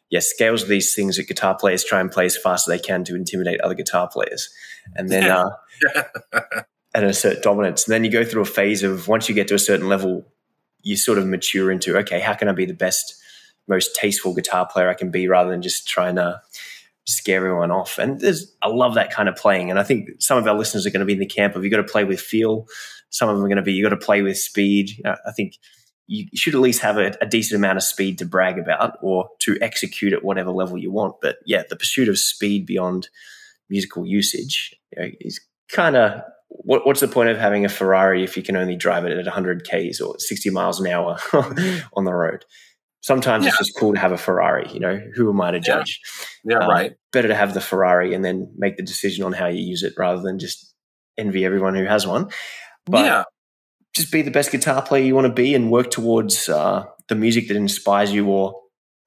"Yeah, 0.09 0.19
scales 0.19 0.63
are 0.63 0.67
these 0.67 0.95
things 0.95 1.17
that 1.17 1.27
guitar 1.27 1.55
players 1.55 1.83
try 1.83 2.01
and 2.01 2.11
play 2.11 2.25
as 2.25 2.35
fast 2.35 2.67
as 2.67 2.71
they 2.71 2.83
can 2.83 3.03
to 3.05 3.15
intimidate 3.15 3.61
other 3.61 3.75
guitar 3.75 4.09
players, 4.11 4.49
and 4.95 5.09
then 5.09 5.29
uh, 5.29 5.45
and 6.95 7.05
assert 7.05 7.43
dominance. 7.43 7.85
And 7.85 7.93
then 7.93 8.03
you 8.03 8.11
go 8.11 8.25
through 8.25 8.41
a 8.41 8.45
phase 8.45 8.83
of 8.83 9.07
once 9.07 9.29
you 9.29 9.35
get 9.35 9.47
to 9.49 9.55
a 9.55 9.59
certain 9.59 9.87
level, 9.87 10.25
you 10.81 10.97
sort 10.97 11.19
of 11.19 11.27
mature 11.27 11.71
into, 11.71 11.97
okay, 11.99 12.19
how 12.19 12.33
can 12.33 12.49
I 12.49 12.51
be 12.51 12.65
the 12.65 12.73
best, 12.73 13.15
most 13.67 13.95
tasteful 13.95 14.33
guitar 14.33 14.67
player 14.67 14.89
I 14.89 14.93
can 14.93 15.11
be, 15.11 15.27
rather 15.27 15.49
than 15.49 15.61
just 15.61 15.87
trying 15.87 16.15
to 16.15 16.41
scare 17.05 17.37
everyone 17.37 17.71
off. 17.71 17.97
And 17.97 18.19
there's, 18.19 18.55
I 18.61 18.69
love 18.69 18.95
that 18.95 19.11
kind 19.11 19.27
of 19.27 19.35
playing. 19.35 19.69
And 19.69 19.79
I 19.79 19.83
think 19.83 20.09
some 20.19 20.37
of 20.37 20.47
our 20.47 20.55
listeners 20.55 20.85
are 20.85 20.89
going 20.89 21.01
to 21.01 21.05
be 21.05 21.13
in 21.13 21.19
the 21.19 21.25
camp 21.25 21.55
of 21.55 21.63
you 21.63 21.69
got 21.69 21.77
to 21.77 21.83
play 21.83 22.03
with 22.03 22.21
feel. 22.21 22.67
Some 23.09 23.29
of 23.29 23.35
them 23.35 23.45
are 23.45 23.49
going 23.49 23.57
to 23.57 23.63
be 23.63 23.73
you 23.73 23.83
got 23.83 23.89
to 23.89 23.97
play 23.97 24.21
with 24.21 24.37
speed. 24.37 25.01
Uh, 25.05 25.15
I 25.27 25.31
think 25.31 25.57
you 26.07 26.27
should 26.35 26.55
at 26.55 26.61
least 26.61 26.81
have 26.81 26.97
a, 26.97 27.15
a, 27.21 27.25
decent 27.25 27.57
amount 27.57 27.77
of 27.77 27.83
speed 27.83 28.17
to 28.17 28.25
brag 28.25 28.59
about 28.59 28.97
or 29.01 29.29
to 29.39 29.57
execute 29.61 30.11
at 30.11 30.23
whatever 30.23 30.51
level 30.51 30.77
you 30.77 30.91
want. 30.91 31.15
But 31.21 31.37
yeah, 31.45 31.63
the 31.69 31.75
pursuit 31.75 32.09
of 32.09 32.19
speed 32.19 32.65
beyond 32.65 33.09
musical 33.69 34.05
usage 34.05 34.75
you 34.95 35.01
know, 35.01 35.09
is 35.21 35.39
kind 35.71 35.95
of 35.95 36.21
what, 36.49 36.85
what's 36.85 36.99
the 36.99 37.07
point 37.07 37.29
of 37.29 37.37
having 37.37 37.65
a 37.65 37.69
Ferrari 37.69 38.23
if 38.23 38.37
you 38.37 38.43
can 38.43 38.55
only 38.55 38.75
drive 38.75 39.05
it 39.05 39.17
at 39.17 39.25
100 39.25 39.63
k's 39.63 40.01
or 40.01 40.19
60 40.19 40.49
miles 40.49 40.79
an 40.79 40.87
hour 40.87 41.17
on 41.93 42.03
the 42.03 42.13
road? 42.13 42.45
Sometimes 43.03 43.43
yeah. 43.43 43.49
it's 43.49 43.57
just 43.57 43.77
cool 43.77 43.93
to 43.93 43.99
have 43.99 44.13
a 44.13 44.17
Ferrari. 44.17 44.69
You 44.71 44.79
know, 44.79 44.99
who 45.13 45.29
am 45.29 45.41
I 45.41 45.51
to 45.51 45.59
judge? 45.59 45.99
Yeah, 46.45 46.57
yeah 46.57 46.63
um, 46.63 46.69
right. 46.69 46.93
Better 47.11 47.27
to 47.27 47.35
have 47.35 47.53
the 47.53 47.59
Ferrari 47.59 48.13
and 48.13 48.23
then 48.23 48.51
make 48.55 48.77
the 48.77 48.83
decision 48.83 49.25
on 49.25 49.33
how 49.33 49.47
you 49.47 49.61
use 49.61 49.83
it 49.83 49.93
rather 49.97 50.21
than 50.21 50.39
just 50.39 50.73
envy 51.17 51.45
everyone 51.45 51.75
who 51.75 51.83
has 51.83 52.07
one. 52.07 52.29
But 52.85 53.05
yeah. 53.05 53.23
just 53.93 54.09
be 54.09 54.21
the 54.21 54.31
best 54.31 54.51
guitar 54.51 54.81
player 54.81 55.03
you 55.03 55.15
want 55.15 55.27
to 55.27 55.33
be 55.33 55.53
and 55.53 55.69
work 55.69 55.91
towards 55.91 56.47
uh, 56.47 56.85
the 57.09 57.15
music 57.15 57.49
that 57.49 57.57
inspires 57.57 58.13
you 58.13 58.25
or 58.27 58.55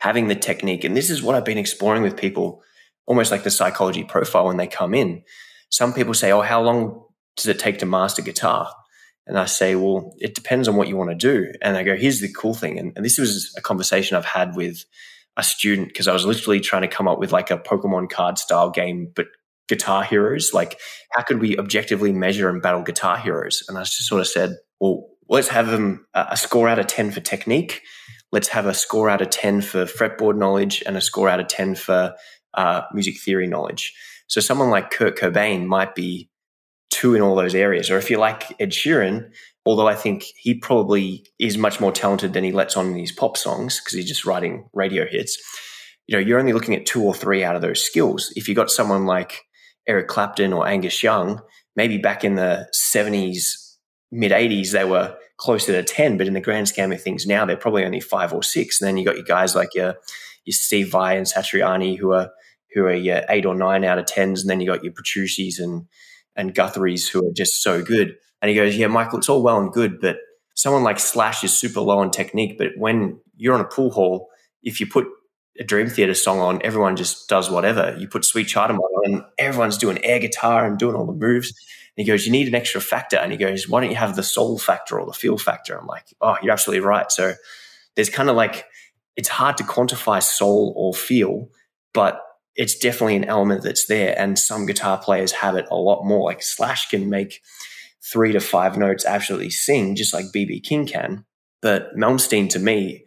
having 0.01 0.29
the 0.29 0.35
technique. 0.35 0.85
And 0.85 0.95
this 0.95 1.09
is 1.09 1.23
what 1.23 1.35
I've 1.35 1.47
been 1.47 1.57
exploring 1.57 2.03
with 2.03 2.19
people, 2.19 2.63
almost 3.07 3.31
like 3.31 3.45
the 3.45 3.51
psychology 3.51 4.05
profile 4.05 4.45
when 4.45 4.59
they 4.59 4.67
come 4.67 4.93
in. 4.93 5.23
Some 5.71 5.95
people 5.95 6.13
say, 6.13 6.33
"Oh, 6.33 6.43
how 6.43 6.61
long 6.61 7.03
does 7.37 7.47
it 7.47 7.59
take 7.59 7.79
to 7.79 7.87
master 7.87 8.21
guitar?" 8.21 8.71
And 9.27 9.39
I 9.39 9.47
say, 9.47 9.75
well, 9.75 10.15
it 10.19 10.35
depends 10.35 10.69
on 10.69 10.77
what 10.77 10.89
you 10.89 10.97
want 10.97 11.11
to 11.11 11.17
do. 11.17 11.53
And 11.61 11.77
I 11.77 11.83
go, 11.83 11.97
here's 11.97 12.21
the 12.21 12.33
cool 12.33 12.55
thing. 12.55 12.79
And, 12.79 12.93
and 12.95 13.05
this 13.05 13.19
was 13.19 13.53
a 13.57 13.61
conversation 13.61 14.17
I've 14.17 14.25
had 14.25 14.55
with 14.55 14.85
a 15.37 15.43
student 15.43 15.89
because 15.89 16.09
I 16.09 16.13
was 16.13 16.25
literally 16.25 16.61
trying 16.61 16.83
to 16.83 16.89
come 16.89 17.09
up 17.09 17.19
with 17.19 17.33
like 17.33 17.51
a 17.51 17.59
Pokemon 17.59 18.09
card 18.09 18.39
style 18.39 18.71
game, 18.71 19.11
but 19.15 19.27
guitar 19.69 20.05
heroes. 20.05 20.53
Like, 20.55 20.79
how 21.11 21.23
could 21.23 21.41
we 21.41 21.59
objectively 21.59 22.13
measure 22.13 22.49
and 22.49 22.63
battle 22.63 22.83
guitar 22.83 23.19
heroes? 23.19 23.65
And 23.69 23.77
I 23.77 23.83
just 23.83 24.07
sort 24.07 24.21
of 24.21 24.29
said, 24.29 24.57
well, 24.79 25.09
let's 25.29 25.49
have 25.49 25.69
them 25.69 26.07
a 26.15 26.37
score 26.37 26.69
out 26.69 26.79
of 26.79 26.87
10 26.87 27.11
for 27.11 27.21
technique. 27.21 27.83
Let's 28.33 28.49
have 28.49 28.67
a 28.67 28.75
score 28.75 29.11
out 29.11 29.23
of 29.23 29.31
10 29.31 29.63
for 29.63 29.85
fretboard 29.85 30.37
knowledge 30.37 30.83
and 30.87 30.97
a 30.97 31.01
score 31.01 31.29
out 31.29 31.41
of 31.41 31.49
10 31.49 31.75
for 31.75 32.15
uh, 32.55 32.83
music 32.93 33.19
theory 33.19 33.47
knowledge. 33.47 33.95
So 34.29 34.41
someone 34.41 34.71
like 34.71 34.91
Kurt 34.91 35.19
Cobain 35.19 35.67
might 35.67 35.95
be 35.95 36.29
two 36.97 37.15
in 37.15 37.21
all 37.21 37.35
those 37.35 37.55
areas. 37.55 37.91
Or 37.91 37.99
if 37.99 38.11
you 38.11 38.17
like 38.17 38.59
Ed 38.59 38.71
Sheeran, 38.71 39.31
although 39.67 39.87
I 39.87 39.95
think 39.95 40.25
he 40.37 40.55
probably 40.55 41.27
is 41.39 41.59
much 41.59 41.79
more 41.79 41.93
talented 41.93 42.33
than 42.33 42.43
he 42.43 42.53
lets 42.53 42.77
on 42.77 42.87
in 42.87 42.97
his 42.97 43.13
pop 43.13 43.37
songs 43.37 43.79
because 43.79 43.93
he's 43.93 44.09
just 44.09 44.25
writing 44.25 44.69
radio 44.73 45.05
hits. 45.07 45.37
You 46.07 46.17
know, 46.17 46.25
you're 46.25 46.39
only 46.39 46.55
looking 46.55 46.75
at 46.75 46.87
two 46.87 47.03
or 47.03 47.13
three 47.13 47.45
out 47.45 47.55
of 47.55 47.63
those 47.63 47.83
skills. 47.83 48.33
If 48.35 48.49
you 48.49 48.55
got 48.55 48.71
someone 48.71 49.05
like 49.05 49.43
Eric 49.87 50.09
Clapton 50.09 50.55
or 50.55 50.67
Angus 50.67 51.03
Young, 51.03 51.43
maybe 51.75 51.99
back 51.99 52.25
in 52.25 52.37
the 52.37 52.67
70s, 52.75 53.77
mid 54.11 54.33
80s, 54.33 54.71
they 54.71 54.85
were 54.85 55.17
closer 55.37 55.73
to 55.73 55.83
10, 55.83 56.17
but 56.17 56.27
in 56.27 56.33
the 56.33 56.41
grand 56.41 56.69
scheme 56.69 56.93
of 56.93 57.03
things 57.03 57.27
now, 57.27 57.45
they're 57.45 57.59
probably 57.59 57.85
only 57.85 58.01
five 58.01 58.33
or 58.33 58.43
six. 58.43 58.81
And 58.81 58.89
then 58.89 58.97
you 58.97 59.05
got 59.05 59.17
your 59.17 59.25
guys 59.25 59.55
like 59.55 59.75
your, 59.75 59.97
your 60.47 60.55
Steve 60.55 60.91
Vai 60.91 61.17
and 61.17 61.27
Satriani 61.27 61.99
who 61.99 62.13
are 62.13 62.31
who 62.73 62.85
are 62.85 62.95
your 62.95 63.23
eight 63.31 63.47
or 63.47 63.55
nine 63.55 63.85
out 63.85 63.99
of 63.99 64.07
tens, 64.07 64.43
and 64.43 64.51
then 64.51 64.61
you 64.61 64.67
got 64.67 64.85
your 64.85 64.93
Petrucci's 64.93 65.59
and 65.59 65.87
and 66.37 66.55
Guthrie's 66.55 67.09
who 67.09 67.27
are 67.27 67.33
just 67.33 67.63
so 67.63 67.83
good. 67.83 68.17
And 68.41 68.49
he 68.49 68.55
goes, 68.55 68.77
Yeah, 68.77 68.89
Michael, 68.89 69.19
it's 69.19 69.29
all 69.29 69.43
well 69.43 69.59
and 69.59 69.73
good, 69.73 70.01
but 70.01 70.19
someone 70.55 70.83
like 70.83 70.99
Slash 70.99 71.45
is 71.45 71.57
super 71.57 71.81
low 71.81 71.99
on 71.99 72.11
technique. 72.11 72.59
But 72.59 72.73
when 72.77 73.21
you're 73.37 73.55
on 73.55 73.61
a 73.61 73.69
pool 73.69 73.91
hall, 73.91 74.29
if 74.63 74.81
you 74.81 74.87
put 74.87 75.07
a 75.59 75.65
Dream 75.65 75.89
Theater 75.89 76.15
song 76.15 76.41
on, 76.41 76.61
everyone 76.63 76.97
just 76.97 77.29
does 77.29 77.51
whatever. 77.51 77.97
You 77.99 78.09
put 78.09 78.25
Sweet 78.25 78.45
Child 78.49 78.73
on, 78.73 78.81
and 79.05 79.25
everyone's 79.39 79.79
doing 79.79 80.05
air 80.05 80.19
guitar 80.19 80.67
and 80.67 80.79
doing 80.79 80.95
all 80.95 81.07
the 81.07 81.13
moves. 81.13 81.49
And 81.97 82.05
he 82.05 82.11
goes, 82.11 82.27
You 82.27 82.33
need 82.33 82.49
an 82.49 82.55
extra 82.55 82.81
factor. 82.81 83.17
And 83.17 83.33
he 83.33 83.39
goes, 83.39 83.69
Why 83.69 83.81
don't 83.81 83.91
you 83.91 83.97
have 83.97 84.17
the 84.17 84.23
soul 84.23 84.59
factor 84.59 85.01
or 85.01 85.07
the 85.07 85.13
feel 85.13 85.39
factor? 85.39 85.79
I'm 85.79 85.87
like, 85.87 86.15
Oh, 86.21 86.37
you're 86.43 86.53
absolutely 86.53 86.87
right. 86.87 87.11
So 87.11 87.35
there's 87.95 88.11
kind 88.11 88.29
of 88.29 88.37
like, 88.37 88.67
it's 89.17 89.29
hard 89.29 89.57
to 89.57 89.65
quantify 89.65 90.23
soul 90.23 90.75
or 90.77 90.93
feel, 90.93 91.49
but 91.95 92.21
it's 92.57 92.77
definitely 92.77 93.17
an 93.17 93.25
element 93.25 93.63
that's 93.63 93.87
there. 93.87 94.19
And 94.19 94.39
some 94.39 94.67
guitar 94.67 94.99
players 94.99 95.33
have 95.33 95.57
it 95.57 95.67
a 95.71 95.77
lot 95.77 96.05
more. 96.05 96.25
Like 96.25 96.43
Slash 96.43 96.89
can 96.89 97.11
make 97.11 97.41
three 98.13 98.33
to 98.33 98.41
five 98.41 98.79
notes 98.79 99.05
absolutely 99.05 99.51
sing, 99.51 99.97
just 99.97 100.15
like 100.15 100.27
BB 100.27 100.63
King 100.63 100.87
can. 100.87 101.25
But 101.61 101.95
Malmsteen, 101.97 102.49
to 102.51 102.59
me, 102.59 103.05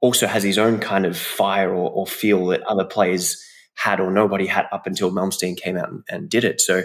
also 0.00 0.26
has 0.26 0.42
his 0.42 0.58
own 0.58 0.78
kind 0.78 1.06
of 1.06 1.16
fire 1.16 1.72
or, 1.72 1.90
or 1.90 2.06
feel 2.06 2.46
that 2.46 2.62
other 2.62 2.84
players 2.84 3.42
had 3.74 4.00
or 4.00 4.10
nobody 4.10 4.46
had 4.46 4.66
up 4.72 4.86
until 4.86 5.10
Malmsteen 5.10 5.56
came 5.56 5.76
out 5.76 5.88
and, 5.88 6.02
and 6.08 6.30
did 6.30 6.44
it. 6.44 6.60
So 6.60 6.84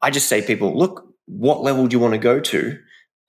I 0.00 0.10
just 0.10 0.28
say, 0.28 0.42
people, 0.42 0.76
look, 0.76 1.06
what 1.26 1.62
level 1.62 1.86
do 1.86 1.96
you 1.96 2.00
want 2.00 2.14
to 2.14 2.18
go 2.18 2.40
to? 2.40 2.78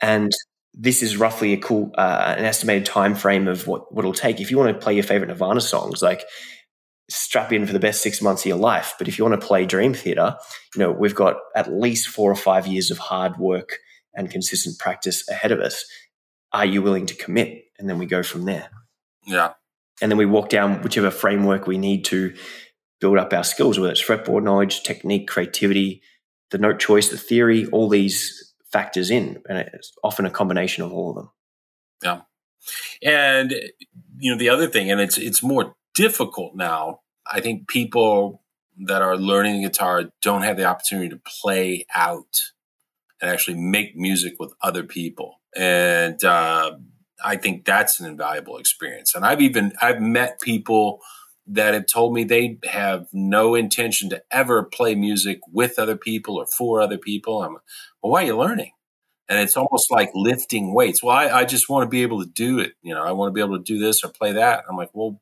And 0.01 0.31
this 0.73 1.03
is 1.03 1.17
roughly 1.17 1.53
a 1.53 1.57
cool, 1.57 1.91
uh, 1.97 2.35
an 2.37 2.45
estimated 2.45 2.85
time 2.85 3.15
frame 3.15 3.47
of 3.47 3.67
what, 3.67 3.93
what 3.93 4.01
it'll 4.01 4.13
take. 4.13 4.41
If 4.41 4.51
you 4.51 4.57
want 4.57 4.75
to 4.75 4.83
play 4.83 4.93
your 4.93 5.03
favorite 5.03 5.27
Nirvana 5.27 5.61
songs, 5.61 6.01
like 6.01 6.23
strap 7.09 7.51
in 7.51 7.65
for 7.65 7.73
the 7.73 7.79
best 7.79 8.01
six 8.01 8.21
months 8.21 8.43
of 8.43 8.47
your 8.47 8.57
life. 8.57 8.93
But 8.97 9.07
if 9.07 9.17
you 9.17 9.25
want 9.25 9.39
to 9.39 9.45
play 9.45 9.65
Dream 9.65 9.93
Theater, 9.93 10.37
you 10.75 10.79
know, 10.79 10.91
we've 10.91 11.15
got 11.15 11.37
at 11.55 11.71
least 11.71 12.07
four 12.07 12.31
or 12.31 12.35
five 12.35 12.65
years 12.67 12.91
of 12.91 12.97
hard 12.97 13.37
work 13.37 13.77
and 14.13 14.29
consistent 14.29 14.79
practice 14.79 15.27
ahead 15.29 15.51
of 15.51 15.59
us. 15.59 15.85
Are 16.51 16.65
you 16.65 16.81
willing 16.81 17.05
to 17.07 17.15
commit? 17.15 17.65
And 17.77 17.89
then 17.89 17.97
we 17.97 18.05
go 18.05 18.23
from 18.23 18.45
there. 18.45 18.69
Yeah. 19.25 19.53
And 20.01 20.11
then 20.11 20.17
we 20.17 20.25
walk 20.25 20.49
down 20.49 20.81
whichever 20.81 21.11
framework 21.11 21.67
we 21.67 21.77
need 21.77 22.05
to 22.05 22.35
build 22.99 23.17
up 23.17 23.33
our 23.33 23.43
skills, 23.43 23.77
whether 23.77 23.91
it's 23.91 24.03
fretboard 24.03 24.43
knowledge, 24.43 24.83
technique, 24.83 25.27
creativity, 25.27 26.01
the 26.51 26.57
note 26.57 26.79
choice, 26.79 27.09
the 27.09 27.17
theory, 27.17 27.65
all 27.67 27.89
these 27.89 28.53
factors 28.71 29.09
in. 29.09 29.41
And 29.49 29.57
it's 29.57 29.91
often 30.03 30.25
a 30.25 30.31
combination 30.31 30.83
of 30.83 30.93
all 30.93 31.09
of 31.09 31.15
them. 31.15 31.31
Yeah. 32.03 32.21
And 33.03 33.51
you 34.17 34.31
know, 34.31 34.37
the 34.37 34.49
other 34.49 34.67
thing, 34.67 34.89
and 34.89 35.01
it's 35.01 35.17
it's 35.17 35.43
more 35.43 35.75
difficult 35.93 36.55
now. 36.55 37.01
I 37.31 37.39
think 37.41 37.67
people 37.67 38.41
that 38.85 39.01
are 39.01 39.17
learning 39.17 39.61
guitar 39.61 40.11
don't 40.21 40.41
have 40.41 40.57
the 40.57 40.65
opportunity 40.65 41.09
to 41.09 41.21
play 41.41 41.85
out 41.95 42.41
and 43.21 43.29
actually 43.29 43.57
make 43.57 43.95
music 43.95 44.35
with 44.39 44.53
other 44.61 44.83
people. 44.83 45.39
And 45.55 46.23
uh, 46.23 46.71
I 47.23 47.37
think 47.37 47.65
that's 47.65 47.99
an 47.99 48.07
invaluable 48.07 48.57
experience. 48.57 49.15
And 49.15 49.25
I've 49.25 49.41
even 49.41 49.73
I've 49.81 50.01
met 50.01 50.41
people 50.41 50.99
that 51.47 51.73
have 51.73 51.85
told 51.85 52.13
me 52.13 52.23
they 52.23 52.57
have 52.65 53.07
no 53.11 53.53
intention 53.55 54.09
to 54.09 54.23
ever 54.31 54.63
play 54.63 54.95
music 54.95 55.39
with 55.51 55.77
other 55.77 55.97
people 55.97 56.37
or 56.37 56.47
for 56.47 56.81
other 56.81 56.97
people. 56.97 57.43
I'm, 57.43 57.53
well, 58.01 58.11
why 58.11 58.23
are 58.23 58.27
you 58.27 58.37
learning? 58.37 58.71
And 59.29 59.39
it's 59.39 59.57
almost 59.57 59.91
like 59.91 60.09
lifting 60.13 60.73
weights. 60.73 61.03
Well, 61.03 61.15
I, 61.15 61.29
I 61.29 61.45
just 61.45 61.69
want 61.69 61.85
to 61.85 61.89
be 61.89 62.01
able 62.01 62.21
to 62.23 62.29
do 62.29 62.59
it. 62.59 62.73
You 62.81 62.93
know, 62.93 63.03
I 63.03 63.11
want 63.11 63.29
to 63.29 63.33
be 63.33 63.41
able 63.41 63.57
to 63.57 63.63
do 63.63 63.79
this 63.79 64.03
or 64.03 64.09
play 64.09 64.33
that. 64.33 64.63
I'm 64.69 64.77
like, 64.77 64.89
well, 64.93 65.21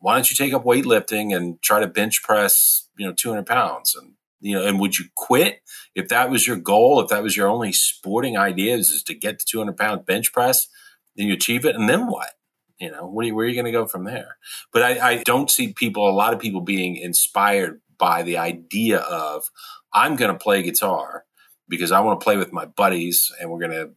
why 0.00 0.14
don't 0.14 0.30
you 0.30 0.36
take 0.36 0.52
up 0.52 0.64
weightlifting 0.64 1.34
and 1.34 1.60
try 1.62 1.80
to 1.80 1.86
bench 1.86 2.22
press, 2.22 2.88
you 2.96 3.06
know, 3.06 3.12
200 3.12 3.46
pounds? 3.46 3.96
And, 3.96 4.12
you 4.40 4.54
know, 4.54 4.64
and 4.64 4.78
would 4.78 4.98
you 4.98 5.06
quit 5.16 5.60
if 5.94 6.08
that 6.08 6.30
was 6.30 6.46
your 6.46 6.56
goal? 6.56 7.00
If 7.00 7.08
that 7.08 7.22
was 7.22 7.36
your 7.36 7.48
only 7.48 7.72
sporting 7.72 8.36
idea 8.36 8.76
is, 8.76 9.02
to 9.02 9.14
get 9.14 9.40
to 9.40 9.46
200 9.46 9.76
pound 9.76 10.06
bench 10.06 10.32
press, 10.32 10.68
then 11.16 11.26
you 11.26 11.34
achieve 11.34 11.64
it. 11.64 11.74
And 11.74 11.88
then 11.88 12.06
what? 12.06 12.30
You 12.78 12.92
know, 12.92 13.08
what 13.08 13.24
are 13.24 13.28
you, 13.28 13.34
where 13.34 13.44
are 13.44 13.48
you 13.48 13.54
going 13.54 13.64
to 13.64 13.72
go 13.72 13.86
from 13.86 14.04
there? 14.04 14.36
But 14.72 14.82
I, 14.82 15.10
I 15.10 15.22
don't 15.24 15.50
see 15.50 15.72
people, 15.72 16.08
a 16.08 16.12
lot 16.12 16.32
of 16.32 16.38
people 16.38 16.60
being 16.60 16.96
inspired 16.96 17.80
by 17.98 18.22
the 18.22 18.38
idea 18.38 18.98
of, 18.98 19.50
I'm 19.92 20.14
going 20.14 20.32
to 20.32 20.38
play 20.38 20.62
guitar 20.62 21.24
because 21.68 21.90
I 21.90 22.00
want 22.00 22.20
to 22.20 22.24
play 22.24 22.36
with 22.36 22.52
my 22.52 22.66
buddies 22.66 23.32
and 23.40 23.50
we're 23.50 23.58
going 23.58 23.72
to, 23.72 23.90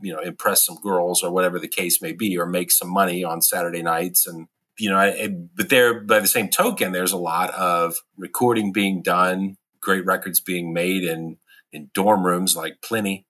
you 0.00 0.14
know, 0.14 0.20
impress 0.20 0.64
some 0.64 0.78
girls 0.82 1.22
or 1.22 1.30
whatever 1.30 1.58
the 1.58 1.68
case 1.68 2.00
may 2.00 2.12
be, 2.12 2.38
or 2.38 2.46
make 2.46 2.70
some 2.70 2.88
money 2.88 3.22
on 3.22 3.42
Saturday 3.42 3.82
nights 3.82 4.26
and 4.26 4.48
you 4.78 4.90
know, 4.90 4.98
I, 4.98 5.28
but 5.54 5.68
there, 5.68 6.00
by 6.00 6.20
the 6.20 6.28
same 6.28 6.48
token, 6.48 6.92
there's 6.92 7.12
a 7.12 7.18
lot 7.18 7.50
of 7.50 7.96
recording 8.16 8.72
being 8.72 9.02
done, 9.02 9.56
great 9.80 10.04
records 10.04 10.40
being 10.40 10.72
made 10.72 11.04
in 11.04 11.38
in 11.72 11.90
dorm 11.94 12.24
rooms 12.24 12.54
like 12.54 12.80
Plini, 12.82 13.24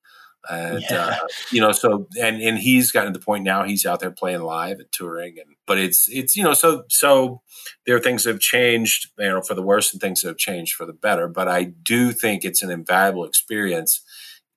and 0.48 0.84
yeah. 0.90 1.18
uh, 1.22 1.28
you 1.50 1.60
know, 1.60 1.72
so 1.72 2.06
and 2.20 2.40
and 2.40 2.58
he's 2.58 2.90
gotten 2.90 3.12
to 3.12 3.18
the 3.18 3.24
point 3.24 3.44
now 3.44 3.64
he's 3.64 3.86
out 3.86 4.00
there 4.00 4.10
playing 4.10 4.42
live 4.42 4.78
and 4.78 4.90
touring, 4.92 5.38
and 5.38 5.54
but 5.66 5.78
it's 5.78 6.08
it's 6.08 6.36
you 6.36 6.44
know, 6.44 6.54
so 6.54 6.84
so 6.88 7.42
there 7.86 7.96
are 7.96 8.00
things 8.00 8.24
that 8.24 8.30
have 8.30 8.40
changed, 8.40 9.10
you 9.18 9.28
know, 9.28 9.42
for 9.42 9.54
the 9.54 9.62
worse 9.62 9.92
and 9.92 10.00
things 10.00 10.22
that 10.22 10.28
have 10.28 10.38
changed 10.38 10.74
for 10.74 10.86
the 10.86 10.92
better. 10.92 11.28
But 11.28 11.48
I 11.48 11.64
do 11.64 12.12
think 12.12 12.44
it's 12.44 12.62
an 12.62 12.70
invaluable 12.70 13.24
experience 13.24 14.00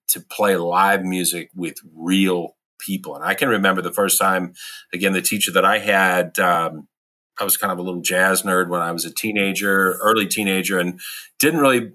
to 0.10 0.20
play 0.20 0.56
live 0.56 1.04
music 1.04 1.50
with 1.56 1.78
real 1.94 2.56
people. 2.80 3.16
And 3.16 3.24
I 3.24 3.34
can 3.34 3.50
remember 3.50 3.82
the 3.82 3.94
first 3.94 4.20
time, 4.20 4.54
again, 4.94 5.14
the 5.14 5.22
teacher 5.22 5.52
that 5.52 5.66
I 5.66 5.80
had, 5.80 6.40
um, 6.40 6.88
I 7.40 7.44
was 7.44 7.58
kind 7.58 7.72
of 7.72 7.80
a 7.80 7.82
little 7.82 8.02
jazz 8.02 8.44
nerd 8.44 8.70
when 8.70 8.82
I 8.82 8.92
was 8.92 9.06
a 9.06 9.14
teenager, 9.14 9.94
early 10.02 10.28
teenager, 10.28 10.80
and 10.80 11.00
didn't 11.40 11.60
really 11.60 11.92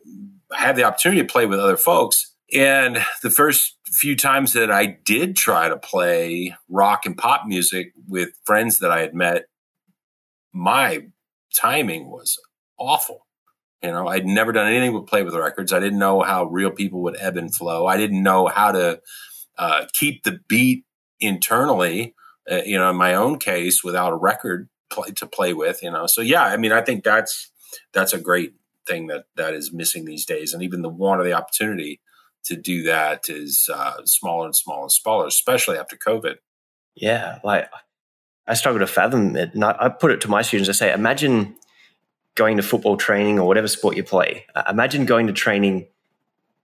have 0.52 0.76
the 0.76 0.84
opportunity 0.84 1.22
to 1.22 1.28
play 1.28 1.46
with 1.46 1.58
other 1.58 1.76
folks. 1.76 2.34
And 2.52 2.98
the 3.22 3.30
first 3.30 3.76
few 3.86 4.16
times 4.16 4.52
that 4.52 4.70
I 4.70 4.98
did 5.04 5.36
try 5.36 5.68
to 5.68 5.76
play 5.76 6.56
rock 6.68 7.06
and 7.06 7.16
pop 7.16 7.46
music 7.46 7.92
with 8.08 8.30
friends 8.44 8.80
that 8.80 8.90
I 8.90 9.00
had 9.00 9.14
met, 9.14 9.44
my 10.52 11.06
timing 11.54 12.10
was 12.10 12.38
awful. 12.78 13.26
You 13.82 13.92
know, 13.92 14.08
I'd 14.08 14.26
never 14.26 14.52
done 14.52 14.66
anything 14.66 14.92
but 14.92 15.06
play 15.06 15.22
with 15.22 15.34
records. 15.34 15.72
I 15.72 15.80
didn't 15.80 15.98
know 15.98 16.20
how 16.20 16.44
real 16.44 16.70
people 16.70 17.02
would 17.02 17.16
ebb 17.18 17.36
and 17.36 17.54
flow. 17.54 17.86
I 17.86 17.96
didn't 17.96 18.22
know 18.22 18.46
how 18.46 18.72
to 18.72 19.00
uh, 19.60 19.84
keep 19.92 20.22
the 20.22 20.40
beat 20.48 20.84
internally, 21.20 22.14
uh, 22.50 22.62
you 22.64 22.78
know, 22.78 22.88
in 22.88 22.96
my 22.96 23.14
own 23.14 23.38
case 23.38 23.84
without 23.84 24.12
a 24.12 24.16
record 24.16 24.70
play, 24.88 25.10
to 25.10 25.26
play 25.26 25.52
with, 25.52 25.82
you 25.82 25.90
know. 25.90 26.06
So 26.06 26.22
yeah, 26.22 26.44
I 26.44 26.56
mean, 26.56 26.72
I 26.72 26.80
think 26.80 27.04
that's 27.04 27.50
that's 27.92 28.14
a 28.14 28.18
great 28.18 28.54
thing 28.88 29.08
that 29.08 29.26
that 29.36 29.52
is 29.52 29.70
missing 29.70 30.06
these 30.06 30.24
days, 30.24 30.54
and 30.54 30.62
even 30.62 30.80
the 30.80 30.88
want 30.88 31.20
of 31.20 31.26
the 31.26 31.34
opportunity 31.34 32.00
to 32.44 32.56
do 32.56 32.82
that 32.84 33.28
is 33.28 33.68
uh, 33.72 33.98
smaller 34.06 34.46
and 34.46 34.56
smaller 34.56 34.84
and 34.84 34.92
smaller, 34.92 35.26
especially 35.26 35.76
after 35.76 35.94
COVID. 35.94 36.36
Yeah, 36.96 37.38
like 37.44 37.68
I 38.46 38.54
struggle 38.54 38.80
to 38.80 38.86
fathom 38.86 39.36
it. 39.36 39.52
And 39.52 39.62
I, 39.62 39.76
I 39.78 39.88
put 39.90 40.10
it 40.10 40.22
to 40.22 40.28
my 40.28 40.40
students. 40.40 40.70
I 40.70 40.72
say, 40.72 40.92
imagine 40.92 41.54
going 42.34 42.56
to 42.56 42.62
football 42.62 42.96
training 42.96 43.38
or 43.38 43.46
whatever 43.46 43.68
sport 43.68 43.94
you 43.94 44.04
play. 44.04 44.46
Uh, 44.54 44.62
imagine 44.70 45.04
going 45.04 45.26
to 45.26 45.34
training 45.34 45.86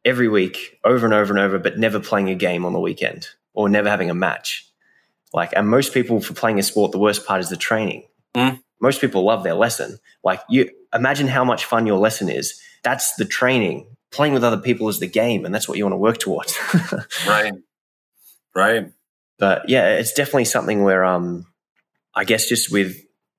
every 0.06 0.28
week 0.28 0.78
over 0.84 1.04
and 1.04 1.12
over 1.12 1.32
and 1.32 1.40
over, 1.40 1.58
but 1.58 1.78
never 1.78 2.00
playing 2.00 2.30
a 2.30 2.34
game 2.34 2.64
on 2.64 2.72
the 2.72 2.80
weekend 2.80 3.28
or 3.52 3.68
never 3.68 3.90
having 3.90 4.08
a 4.08 4.14
match. 4.14 4.70
Like, 5.34 5.52
and 5.54 5.68
most 5.68 5.92
people 5.92 6.20
for 6.20 6.32
playing 6.32 6.58
a 6.58 6.62
sport, 6.62 6.92
the 6.92 6.98
worst 6.98 7.26
part 7.26 7.40
is 7.40 7.50
the 7.50 7.56
training. 7.56 8.06
Mm. 8.34 8.60
Most 8.80 9.00
people 9.00 9.24
love 9.24 9.42
their 9.42 9.54
lesson. 9.54 9.98
Like, 10.22 10.40
you 10.48 10.70
imagine 10.94 11.26
how 11.26 11.44
much 11.44 11.64
fun 11.64 11.86
your 11.86 11.98
lesson 11.98 12.28
is. 12.28 12.58
That's 12.84 13.16
the 13.16 13.24
training. 13.24 13.88
Playing 14.12 14.32
with 14.32 14.44
other 14.44 14.58
people 14.58 14.88
is 14.88 15.00
the 15.00 15.08
game, 15.08 15.44
and 15.44 15.54
that's 15.54 15.68
what 15.68 15.76
you 15.76 15.84
want 15.84 15.94
to 15.94 15.98
work 15.98 16.18
towards. 16.18 16.56
right. 17.26 17.52
Right. 18.54 18.92
But 19.38 19.68
yeah, 19.68 19.96
it's 19.96 20.12
definitely 20.12 20.46
something 20.46 20.84
where, 20.84 21.04
um, 21.04 21.46
I 22.14 22.24
guess 22.24 22.48
just 22.48 22.72
with 22.72 22.96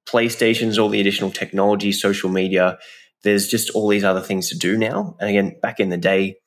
PlayStations, 0.07 0.77
all 0.77 0.89
the 0.89 0.99
additional 0.99 1.31
technology, 1.31 1.91
social 1.91 2.29
media, 2.29 2.77
there's 3.23 3.47
just 3.47 3.71
all 3.71 3.87
these 3.87 4.03
other 4.03 4.21
things 4.21 4.49
to 4.49 4.57
do 4.57 4.77
now. 4.77 5.15
And 5.19 5.29
again, 5.29 5.57
back 5.61 5.79
in 5.79 5.89
the 5.89 5.97
day, 5.97 6.37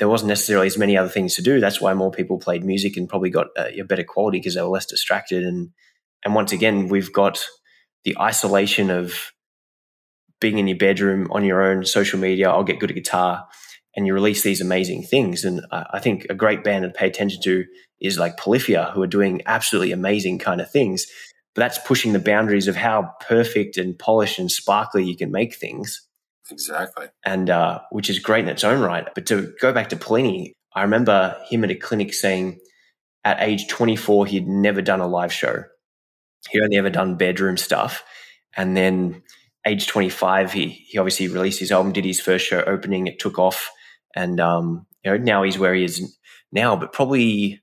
there 0.00 0.08
wasn't 0.08 0.30
necessarily 0.30 0.66
as 0.66 0.78
many 0.78 0.96
other 0.96 1.10
things 1.10 1.34
to 1.34 1.42
do. 1.42 1.60
That's 1.60 1.80
why 1.80 1.92
more 1.92 2.10
people 2.10 2.38
played 2.38 2.64
music 2.64 2.96
and 2.96 3.06
probably 3.06 3.28
got 3.28 3.48
a, 3.56 3.80
a 3.80 3.84
better 3.84 4.02
quality 4.02 4.38
because 4.38 4.54
they 4.54 4.62
were 4.62 4.68
less 4.68 4.86
distracted. 4.86 5.44
And 5.44 5.70
and 6.24 6.34
once 6.34 6.52
again, 6.52 6.88
we've 6.88 7.12
got 7.12 7.46
the 8.04 8.18
isolation 8.18 8.90
of 8.90 9.32
being 10.40 10.58
in 10.58 10.66
your 10.66 10.78
bedroom 10.78 11.28
on 11.30 11.44
your 11.44 11.62
own, 11.62 11.84
social 11.84 12.18
media. 12.18 12.48
I'll 12.48 12.64
get 12.64 12.80
good 12.80 12.90
at 12.90 12.96
guitar, 12.96 13.46
and 13.94 14.06
you 14.06 14.14
release 14.14 14.42
these 14.42 14.62
amazing 14.62 15.02
things. 15.02 15.44
And 15.44 15.60
I, 15.70 15.84
I 15.94 15.98
think 15.98 16.26
a 16.30 16.34
great 16.34 16.64
band 16.64 16.84
to 16.84 16.90
pay 16.90 17.06
attention 17.06 17.42
to 17.42 17.64
is 18.00 18.18
like 18.18 18.38
Polyphia, 18.38 18.90
who 18.94 19.02
are 19.02 19.06
doing 19.06 19.42
absolutely 19.44 19.92
amazing 19.92 20.38
kind 20.38 20.62
of 20.62 20.70
things. 20.70 21.06
But 21.54 21.60
that's 21.60 21.86
pushing 21.86 22.14
the 22.14 22.18
boundaries 22.20 22.68
of 22.68 22.76
how 22.76 23.12
perfect 23.20 23.76
and 23.76 23.98
polished 23.98 24.38
and 24.38 24.50
sparkly 24.50 25.04
you 25.04 25.16
can 25.16 25.30
make 25.30 25.54
things 25.56 26.06
Exactly. 26.50 27.06
And 27.24 27.50
uh, 27.50 27.80
which 27.90 28.10
is 28.10 28.18
great 28.18 28.44
in 28.44 28.50
its 28.50 28.64
own 28.64 28.80
right. 28.80 29.06
But 29.14 29.26
to 29.26 29.52
go 29.60 29.72
back 29.72 29.88
to 29.90 29.96
Plini, 29.96 30.52
I 30.74 30.82
remember 30.82 31.36
him 31.48 31.64
at 31.64 31.70
a 31.70 31.74
clinic 31.74 32.14
saying 32.14 32.58
at 33.24 33.40
age 33.40 33.68
24, 33.68 34.26
he'd 34.26 34.48
never 34.48 34.82
done 34.82 35.00
a 35.00 35.06
live 35.06 35.32
show. 35.32 35.64
He'd 36.50 36.62
only 36.62 36.76
ever 36.76 36.90
done 36.90 37.16
bedroom 37.16 37.56
stuff. 37.56 38.02
And 38.56 38.76
then 38.76 39.22
age 39.66 39.86
25, 39.86 40.52
he, 40.52 40.68
he 40.88 40.98
obviously 40.98 41.28
released 41.28 41.60
his 41.60 41.72
album, 41.72 41.92
did 41.92 42.04
his 42.04 42.20
first 42.20 42.46
show 42.46 42.62
opening, 42.62 43.06
it 43.06 43.18
took 43.18 43.38
off. 43.38 43.70
And, 44.16 44.40
um, 44.40 44.86
you 45.04 45.10
know, 45.10 45.18
now 45.18 45.42
he's 45.42 45.58
where 45.58 45.74
he 45.74 45.84
is 45.84 46.18
now, 46.52 46.76
but 46.76 46.92
probably 46.92 47.60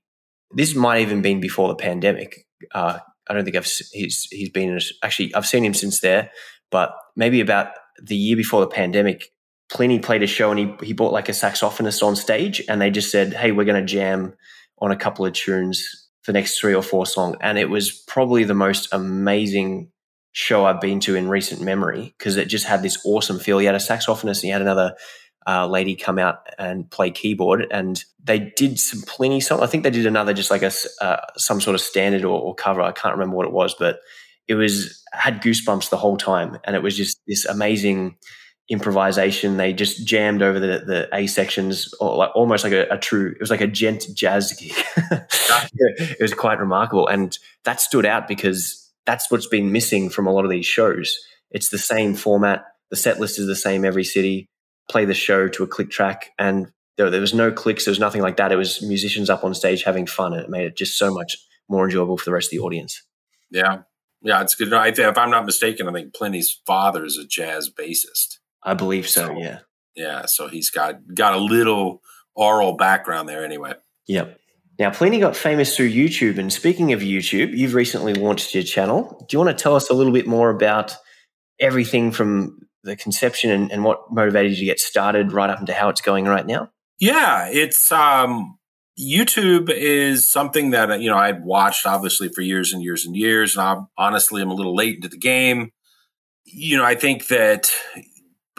this 0.51 0.75
might 0.75 1.01
even 1.01 1.21
been 1.21 1.39
before 1.39 1.67
the 1.67 1.75
pandemic. 1.75 2.45
Uh, 2.73 2.99
I 3.29 3.33
don't 3.33 3.43
think 3.43 3.57
I've, 3.57 3.69
he's, 3.91 4.27
he's 4.31 4.49
been, 4.49 4.79
actually, 5.03 5.33
I've 5.33 5.47
seen 5.47 5.65
him 5.65 5.73
since 5.73 5.99
there, 5.99 6.31
but 6.71 6.93
maybe 7.15 7.41
about 7.41 7.69
the 8.01 8.15
year 8.15 8.35
before 8.35 8.61
the 8.61 8.67
pandemic, 8.67 9.31
Plini 9.71 10.01
played 10.01 10.23
a 10.23 10.27
show 10.27 10.51
and 10.51 10.59
he, 10.59 10.85
he 10.85 10.93
bought 10.93 11.11
like 11.11 11.29
a 11.29 11.33
saxophonist 11.33 12.01
on 12.01 12.15
stage 12.15 12.61
and 12.69 12.81
they 12.81 12.89
just 12.89 13.11
said, 13.11 13.33
Hey, 13.33 13.51
we're 13.51 13.65
going 13.65 13.81
to 13.81 13.85
jam 13.85 14.33
on 14.79 14.91
a 14.91 14.95
couple 14.95 15.25
of 15.25 15.33
tunes 15.33 16.07
for 16.21 16.31
the 16.31 16.39
next 16.39 16.59
three 16.59 16.73
or 16.73 16.83
four 16.83 17.05
songs. 17.05 17.37
And 17.41 17.57
it 17.57 17.69
was 17.69 17.91
probably 17.91 18.43
the 18.43 18.53
most 18.53 18.87
amazing 18.91 19.91
show 20.31 20.65
I've 20.65 20.81
been 20.81 20.99
to 21.01 21.15
in 21.15 21.29
recent 21.29 21.61
memory 21.61 22.13
because 22.17 22.37
it 22.37 22.47
just 22.47 22.65
had 22.65 22.83
this 22.83 22.99
awesome 23.05 23.39
feel. 23.39 23.57
He 23.57 23.65
had 23.65 23.75
a 23.75 23.79
saxophonist 23.79 24.37
and 24.37 24.43
he 24.43 24.49
had 24.49 24.61
another 24.61 24.95
uh, 25.47 25.67
lady 25.67 25.95
come 25.95 26.19
out 26.19 26.39
and 26.59 26.89
play 26.91 27.09
keyboard 27.09 27.65
and 27.71 28.03
they 28.23 28.51
did 28.55 28.79
some 28.79 29.01
Plini 29.01 29.41
song. 29.41 29.61
I 29.61 29.67
think 29.67 29.83
they 29.83 29.89
did 29.89 30.05
another 30.05 30.33
just 30.33 30.51
like 30.51 30.63
a, 30.63 30.71
uh, 31.01 31.17
some 31.37 31.59
sort 31.59 31.75
of 31.75 31.81
standard 31.81 32.23
or, 32.23 32.39
or 32.39 32.53
cover. 32.53 32.81
I 32.81 32.91
can't 32.91 33.15
remember 33.15 33.35
what 33.35 33.47
it 33.47 33.53
was, 33.53 33.73
but 33.73 33.99
it 34.47 34.55
was 34.55 35.01
had 35.17 35.41
goosebumps 35.41 35.89
the 35.89 35.97
whole 35.97 36.17
time. 36.17 36.57
And 36.63 36.75
it 36.75 36.83
was 36.83 36.95
just 36.95 37.19
this 37.27 37.45
amazing 37.45 38.17
improvisation. 38.69 39.57
They 39.57 39.73
just 39.73 40.05
jammed 40.05 40.41
over 40.41 40.59
the, 40.59 40.83
the 40.85 41.09
A 41.13 41.27
sections, 41.27 41.93
or 41.99 42.15
like 42.15 42.31
almost 42.35 42.63
like 42.63 42.73
a, 42.73 42.87
a 42.89 42.97
true. 42.97 43.31
It 43.31 43.39
was 43.39 43.49
like 43.49 43.61
a 43.61 43.67
djent 43.67 44.07
jazz 44.13 44.53
gig. 44.53 44.73
it 44.97 46.21
was 46.21 46.33
quite 46.33 46.59
remarkable, 46.59 47.07
and 47.07 47.37
that 47.63 47.81
stood 47.81 48.05
out 48.05 48.27
because 48.27 48.91
that's 49.05 49.31
what's 49.31 49.47
been 49.47 49.71
missing 49.71 50.09
from 50.09 50.27
a 50.27 50.31
lot 50.31 50.45
of 50.45 50.51
these 50.51 50.65
shows. 50.65 51.17
It's 51.51 51.69
the 51.69 51.77
same 51.77 52.15
format. 52.15 52.65
The 52.89 52.97
set 52.97 53.19
list 53.19 53.39
is 53.39 53.47
the 53.47 53.55
same 53.55 53.85
every 53.85 54.03
city. 54.03 54.47
Play 54.89 55.05
the 55.05 55.13
show 55.13 55.47
to 55.49 55.63
a 55.63 55.67
click 55.67 55.89
track, 55.89 56.31
and 56.37 56.71
there, 56.97 57.09
there 57.09 57.21
was 57.21 57.33
no 57.33 57.51
clicks. 57.51 57.85
There 57.85 57.91
was 57.91 57.99
nothing 57.99 58.21
like 58.21 58.37
that. 58.37 58.51
It 58.51 58.57
was 58.57 58.81
musicians 58.81 59.29
up 59.29 59.43
on 59.43 59.53
stage 59.53 59.83
having 59.83 60.07
fun, 60.07 60.33
and 60.33 60.41
it 60.43 60.49
made 60.49 60.65
it 60.65 60.77
just 60.77 60.97
so 60.97 61.13
much 61.13 61.37
more 61.69 61.85
enjoyable 61.85 62.17
for 62.17 62.25
the 62.25 62.33
rest 62.33 62.47
of 62.47 62.51
the 62.51 62.59
audience. 62.59 63.03
Yeah, 63.49 63.79
yeah, 64.21 64.41
it's 64.41 64.55
good. 64.55 64.73
I 64.73 64.91
think, 64.91 65.09
if 65.09 65.17
I'm 65.17 65.29
not 65.29 65.45
mistaken, 65.45 65.87
I 65.87 65.93
think 65.93 66.13
Plini's 66.13 66.61
father 66.65 67.05
is 67.05 67.17
a 67.17 67.25
jazz 67.25 67.69
bassist. 67.69 68.37
I 68.63 68.73
believe 68.73 69.07
so, 69.07 69.27
so, 69.27 69.37
Yeah. 69.37 69.59
Yeah. 69.95 70.25
So 70.25 70.47
he's 70.47 70.69
got 70.69 70.99
got 71.13 71.33
a 71.33 71.37
little 71.37 72.01
oral 72.35 72.77
background 72.77 73.27
there, 73.27 73.43
anyway. 73.43 73.73
Yep. 74.07 74.39
Now, 74.79 74.91
Plini 74.91 75.19
got 75.19 75.35
famous 75.35 75.75
through 75.75 75.91
YouTube. 75.91 76.37
And 76.37 76.53
speaking 76.53 76.93
of 76.93 77.01
YouTube, 77.01 77.57
you've 77.57 77.73
recently 77.73 78.13
launched 78.13 78.53
your 78.53 78.63
channel. 78.63 79.25
Do 79.27 79.35
you 79.35 79.43
want 79.43 79.57
to 79.57 79.61
tell 79.61 79.75
us 79.75 79.89
a 79.89 79.93
little 79.93 80.13
bit 80.13 80.27
more 80.27 80.51
about 80.51 80.95
everything 81.59 82.11
from 82.11 82.59
the 82.83 82.95
conception 82.95 83.49
and, 83.49 83.71
and 83.71 83.83
what 83.83 84.11
motivated 84.11 84.51
you 84.51 84.57
to 84.59 84.65
get 84.65 84.79
started 84.79 85.31
right 85.31 85.49
up 85.49 85.59
into 85.59 85.73
how 85.73 85.89
it's 85.89 86.01
going 86.01 86.25
right 86.25 86.45
now? 86.45 86.71
Yeah, 86.99 87.47
it's 87.49 87.91
um, 87.91 88.56
YouTube 88.99 89.69
is 89.69 90.29
something 90.29 90.71
that 90.71 91.01
you 91.01 91.09
know 91.09 91.17
I'd 91.17 91.43
watched 91.43 91.85
obviously 91.85 92.29
for 92.29 92.41
years 92.41 92.73
and 92.73 92.81
years 92.81 93.05
and 93.05 93.15
years, 93.15 93.55
and 93.55 93.67
I 93.67 93.77
honestly 93.97 94.41
am 94.41 94.49
a 94.49 94.55
little 94.55 94.75
late 94.75 94.95
into 94.95 95.07
the 95.07 95.17
game. 95.17 95.71
You 96.45 96.77
know, 96.77 96.85
I 96.85 96.95
think 96.95 97.27
that 97.27 97.69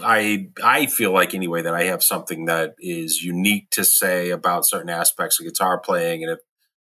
I 0.00 0.48
I 0.62 0.86
feel 0.86 1.12
like 1.12 1.34
anyway 1.34 1.62
that 1.62 1.74
I 1.74 1.84
have 1.84 2.02
something 2.02 2.44
that 2.44 2.74
is 2.78 3.22
unique 3.22 3.70
to 3.70 3.84
say 3.84 4.30
about 4.30 4.66
certain 4.66 4.90
aspects 4.90 5.40
of 5.40 5.46
guitar 5.46 5.80
playing, 5.80 6.22
and 6.22 6.32
if 6.32 6.38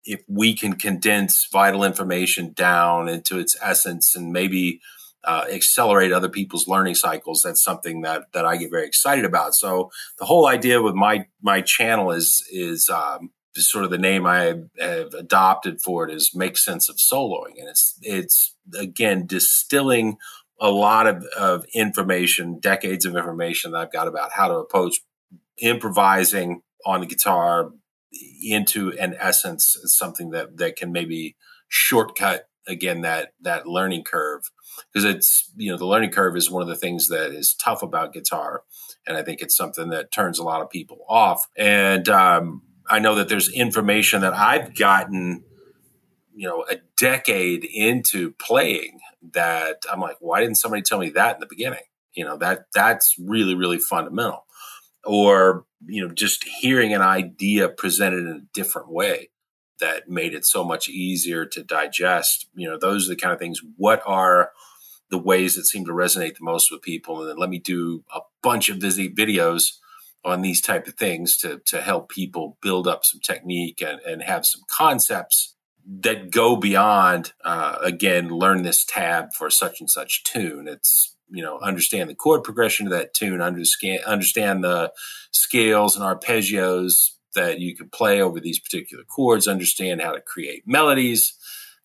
if 0.06 0.22
we 0.28 0.56
can 0.56 0.74
condense 0.74 1.48
vital 1.52 1.84
information 1.84 2.54
down 2.54 3.08
into 3.08 3.40
its 3.40 3.56
essence 3.62 4.16
and 4.16 4.34
maybe 4.34 4.82
uh, 5.24 5.46
accelerate 5.50 6.12
other 6.12 6.28
people's 6.28 6.68
learning 6.68 6.96
cycles, 6.96 7.42
that's 7.44 7.64
something 7.64 8.02
that 8.02 8.24
that 8.34 8.46
I 8.46 8.58
get 8.58 8.72
very 8.72 8.88
excited 8.88 9.26
about. 9.26 9.54
So 9.54 9.92
the 10.18 10.26
whole 10.26 10.48
idea 10.48 10.82
with 10.82 10.96
my 10.96 11.28
my 11.42 11.62
channel 11.62 12.12
is 12.12 12.44
is 12.52 12.90
um, 12.90 13.30
sort 13.62 13.86
of 13.86 13.92
the 13.92 13.98
name 13.98 14.26
I 14.26 14.56
have 14.80 15.14
adopted 15.14 15.82
for 15.82 16.08
it 16.08 16.14
is 16.14 16.34
make 16.34 16.58
sense 16.58 16.90
of 16.90 16.98
soloing, 16.98 17.60
and 17.60 17.70
it's 17.70 17.98
it's 18.02 18.56
again 18.78 19.26
distilling 19.28 20.18
a 20.60 20.72
lot 20.72 21.08
of, 21.08 21.24
of 21.38 21.66
information, 21.74 22.60
decades 22.60 23.06
of 23.06 23.16
information 23.16 23.72
that 23.72 23.80
I've 23.80 23.92
got 23.92 24.08
about 24.08 24.32
how 24.32 24.48
to 24.48 24.56
approach 24.56 25.02
improvising 25.58 26.62
on 26.86 27.02
the 27.02 27.06
guitar 27.06 27.72
into 28.42 28.92
an 29.00 29.16
essence 29.20 29.78
something 29.86 30.32
that 30.32 30.58
that 30.58 30.76
can 30.76 30.92
maybe 30.92 31.36
shortcut 31.68 32.48
again 32.68 33.02
that 33.02 33.34
that 33.42 33.68
learning 33.68 34.04
curve. 34.04 34.52
Because 34.92 35.06
it's 35.06 35.52
you 35.56 35.72
know 35.72 35.78
the 35.78 35.86
learning 35.86 36.12
curve 36.12 36.36
is 36.36 36.50
one 36.50 36.62
of 36.62 36.68
the 36.68 36.76
things 36.76 37.08
that 37.10 37.32
is 37.32 37.54
tough 37.54 37.84
about 37.84 38.14
guitar. 38.14 38.64
And 39.06 39.18
i 39.18 39.22
think 39.22 39.42
it's 39.42 39.56
something 39.56 39.90
that 39.90 40.12
turns 40.12 40.40
a 40.40 40.44
lot 40.44 40.62
of 40.62 40.70
people 40.70 41.00
off. 41.10 41.48
And 41.58 42.08
um, 42.10 42.62
i 42.90 43.00
know 43.00 43.16
that 43.16 43.30
there's 43.30 43.50
information 43.50 44.22
that 44.22 44.34
i've 44.34 44.76
gotten 44.76 45.44
you 46.36 46.48
know 46.48 46.66
a 46.70 46.78
decade 46.98 47.64
into 47.66 48.32
playing 48.34 49.00
that 49.32 49.84
I'm 49.92 50.00
like, 50.00 50.18
why 50.20 50.42
didn't 50.42 50.58
somebody 50.58 50.82
tell 50.82 51.00
me 51.00 51.10
that 51.12 51.36
in 51.36 51.40
the 51.40 51.48
beginning? 51.48 51.84
You 52.14 52.26
know, 52.26 52.38
that 52.38 52.66
that's 52.74 53.16
really, 53.18 53.56
really 53.56 53.78
fundamental. 53.78 54.46
Or, 55.06 55.66
you 55.86 56.06
know, 56.06 56.14
just 56.14 56.44
hearing 56.44 56.94
an 56.94 57.02
idea 57.02 57.70
presented 57.70 58.20
in 58.20 58.28
a 58.28 58.54
different 58.54 58.92
way 58.92 59.30
that 59.80 60.10
made 60.10 60.34
it 60.34 60.46
so 60.46 60.64
much 60.64 60.88
easier 60.88 61.46
to 61.46 61.64
digest. 61.64 62.48
You 62.54 62.70
know, 62.70 62.78
those 62.78 63.08
are 63.08 63.14
the 63.14 63.20
kind 63.20 63.34
of 63.34 63.40
things. 63.40 63.60
What 63.78 64.02
are 64.06 64.52
the 65.10 65.18
ways 65.18 65.56
that 65.56 65.66
seem 65.66 65.86
to 65.86 65.92
resonate 65.92 66.38
the 66.38 66.44
most 66.44 66.72
with 66.72 66.82
people? 66.82 67.22
And 67.22 67.30
then 67.30 67.38
let 67.38 67.50
me 67.50 67.60
do 67.60 68.04
a 68.14 68.22
bunch 68.42 68.70
of 68.70 68.80
busy 68.80 69.10
videos 69.10 69.78
on 70.26 70.42
these 70.42 70.62
type 70.62 70.88
of 70.88 70.96
things 70.96 71.38
to 71.38 71.60
to 71.66 71.82
help 71.82 72.10
people 72.10 72.58
build 72.62 72.88
up 72.88 73.06
some 73.06 73.20
technique 73.22 73.82
and, 73.82 74.00
and 74.02 74.24
have 74.24 74.46
some 74.46 74.62
concepts 74.70 75.56
that 75.86 76.32
go 76.32 76.56
beyond 76.56 77.34
uh, 77.44 77.78
again 77.82 78.30
learn 78.30 78.64
this 78.64 78.86
tab 78.86 79.34
for 79.34 79.50
such 79.50 79.80
and 79.80 79.90
such 79.90 80.24
tune. 80.24 80.68
It's 80.68 81.16
you 81.30 81.44
know 81.44 81.60
understand 81.60 82.10
the 82.10 82.16
chord 82.16 82.44
progression 82.44 82.88
of 82.88 82.92
that 82.94 83.14
tune 83.14 83.42
understand 83.42 84.04
understand 84.06 84.64
the 84.64 84.92
scales 85.32 85.98
and 85.98 86.06
arpeggios 86.06 87.12
that 87.36 87.60
you 87.60 87.76
could 87.76 87.92
play 87.92 88.22
over 88.22 88.40
these 88.40 88.60
particular 88.60 89.04
chords 89.04 89.48
understand 89.48 90.02
how 90.02 90.12
to 90.12 90.22
create 90.22 90.64
melodies 90.68 91.34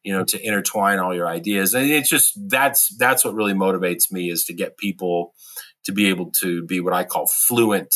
you 0.03 0.13
know 0.13 0.25
to 0.25 0.41
intertwine 0.43 0.99
all 0.99 1.15
your 1.15 1.29
ideas. 1.29 1.75
And 1.75 1.91
it's 1.91 2.09
just 2.09 2.39
that's 2.49 2.95
that's 2.97 3.25
what 3.25 3.35
really 3.35 3.53
motivates 3.53 4.11
me 4.13 4.31
is 4.31 4.45
to 4.45 4.55
get 4.55 4.79
people 4.79 5.35
to 5.85 5.93
be 5.93 6.09
able 6.09 6.31
to 6.31 6.65
be 6.65 6.81
what 6.81 6.93
i 6.93 7.05
call 7.05 7.27
fluent 7.27 7.95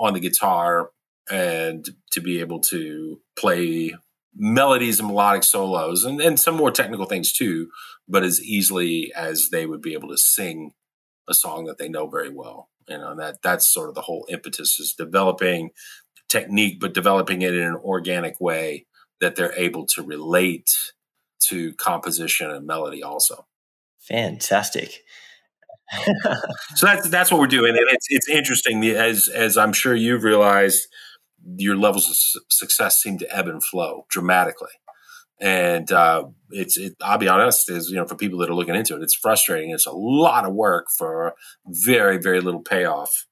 on 0.00 0.14
the 0.14 0.20
guitar 0.20 0.90
and 1.30 1.88
to 2.10 2.20
be 2.20 2.40
able 2.40 2.58
to 2.58 3.20
play 3.38 3.94
melodies 4.34 4.98
and 4.98 5.08
melodic 5.08 5.44
solos 5.44 6.04
and, 6.04 6.20
and 6.20 6.40
some 6.40 6.56
more 6.56 6.70
technical 6.70 7.04
things 7.04 7.32
too, 7.32 7.68
but 8.08 8.24
as 8.24 8.42
easily 8.42 9.12
as 9.14 9.50
they 9.52 9.66
would 9.66 9.82
be 9.82 9.92
able 9.92 10.08
to 10.08 10.18
sing 10.18 10.72
a 11.28 11.34
song 11.34 11.66
that 11.66 11.78
they 11.78 11.88
know 11.88 12.08
very 12.08 12.30
well. 12.30 12.68
You 12.88 12.98
know, 12.98 13.14
that 13.16 13.42
that's 13.42 13.72
sort 13.72 13.88
of 13.88 13.94
the 13.94 14.00
whole 14.00 14.26
impetus 14.28 14.80
is 14.80 14.94
developing 14.96 15.70
technique, 16.28 16.80
but 16.80 16.94
developing 16.94 17.42
it 17.42 17.54
in 17.54 17.62
an 17.62 17.76
organic 17.76 18.40
way 18.40 18.86
that 19.20 19.36
they're 19.36 19.54
able 19.56 19.86
to 19.86 20.02
relate 20.02 20.70
to 21.46 21.74
composition 21.74 22.50
and 22.50 22.66
melody 22.66 23.02
also. 23.02 23.46
Fantastic. 24.00 25.02
So 26.76 26.86
that's 26.86 27.08
that's 27.08 27.30
what 27.30 27.40
we're 27.40 27.46
doing, 27.46 27.70
and 27.70 27.86
it's 27.90 28.06
it's 28.10 28.28
interesting 28.28 28.84
as 28.84 29.28
as 29.28 29.56
I'm 29.56 29.72
sure 29.72 29.94
you've 29.94 30.22
realized 30.22 30.86
your 31.56 31.76
levels 31.76 32.08
of 32.08 32.42
success 32.50 33.00
seem 33.00 33.18
to 33.18 33.36
ebb 33.36 33.48
and 33.48 33.64
flow 33.64 34.06
dramatically. 34.10 34.70
And 35.40 35.90
uh, 35.90 36.24
it's, 36.50 36.76
it, 36.76 36.94
I'll 37.00 37.18
be 37.18 37.28
honest, 37.28 37.70
is 37.70 37.88
you 37.88 37.96
know, 37.96 38.06
for 38.06 38.14
people 38.14 38.38
that 38.40 38.50
are 38.50 38.54
looking 38.54 38.74
into 38.74 38.94
it, 38.94 39.02
it's 39.02 39.14
frustrating. 39.14 39.70
It's 39.70 39.86
a 39.86 39.92
lot 39.92 40.44
of 40.44 40.52
work 40.52 40.88
for 40.98 41.34
very, 41.66 42.18
very 42.18 42.42
little 42.42 42.60
payoff 42.60 43.26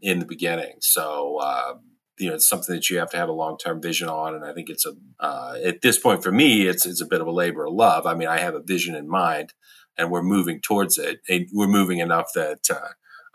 in 0.00 0.20
the 0.20 0.24
beginning. 0.24 0.76
So, 0.80 1.38
uh, 1.42 1.74
you 2.18 2.28
know, 2.28 2.34
it's 2.34 2.48
something 2.48 2.74
that 2.74 2.88
you 2.88 2.98
have 2.98 3.10
to 3.10 3.18
have 3.18 3.28
a 3.28 3.32
long 3.32 3.58
term 3.58 3.82
vision 3.82 4.08
on. 4.08 4.34
And 4.34 4.44
I 4.44 4.54
think 4.54 4.70
it's 4.70 4.86
a, 4.86 4.92
uh, 5.20 5.58
at 5.62 5.82
this 5.82 5.98
point 5.98 6.22
for 6.22 6.32
me, 6.32 6.66
it's, 6.66 6.86
it's 6.86 7.02
a 7.02 7.06
bit 7.06 7.20
of 7.20 7.26
a 7.26 7.32
labor 7.32 7.66
of 7.66 7.74
love. 7.74 8.06
I 8.06 8.14
mean, 8.14 8.28
I 8.28 8.38
have 8.38 8.54
a 8.54 8.62
vision 8.62 8.94
in 8.94 9.06
mind 9.06 9.52
and 9.96 10.10
we're 10.10 10.22
moving 10.22 10.60
towards 10.60 10.98
it. 10.98 11.20
And 11.28 11.48
we're 11.52 11.66
moving 11.66 11.98
enough 11.98 12.28
that 12.34 12.70
uh, 12.70 12.88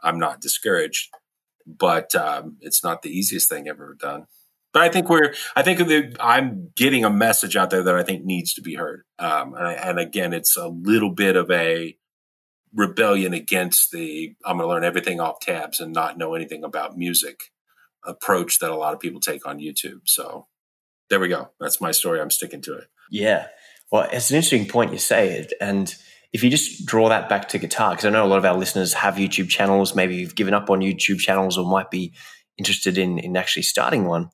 I'm 0.03 0.19
not 0.19 0.41
discouraged 0.41 1.09
but 1.77 2.15
um, 2.15 2.57
it's 2.61 2.83
not 2.83 3.01
the 3.01 3.09
easiest 3.09 3.49
thing 3.49 3.67
ever 3.67 3.95
done. 3.99 4.25
But 4.71 4.83
I 4.83 4.89
think 4.89 5.09
we're, 5.09 5.33
I 5.55 5.63
think 5.63 5.81
I'm 6.19 6.71
getting 6.75 7.03
a 7.03 7.09
message 7.09 7.55
out 7.55 7.69
there 7.69 7.83
that 7.83 7.95
I 7.95 8.03
think 8.03 8.23
needs 8.23 8.53
to 8.53 8.61
be 8.61 8.75
heard. 8.75 9.03
Um, 9.17 9.55
and, 9.55 9.77
and 9.77 9.99
again, 9.99 10.33
it's 10.33 10.55
a 10.57 10.67
little 10.67 11.09
bit 11.09 11.35
of 11.35 11.49
a 11.49 11.97
rebellion 12.73 13.33
against 13.33 13.91
the 13.91 14.35
I'm 14.45 14.57
going 14.57 14.67
to 14.67 14.73
learn 14.73 14.83
everything 14.83 15.19
off 15.19 15.39
tabs 15.39 15.79
and 15.79 15.91
not 15.91 16.19
know 16.19 16.35
anything 16.35 16.63
about 16.63 16.97
music 16.97 17.39
approach 18.05 18.59
that 18.59 18.69
a 18.69 18.75
lot 18.75 18.93
of 18.93 18.99
people 18.99 19.19
take 19.19 19.45
on 19.47 19.59
YouTube. 19.59 20.01
So 20.05 20.47
there 21.09 21.19
we 21.19 21.29
go. 21.29 21.49
That's 21.59 21.81
my 21.81 21.91
story. 21.91 22.21
I'm 22.21 22.29
sticking 22.29 22.61
to 22.61 22.75
it. 22.75 22.87
Yeah. 23.09 23.47
Well, 23.91 24.07
it's 24.11 24.29
an 24.29 24.35
interesting 24.35 24.67
point 24.67 24.91
you 24.91 24.99
say 24.99 25.31
it. 25.31 25.51
And 25.59 25.93
if 26.31 26.43
you 26.43 26.49
just 26.49 26.85
draw 26.85 27.09
that 27.09 27.27
back 27.27 27.49
to 27.49 27.57
guitar, 27.57 27.91
because 27.91 28.05
I 28.05 28.09
know 28.09 28.25
a 28.25 28.27
lot 28.27 28.37
of 28.37 28.45
our 28.45 28.57
listeners 28.57 28.93
have 28.93 29.15
YouTube 29.15 29.49
channels, 29.49 29.95
maybe 29.95 30.15
you've 30.15 30.35
given 30.35 30.53
up 30.53 30.69
on 30.69 30.79
YouTube 30.79 31.19
channels 31.19 31.57
or 31.57 31.65
might 31.65 31.89
be 31.89 32.13
interested 32.57 32.97
in, 32.97 33.17
in 33.19 33.35
actually 33.35 33.63
starting 33.63 34.05
one, 34.05 34.29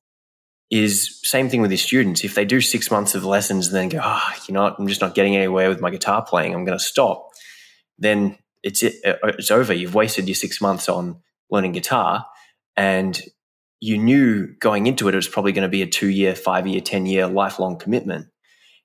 is 0.69 1.19
same 1.23 1.49
thing 1.49 1.61
with 1.61 1.71
your 1.71 1.77
students. 1.77 2.23
If 2.23 2.35
they 2.35 2.43
do 2.43 2.59
six 2.59 2.91
months 2.91 3.15
of 3.15 3.23
lessons 3.23 3.67
and 3.67 3.75
then 3.75 3.89
go, 3.89 4.01
oh, 4.03 4.29
you 4.47 4.53
know 4.53 4.63
what, 4.63 4.75
I'm 4.77 4.87
just 4.87 5.01
not 5.01 5.15
getting 5.15 5.35
anywhere 5.35 5.69
with 5.69 5.79
my 5.79 5.89
guitar 5.89 6.25
playing, 6.25 6.53
I'm 6.53 6.65
going 6.65 6.77
to 6.77 6.83
stop, 6.83 7.29
then 7.97 8.37
it's 8.61 8.83
it, 8.83 8.95
uh, 9.05 9.27
it's 9.27 9.51
over. 9.51 9.73
You've 9.73 9.95
wasted 9.95 10.27
your 10.27 10.35
six 10.35 10.59
months 10.59 10.89
on 10.89 11.21
learning 11.49 11.73
guitar, 11.73 12.25
and 12.75 13.21
you 13.79 13.97
knew 13.97 14.53
going 14.59 14.87
into 14.87 15.07
it 15.07 15.13
it 15.13 15.17
was 15.17 15.27
probably 15.27 15.51
going 15.51 15.67
to 15.67 15.69
be 15.69 15.83
a 15.83 15.87
two 15.87 16.09
year, 16.09 16.35
five 16.35 16.67
year, 16.67 16.81
ten 16.81 17.05
year, 17.05 17.27
lifelong 17.27 17.77
commitment 17.77 18.27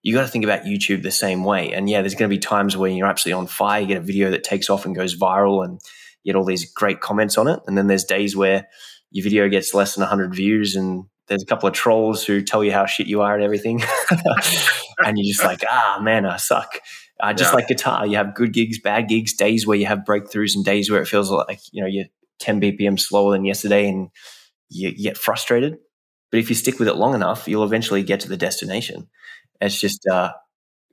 you 0.03 0.15
got 0.15 0.23
to 0.23 0.29
think 0.29 0.45
about 0.45 0.65
YouTube 0.65 1.03
the 1.03 1.11
same 1.11 1.45
way. 1.45 1.73
And 1.73 1.89
yeah, 1.89 2.01
there's 2.01 2.15
going 2.15 2.31
to 2.31 2.35
be 2.35 2.41
times 2.41 2.77
when 2.77 2.95
you're 2.95 3.07
absolutely 3.07 3.41
on 3.41 3.47
fire. 3.47 3.81
You 3.81 3.87
get 3.87 3.99
a 3.99 4.01
video 4.01 4.31
that 4.31 4.45
takes 4.45 4.71
off 4.71 4.87
and 4.87 4.95
goes 4.95 5.19
viral, 5.19 5.65
and 5.65 5.81
you 6.23 6.33
get 6.33 6.39
all 6.39 6.45
these 6.45 6.71
great 6.73 7.01
comments 7.01 7.37
on 7.37 7.49
it. 7.49 7.61
And 7.67 7.77
then 7.77 7.87
there's 7.87 8.05
days 8.05 8.35
where 8.35 8.67
your 9.11 9.25
video 9.25 9.49
gets 9.49 9.75
less 9.75 9.95
than 9.95 10.03
100 10.03 10.35
views, 10.35 10.75
and 10.77 11.05
there's 11.29 11.43
a 11.43 11.47
couple 11.47 11.69
of 11.69 11.75
trolls 11.75 12.25
who 12.25 12.43
tell 12.43 12.65
you 12.65 12.73
how 12.73 12.87
shit 12.87 13.07
you 13.07 13.21
are 13.21 13.35
and 13.35 13.45
everything. 13.45 13.83
and 14.99 15.19
you're 15.19 15.33
just 15.33 15.45
like, 15.45 15.65
ah, 15.69 15.99
man, 16.01 16.25
I 16.25 16.37
suck. 16.37 16.81
Uh, 17.21 17.35
just 17.35 17.51
yeah. 17.51 17.57
like 17.57 17.69
guitar, 17.69 18.07
you 18.07 18.17
have 18.17 18.35
good 18.35 18.53
gigs, 18.53 18.81
bad 18.81 19.07
gigs, 19.07 19.35
days 19.35 19.67
where 19.67 19.77
you 19.77 19.85
have 19.85 20.01
breakthroughs, 20.09 20.55
and 20.55 20.65
days 20.65 20.91
where 20.91 21.03
it 21.03 21.07
feels 21.07 21.31
like 21.31 21.61
you 21.71 21.83
know 21.83 21.89
you're 21.89 22.07
10 22.39 22.63
BPM 22.63 22.99
slower 22.99 23.33
than 23.33 23.45
yesterday, 23.45 23.89
and 23.89 24.09
you, 24.71 24.89
you 24.89 25.03
get 25.03 25.19
frustrated. 25.19 25.77
But 26.31 26.41
if 26.41 26.49
you 26.49 26.55
stick 26.55 26.79
with 26.79 26.89
it 26.89 26.95
long 26.95 27.15
enough, 27.15 27.47
you'll 27.47 27.65
eventually 27.65 28.03
get 28.03 28.21
to 28.21 28.29
the 28.29 28.37
destination. 28.37 29.09
It's 29.61 29.79
just 29.81 30.07
uh, 30.07 30.33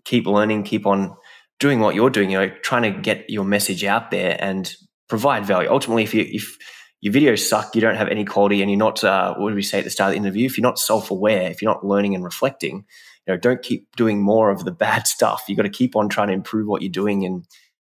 keep 0.05 0.25
learning, 0.25 0.63
keep 0.63 0.85
on 0.85 1.15
doing 1.59 1.79
what 1.79 1.95
you're 1.95 2.09
doing. 2.09 2.31
You 2.31 2.39
know, 2.39 2.49
trying 2.61 2.83
to 2.93 3.01
get 3.01 3.29
your 3.29 3.45
message 3.45 3.83
out 3.83 4.11
there 4.11 4.37
and 4.39 4.71
provide 5.09 5.45
value. 5.45 5.69
Ultimately, 5.69 6.03
if 6.03 6.13
you 6.13 6.25
if 6.27 6.57
your 7.01 7.13
videos 7.13 7.39
suck, 7.39 7.75
you 7.75 7.81
don't 7.81 7.95
have 7.95 8.07
any 8.09 8.25
quality, 8.25 8.61
and 8.61 8.69
you're 8.71 8.77
not 8.77 9.03
uh, 9.03 9.35
what 9.35 9.49
do 9.49 9.55
we 9.55 9.61
say 9.61 9.79
at 9.79 9.83
the 9.83 9.89
start 9.89 10.09
of 10.09 10.13
the 10.13 10.17
interview? 10.17 10.45
If 10.45 10.57
you're 10.57 10.63
not 10.67 10.79
self 10.79 11.11
aware, 11.11 11.49
if 11.49 11.61
you're 11.61 11.71
not 11.71 11.85
learning 11.85 12.15
and 12.15 12.23
reflecting, 12.23 12.85
you 13.25 13.33
know, 13.33 13.37
don't 13.37 13.61
keep 13.61 13.95
doing 13.95 14.21
more 14.21 14.49
of 14.49 14.65
the 14.65 14.71
bad 14.85 15.07
stuff. 15.07 15.43
You 15.47 15.55
got 15.55 15.63
to 15.63 15.69
keep 15.69 15.95
on 15.95 16.09
trying 16.09 16.27
to 16.27 16.33
improve 16.33 16.67
what 16.67 16.81
you're 16.81 16.91
doing 16.91 17.25
and 17.25 17.45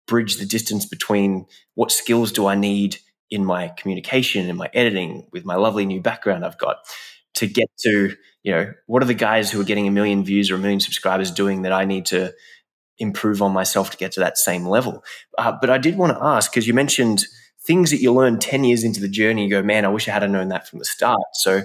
bridge 0.07 0.38
the 0.38 0.45
distance 0.45 0.86
between 0.86 1.45
what 1.76 1.91
skills 1.91 2.32
do 2.32 2.47
I 2.47 2.55
need 2.55 2.97
in 3.30 3.45
my 3.45 3.69
communication 3.78 4.49
in 4.49 4.57
my 4.57 4.69
editing 4.74 5.26
with 5.32 5.45
my 5.45 5.55
lovely 5.55 5.86
new 5.86 6.01
background 6.01 6.45
I've 6.45 6.57
got 6.57 6.78
to 7.36 7.47
get 7.47 7.69
to 7.84 8.13
you 8.43 8.51
know, 8.51 8.73
what 8.87 9.03
are 9.03 9.07
the 9.07 9.13
guys 9.13 9.51
who 9.51 9.61
are 9.61 9.65
getting 9.65 9.87
a 9.87 9.91
million 9.91 10.23
views 10.23 10.49
or 10.49 10.55
a 10.55 10.59
million 10.59 10.79
subscribers 10.79 11.31
doing 11.31 11.61
that 11.61 11.71
I 11.71 11.85
need 11.85 12.05
to 12.07 12.33
improve 12.97 13.41
on 13.41 13.51
myself 13.51 13.91
to 13.91 13.97
get 13.97 14.11
to 14.13 14.19
that 14.21 14.37
same 14.37 14.65
level? 14.65 15.03
Uh, 15.37 15.53
but 15.59 15.69
I 15.69 15.77
did 15.77 15.97
want 15.97 16.17
to 16.17 16.23
ask 16.23 16.51
because 16.51 16.67
you 16.67 16.73
mentioned 16.73 17.25
things 17.65 17.91
that 17.91 18.01
you 18.01 18.11
learned 18.11 18.41
10 18.41 18.63
years 18.63 18.83
into 18.83 18.99
the 18.99 19.09
journey, 19.09 19.43
you 19.43 19.49
go, 19.49 19.61
man, 19.61 19.85
I 19.85 19.89
wish 19.89 20.07
I 20.07 20.11
had 20.11 20.29
known 20.29 20.49
that 20.49 20.67
from 20.67 20.79
the 20.79 20.85
start. 20.85 21.21
So, 21.33 21.61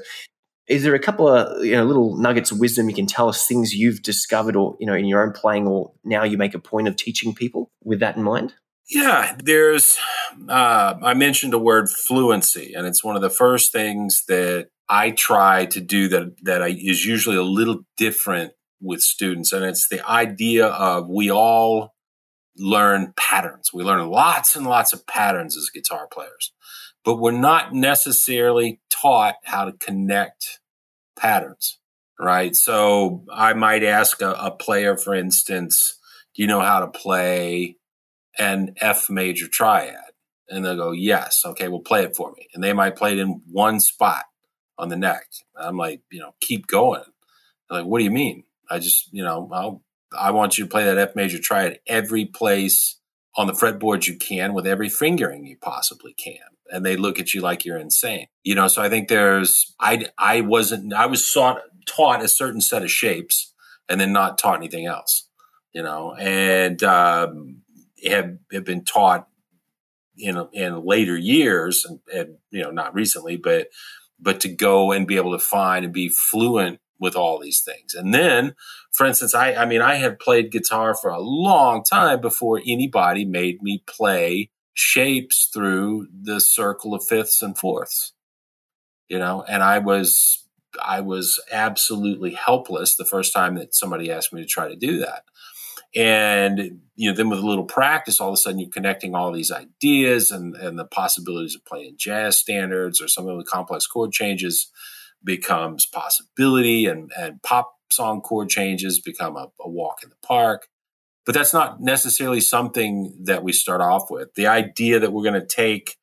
is 0.69 0.83
there 0.83 0.95
a 0.95 1.01
couple 1.01 1.29
of 1.29 1.65
you 1.65 1.73
know 1.73 1.85
little 1.85 2.17
nuggets 2.17 2.51
of 2.51 2.59
wisdom 2.59 2.89
you 2.89 2.95
can 2.95 3.07
tell 3.07 3.29
us 3.29 3.47
things 3.47 3.75
you've 3.75 4.03
discovered 4.03 4.57
or 4.57 4.77
you 4.81 4.87
know 4.87 4.95
in 4.95 5.05
your 5.05 5.23
own 5.23 5.33
playing 5.33 5.67
or 5.67 5.93
now 6.05 6.25
you 6.25 6.37
make 6.37 6.55
a 6.55 6.59
point 6.59 6.89
of 6.89 6.97
teaching 6.97 7.35
people 7.35 7.71
with 7.85 8.01
that 8.01 8.17
in 8.17 8.23
mind 8.23 8.55
yeah 8.89 9.37
there's 9.43 9.97
uh, 10.49 10.95
i 11.03 11.15
mentioned 11.15 11.53
the 11.53 11.59
word 11.59 11.89
fluency 11.89 12.75
and 12.75 12.87
it's 12.87 13.05
one 13.05 13.17
of 13.17 13.23
the 13.23 13.31
first 13.31 13.73
things 13.73 14.25
that 14.27 14.69
I 14.89 15.11
try 15.11 15.67
to 15.67 15.81
do 15.81 16.09
that 16.09 16.37
that 16.45 16.63
I, 16.63 16.69
is 16.69 17.05
usually 17.05 17.37
a 17.37 17.43
little 17.43 17.81
different 17.97 18.53
with 18.81 19.03
students, 19.03 19.53
and 19.53 19.65
it's 19.65 19.89
the 19.89 20.07
idea 20.09 20.67
of 20.67 21.09
we 21.09 21.31
all 21.31 21.95
learn 22.59 23.13
patterns. 23.17 23.71
We 23.73 23.85
learn 23.85 24.09
lots 24.09 24.57
and 24.57 24.67
lots 24.67 24.93
of 24.93 25.07
patterns 25.07 25.57
as 25.57 25.71
guitar 25.71 26.09
players, 26.11 26.53
but 27.05 27.17
we're 27.17 27.33
not 27.33 27.75
necessarily 27.75 28.81
taught 28.91 29.37
how 29.45 29.65
to 29.65 29.73
connect 29.73 30.61
patterns, 31.19 31.79
right? 32.19 32.55
So 32.55 33.25
I 33.33 33.55
might 33.55 33.83
ask 33.83 34.21
a, 34.23 34.33
a 34.33 34.51
player, 34.51 34.97
for 34.97 35.15
instance, 35.15 35.99
do 36.35 36.43
you 36.43 36.49
know 36.49 36.61
how 36.61 36.81
to 36.81 36.87
play 36.87 37.77
an 38.39 38.75
F 38.81 39.11
major 39.11 39.49
triad? 39.49 39.97
And 40.49 40.65
they'll 40.65 40.77
go, 40.77 40.93
yes. 40.93 41.43
Okay, 41.45 41.67
well, 41.69 41.81
play 41.81 42.05
it 42.05 42.15
for 42.15 42.33
me. 42.37 42.47
And 42.55 42.63
they 42.63 42.73
might 42.73 42.95
play 42.95 43.13
it 43.13 43.19
in 43.19 43.43
one 43.51 43.81
spot 43.81 44.25
on 44.79 44.89
the 44.89 44.97
neck. 44.97 45.27
I'm 45.59 45.77
like, 45.77 46.03
you 46.11 46.21
know, 46.21 46.35
keep 46.41 46.67
going. 46.67 47.03
They're 47.69 47.81
like, 47.81 47.89
what 47.89 47.99
do 47.99 48.05
you 48.05 48.11
mean? 48.11 48.45
I 48.71 48.79
just, 48.79 49.13
you 49.13 49.23
know, 49.23 49.49
I'll, 49.53 49.83
I 50.17 50.31
want 50.31 50.59
you 50.59 50.65
to 50.65 50.71
play 50.71 50.85
that 50.85 50.99
F 50.99 51.17
major 51.17 51.39
triad 51.39 51.81
every 51.87 52.25
place 52.25 52.99
on 53.37 53.47
the 53.47 53.53
fretboard 53.53 54.07
you 54.07 54.17
can 54.17 54.55
with 54.55 54.67
every 54.67 54.89
fingering 54.89 55.45
you 55.45 55.57
possibly 55.57 56.15
can. 56.15 56.39
And 56.71 56.85
they 56.85 56.97
look 56.97 57.21
at 57.21 57.33
you 57.35 57.41
like 57.41 57.65
you're 57.65 57.79
insane. 57.79 58.27
You 58.43 58.55
know, 58.55 58.67
so 58.69 58.83
I 58.83 58.89
think 58.89 59.09
there's, 59.09 59.75
I, 59.79 60.07
I 60.19 60.41
wasn't, 60.41 60.93
I 60.93 61.07
was 61.07 61.33
taught, 61.33 61.61
taught 61.87 62.25
a 62.25 62.29
certain 62.29 62.61
set 62.61 62.83
of 62.83 62.91
shapes 62.91 63.53
and 63.89 64.01
then 64.01 64.13
not 64.13 64.39
taught 64.39 64.57
anything 64.57 64.87
else, 64.87 65.29
you 65.73 65.83
know, 65.83 66.15
and, 66.15 66.83
um, 66.83 67.63
have, 68.09 68.37
have 68.53 68.65
been 68.65 68.85
taught 68.85 69.29
in, 70.19 70.49
in 70.53 70.85
later 70.85 71.17
years 71.17 71.85
and, 71.85 72.01
and, 72.13 72.37
you 72.51 72.63
know, 72.63 72.71
not 72.71 72.95
recently, 72.95 73.37
but 73.37 73.69
but 74.19 74.41
to 74.41 74.49
go 74.49 74.93
and 74.93 75.07
be 75.07 75.17
able 75.17 75.33
to 75.33 75.45
find 75.45 75.85
and 75.85 75.93
be 75.93 76.09
fluent 76.09 76.81
with 76.99 77.15
all 77.15 77.39
these 77.39 77.61
things. 77.61 77.95
And 77.95 78.15
then, 78.15 78.55
for 78.93 79.07
instance, 79.07 79.35
I, 79.35 79.55
I 79.55 79.67
mean, 79.67 79.83
I 79.83 79.97
had 79.97 80.19
played 80.19 80.51
guitar 80.51 80.95
for 80.95 81.11
a 81.11 81.21
long 81.21 81.83
time 81.85 82.21
before 82.21 82.61
anybody 82.67 83.25
made 83.25 83.63
me 83.63 83.83
play 83.87 84.51
shapes 84.73 85.51
through 85.53 86.07
the 86.13 86.41
circle 86.41 86.95
of 86.95 87.05
fifths 87.07 87.43
and 87.43 87.57
fourths, 87.57 88.13
you 89.09 89.19
know, 89.19 89.45
and 89.49 89.63
I 89.63 89.79
was, 89.79 90.45
I 90.83 91.01
was 91.01 91.41
absolutely 91.51 92.33
helpless 92.33 92.97
the 92.97 93.07
first 93.07 93.33
time 93.33 93.55
that 93.57 93.75
somebody 93.75 94.11
asked 94.11 94.33
me 94.33 94.43
to 94.43 94.47
try 94.47 94.69
to 94.69 94.77
do 94.77 94.99
that. 94.99 95.25
And, 95.97 96.81
you 96.95 97.11
know, 97.11 97.17
then 97.17 97.31
with 97.31 97.39
a 97.39 97.47
little 97.47 97.65
practice, 97.65 98.21
all 98.21 98.29
of 98.29 98.35
a 98.35 98.37
sudden 98.37 98.61
you're 98.61 98.69
connecting 98.69 99.15
all 99.15 99.33
these 99.33 99.51
ideas 99.51 100.31
and, 100.31 100.55
and 100.55 100.79
the 100.79 100.85
possibilities 100.85 101.55
of 101.55 101.65
playing 101.65 101.95
jazz 101.97 102.39
standards 102.39 103.01
or 103.01 103.09
some 103.09 103.27
of 103.27 103.39
the 103.39 103.45
complex 103.45 103.87
chord 103.87 104.13
changes 104.13 104.71
becomes 105.25 105.87
possibility 105.87 106.85
and, 106.85 107.11
and 107.19 107.43
pop 107.43 107.73
song 107.91 108.21
chord 108.21 108.51
changes 108.51 109.01
become 109.01 109.37
a, 109.37 109.49
a 109.61 109.69
walk 109.69 110.03
in 110.03 110.11
the 110.11 110.17
park. 110.27 110.69
But 111.25 111.35
that's 111.35 111.55
not 111.55 111.81
necessarily 111.81 112.41
something 112.41 113.17
that 113.25 113.43
we 113.43 113.53
start 113.53 113.81
off 113.81 114.11
with. 114.11 114.35
The 114.35 114.47
idea 114.47 115.01
that 115.01 115.13
we're 115.13 115.25
going 115.25 115.41
to 115.41 115.47
take 115.47 115.97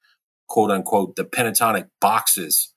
quote 0.47 0.71
unquote 0.71 1.15
the 1.15 1.23
pentatonic 1.23 1.87
boxes 2.01 2.73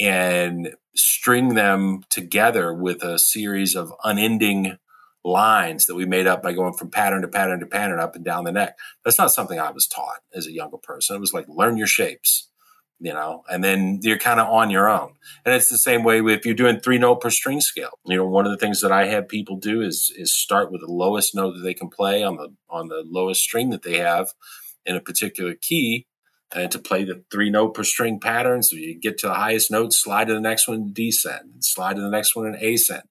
and 0.00 0.74
string 0.96 1.54
them 1.54 2.02
together 2.10 2.72
with 2.72 3.02
a 3.02 3.18
series 3.18 3.76
of 3.76 3.92
unending 4.02 4.78
lines 5.24 5.86
that 5.86 5.94
we 5.94 6.04
made 6.04 6.26
up 6.26 6.42
by 6.42 6.52
going 6.52 6.74
from 6.74 6.90
pattern 6.90 7.22
to 7.22 7.28
pattern 7.28 7.60
to 7.60 7.66
pattern 7.66 7.98
up 7.98 8.14
and 8.14 8.24
down 8.24 8.44
the 8.44 8.52
neck. 8.52 8.76
That's 9.04 9.18
not 9.18 9.32
something 9.32 9.58
I 9.58 9.70
was 9.70 9.86
taught 9.86 10.20
as 10.34 10.46
a 10.46 10.52
younger 10.52 10.76
person. 10.76 11.16
It 11.16 11.20
was 11.20 11.32
like 11.32 11.46
learn 11.48 11.76
your 11.76 11.86
shapes, 11.86 12.48
you 13.00 13.12
know, 13.12 13.42
and 13.50 13.64
then 13.64 14.00
you're 14.02 14.18
kind 14.18 14.38
of 14.38 14.48
on 14.48 14.70
your 14.70 14.88
own. 14.88 15.14
And 15.44 15.54
it's 15.54 15.70
the 15.70 15.78
same 15.78 16.04
way 16.04 16.20
if 16.20 16.44
you're 16.44 16.54
doing 16.54 16.78
three 16.78 16.98
note 16.98 17.20
per 17.22 17.30
string 17.30 17.60
scale. 17.60 17.98
You 18.04 18.18
know, 18.18 18.26
one 18.26 18.44
of 18.44 18.52
the 18.52 18.58
things 18.58 18.82
that 18.82 18.92
I 18.92 19.06
have 19.06 19.28
people 19.28 19.56
do 19.56 19.80
is 19.80 20.12
is 20.14 20.36
start 20.36 20.70
with 20.70 20.82
the 20.82 20.92
lowest 20.92 21.34
note 21.34 21.54
that 21.54 21.62
they 21.62 21.74
can 21.74 21.88
play 21.88 22.22
on 22.22 22.36
the 22.36 22.54
on 22.68 22.88
the 22.88 23.02
lowest 23.06 23.42
string 23.42 23.70
that 23.70 23.82
they 23.82 23.98
have 23.98 24.28
in 24.84 24.94
a 24.94 25.00
particular 25.00 25.54
key. 25.54 26.06
And 26.54 26.70
to 26.70 26.78
play 26.78 27.02
the 27.02 27.24
three 27.32 27.50
note 27.50 27.74
per 27.74 27.82
string 27.82 28.20
pattern, 28.20 28.62
so 28.62 28.76
you 28.76 28.96
get 28.96 29.18
to 29.18 29.26
the 29.26 29.34
highest 29.34 29.72
note, 29.72 29.92
slide 29.92 30.28
to 30.28 30.34
the 30.34 30.40
next 30.40 30.68
one, 30.68 30.92
descend, 30.92 31.50
and 31.54 31.64
slide 31.64 31.96
to 31.96 32.02
the 32.02 32.10
next 32.10 32.36
one, 32.36 32.46
and 32.46 32.54
ascend 32.54 33.02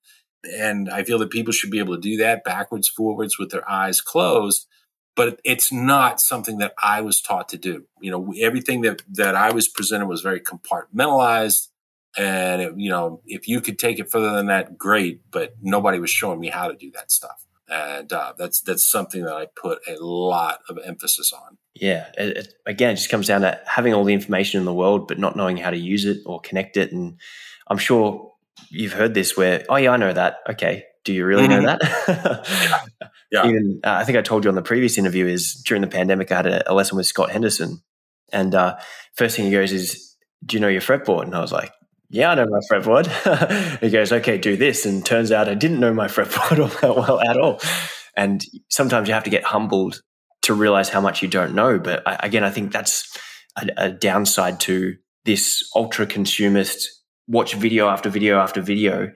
and 0.43 0.89
I 0.89 1.03
feel 1.03 1.19
that 1.19 1.29
people 1.29 1.53
should 1.53 1.71
be 1.71 1.79
able 1.79 1.95
to 1.95 2.01
do 2.01 2.17
that 2.17 2.43
backwards, 2.43 2.89
forwards 2.89 3.39
with 3.39 3.51
their 3.51 3.69
eyes 3.69 4.01
closed. 4.01 4.67
But 5.15 5.39
it's 5.43 5.71
not 5.71 6.19
something 6.19 6.57
that 6.57 6.73
I 6.81 7.01
was 7.01 7.21
taught 7.21 7.47
to 7.49 7.57
do. 7.57 7.85
You 8.01 8.09
know, 8.09 8.33
everything 8.39 8.81
that, 8.81 9.03
that 9.11 9.35
I 9.35 9.51
was 9.51 9.67
presented 9.67 10.07
was 10.07 10.21
very 10.21 10.39
compartmentalized. 10.39 11.67
And, 12.17 12.61
it, 12.61 12.73
you 12.77 12.89
know, 12.89 13.21
if 13.25 13.47
you 13.47 13.61
could 13.61 13.77
take 13.77 13.99
it 13.99 14.11
further 14.11 14.31
than 14.31 14.47
that, 14.47 14.77
great. 14.77 15.21
But 15.29 15.53
nobody 15.61 15.99
was 15.99 16.09
showing 16.09 16.39
me 16.39 16.49
how 16.49 16.67
to 16.67 16.75
do 16.75 16.91
that 16.95 17.11
stuff. 17.11 17.45
And 17.69 18.11
uh, 18.11 18.33
that's 18.37 18.61
that's 18.61 18.89
something 18.89 19.23
that 19.23 19.33
I 19.33 19.47
put 19.55 19.79
a 19.87 19.95
lot 20.03 20.59
of 20.67 20.77
emphasis 20.83 21.31
on. 21.31 21.57
Yeah, 21.75 22.07
it, 22.17 22.37
it, 22.37 22.53
again, 22.65 22.91
it 22.91 22.95
just 22.95 23.09
comes 23.09 23.27
down 23.27 23.41
to 23.41 23.59
having 23.65 23.93
all 23.93 24.03
the 24.03 24.13
information 24.13 24.59
in 24.59 24.65
the 24.65 24.73
world, 24.73 25.07
but 25.07 25.17
not 25.17 25.35
knowing 25.35 25.57
how 25.57 25.69
to 25.69 25.77
use 25.77 26.05
it 26.05 26.19
or 26.25 26.41
connect 26.41 26.75
it. 26.75 26.91
And 26.91 27.17
I'm 27.67 27.77
sure 27.77 28.32
you've 28.69 28.93
heard 28.93 29.13
this 29.13 29.37
where, 29.37 29.63
oh 29.69 29.75
yeah, 29.75 29.91
I 29.91 29.97
know 29.97 30.13
that. 30.13 30.37
Okay, 30.49 30.83
do 31.03 31.13
you 31.13 31.25
really 31.25 31.47
mm-hmm. 31.47 31.65
know 31.65 31.77
that? 31.77 32.87
yeah. 33.31 33.47
Even 33.47 33.79
uh, 33.83 33.91
I 33.91 34.03
think 34.03 34.17
I 34.17 34.21
told 34.21 34.43
you 34.43 34.49
on 34.49 34.55
the 34.55 34.61
previous 34.61 34.97
interview 34.97 35.25
is 35.25 35.53
during 35.65 35.81
the 35.81 35.87
pandemic 35.87 36.31
I 36.31 36.35
had 36.35 36.47
a, 36.47 36.71
a 36.71 36.73
lesson 36.73 36.97
with 36.97 37.05
Scott 37.05 37.31
Henderson, 37.31 37.81
and 38.31 38.55
uh, 38.55 38.77
first 39.15 39.35
thing 39.35 39.45
he 39.45 39.51
goes 39.51 39.71
is, 39.71 40.15
"Do 40.45 40.55
you 40.55 40.61
know 40.61 40.67
your 40.67 40.81
fretboard?" 40.81 41.23
And 41.23 41.35
I 41.35 41.41
was 41.41 41.51
like, 41.51 41.71
"Yeah, 42.09 42.31
I 42.31 42.35
know 42.35 42.45
my 42.45 42.59
fretboard." 42.71 43.07
he 43.81 43.89
goes, 43.89 44.11
"Okay, 44.11 44.37
do 44.37 44.55
this," 44.55 44.85
and 44.85 45.05
turns 45.05 45.31
out 45.31 45.49
I 45.49 45.55
didn't 45.55 45.79
know 45.79 45.93
my 45.93 46.07
fretboard 46.07 46.59
all 46.59 46.67
that 46.67 46.95
well 46.95 47.21
at 47.21 47.37
all. 47.37 47.59
And 48.15 48.43
sometimes 48.69 49.07
you 49.07 49.13
have 49.13 49.23
to 49.23 49.29
get 49.29 49.43
humbled 49.43 50.01
to 50.43 50.53
realize 50.53 50.89
how 50.89 51.01
much 51.01 51.21
you 51.21 51.27
don't 51.27 51.55
know. 51.55 51.79
But 51.79 52.07
I, 52.07 52.19
again, 52.21 52.43
I 52.43 52.49
think 52.49 52.71
that's 52.71 53.17
a, 53.57 53.67
a 53.77 53.91
downside 53.91 54.59
to 54.61 54.95
this 55.25 55.69
ultra 55.75 56.05
consumist 56.05 57.02
watch 57.27 57.55
video 57.55 57.87
after 57.87 58.09
video 58.09 58.39
after 58.39 58.61
video. 58.61 59.11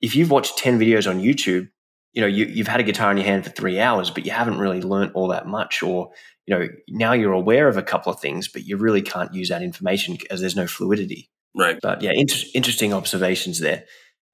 If 0.00 0.14
you've 0.14 0.30
watched 0.30 0.58
10 0.58 0.78
videos 0.78 1.08
on 1.08 1.20
YouTube, 1.20 1.68
you 2.12 2.20
know, 2.22 2.26
you, 2.26 2.46
you've 2.46 2.68
had 2.68 2.80
a 2.80 2.84
guitar 2.84 3.10
in 3.10 3.16
your 3.16 3.26
hand 3.26 3.44
for 3.44 3.50
three 3.50 3.78
hours, 3.80 4.10
but 4.10 4.24
you 4.24 4.32
haven't 4.32 4.58
really 4.58 4.80
learned 4.80 5.12
all 5.14 5.28
that 5.28 5.46
much. 5.46 5.82
Or, 5.82 6.10
you 6.46 6.56
know, 6.56 6.68
now 6.88 7.12
you're 7.12 7.32
aware 7.32 7.68
of 7.68 7.76
a 7.76 7.82
couple 7.82 8.12
of 8.12 8.20
things, 8.20 8.48
but 8.48 8.64
you 8.64 8.76
really 8.76 9.02
can't 9.02 9.34
use 9.34 9.48
that 9.50 9.62
information 9.62 10.16
because 10.18 10.40
there's 10.40 10.56
no 10.56 10.66
fluidity. 10.66 11.30
Right. 11.56 11.78
But 11.80 12.02
yeah, 12.02 12.12
inter- 12.14 12.46
interesting 12.54 12.92
observations 12.92 13.60
there. 13.60 13.84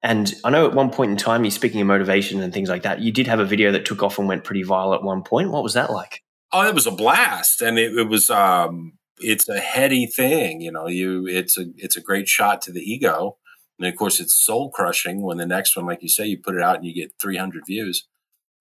And 0.03 0.31
I 0.43 0.51
know 0.51 0.67
at 0.67 0.75
one 0.75 0.91
point 0.91 1.11
in 1.11 1.17
time, 1.17 1.43
you're 1.43 1.51
speaking 1.51 1.81
of 1.81 1.87
motivation 1.87 2.39
and 2.41 2.53
things 2.53 2.69
like 2.69 2.83
that. 2.83 3.01
You 3.01 3.11
did 3.11 3.27
have 3.27 3.39
a 3.39 3.45
video 3.45 3.71
that 3.71 3.85
took 3.85 4.03
off 4.03 4.19
and 4.19 4.27
went 4.27 4.43
pretty 4.43 4.63
viral 4.63 4.95
at 4.95 5.03
one 5.03 5.23
point. 5.23 5.49
What 5.49 5.63
was 5.63 5.73
that 5.73 5.91
like? 5.91 6.21
Oh, 6.51 6.67
it 6.67 6.75
was 6.75 6.85
a 6.85 6.91
blast, 6.91 7.61
and 7.61 7.79
it, 7.79 7.97
it 7.97 8.07
was 8.07 8.29
um, 8.29 8.94
it's 9.19 9.47
a 9.49 9.59
heady 9.59 10.05
thing. 10.05 10.61
You 10.61 10.71
know, 10.71 10.87
you 10.87 11.27
it's 11.27 11.57
a 11.57 11.65
it's 11.77 11.97
a 11.97 12.01
great 12.01 12.27
shot 12.27 12.61
to 12.63 12.71
the 12.71 12.81
ego, 12.81 13.37
and 13.79 13.87
of 13.87 13.95
course, 13.95 14.19
it's 14.19 14.33
soul 14.33 14.69
crushing 14.69 15.21
when 15.21 15.37
the 15.37 15.45
next 15.45 15.75
one, 15.75 15.85
like 15.85 16.01
you 16.01 16.09
say, 16.09 16.25
you 16.25 16.37
put 16.37 16.55
it 16.55 16.61
out 16.61 16.77
and 16.77 16.85
you 16.85 16.93
get 16.93 17.13
300 17.21 17.65
views, 17.65 18.07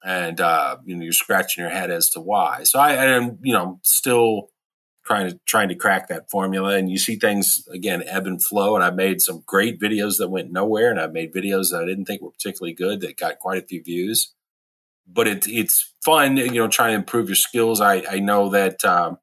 and 0.04 0.40
uh, 0.40 0.76
you 0.84 0.96
know 0.96 1.02
you're 1.02 1.12
scratching 1.12 1.62
your 1.62 1.72
head 1.72 1.90
as 1.90 2.08
to 2.10 2.20
why. 2.20 2.64
So 2.64 2.78
I 2.78 2.94
am 2.94 3.38
you 3.42 3.52
know 3.52 3.80
still 3.82 4.50
trying 5.04 5.30
to 5.30 5.38
trying 5.46 5.68
to 5.68 5.74
crack 5.74 6.08
that 6.08 6.30
formula 6.30 6.76
and 6.76 6.90
you 6.90 6.98
see 6.98 7.16
things 7.16 7.66
again 7.70 8.02
ebb 8.06 8.26
and 8.26 8.42
flow 8.42 8.74
and 8.74 8.82
i've 8.82 8.94
made 8.94 9.20
some 9.20 9.42
great 9.46 9.80
videos 9.80 10.16
that 10.18 10.30
went 10.30 10.50
nowhere 10.50 10.90
and 10.90 10.98
i've 10.98 11.12
made 11.12 11.32
videos 11.32 11.70
that 11.70 11.82
i 11.82 11.86
didn't 11.86 12.06
think 12.06 12.22
were 12.22 12.30
particularly 12.30 12.72
good 12.72 13.00
that 13.00 13.16
got 13.16 13.38
quite 13.38 13.62
a 13.62 13.66
few 13.66 13.82
views 13.82 14.32
but 15.06 15.28
it's 15.28 15.46
it's 15.46 15.92
fun 16.04 16.36
you 16.36 16.52
know 16.52 16.68
trying 16.68 16.92
to 16.92 16.96
improve 16.96 17.28
your 17.28 17.36
skills 17.36 17.80
i, 17.80 18.02
I 18.10 18.18
know 18.18 18.48
that 18.50 18.84
um, 18.84 19.18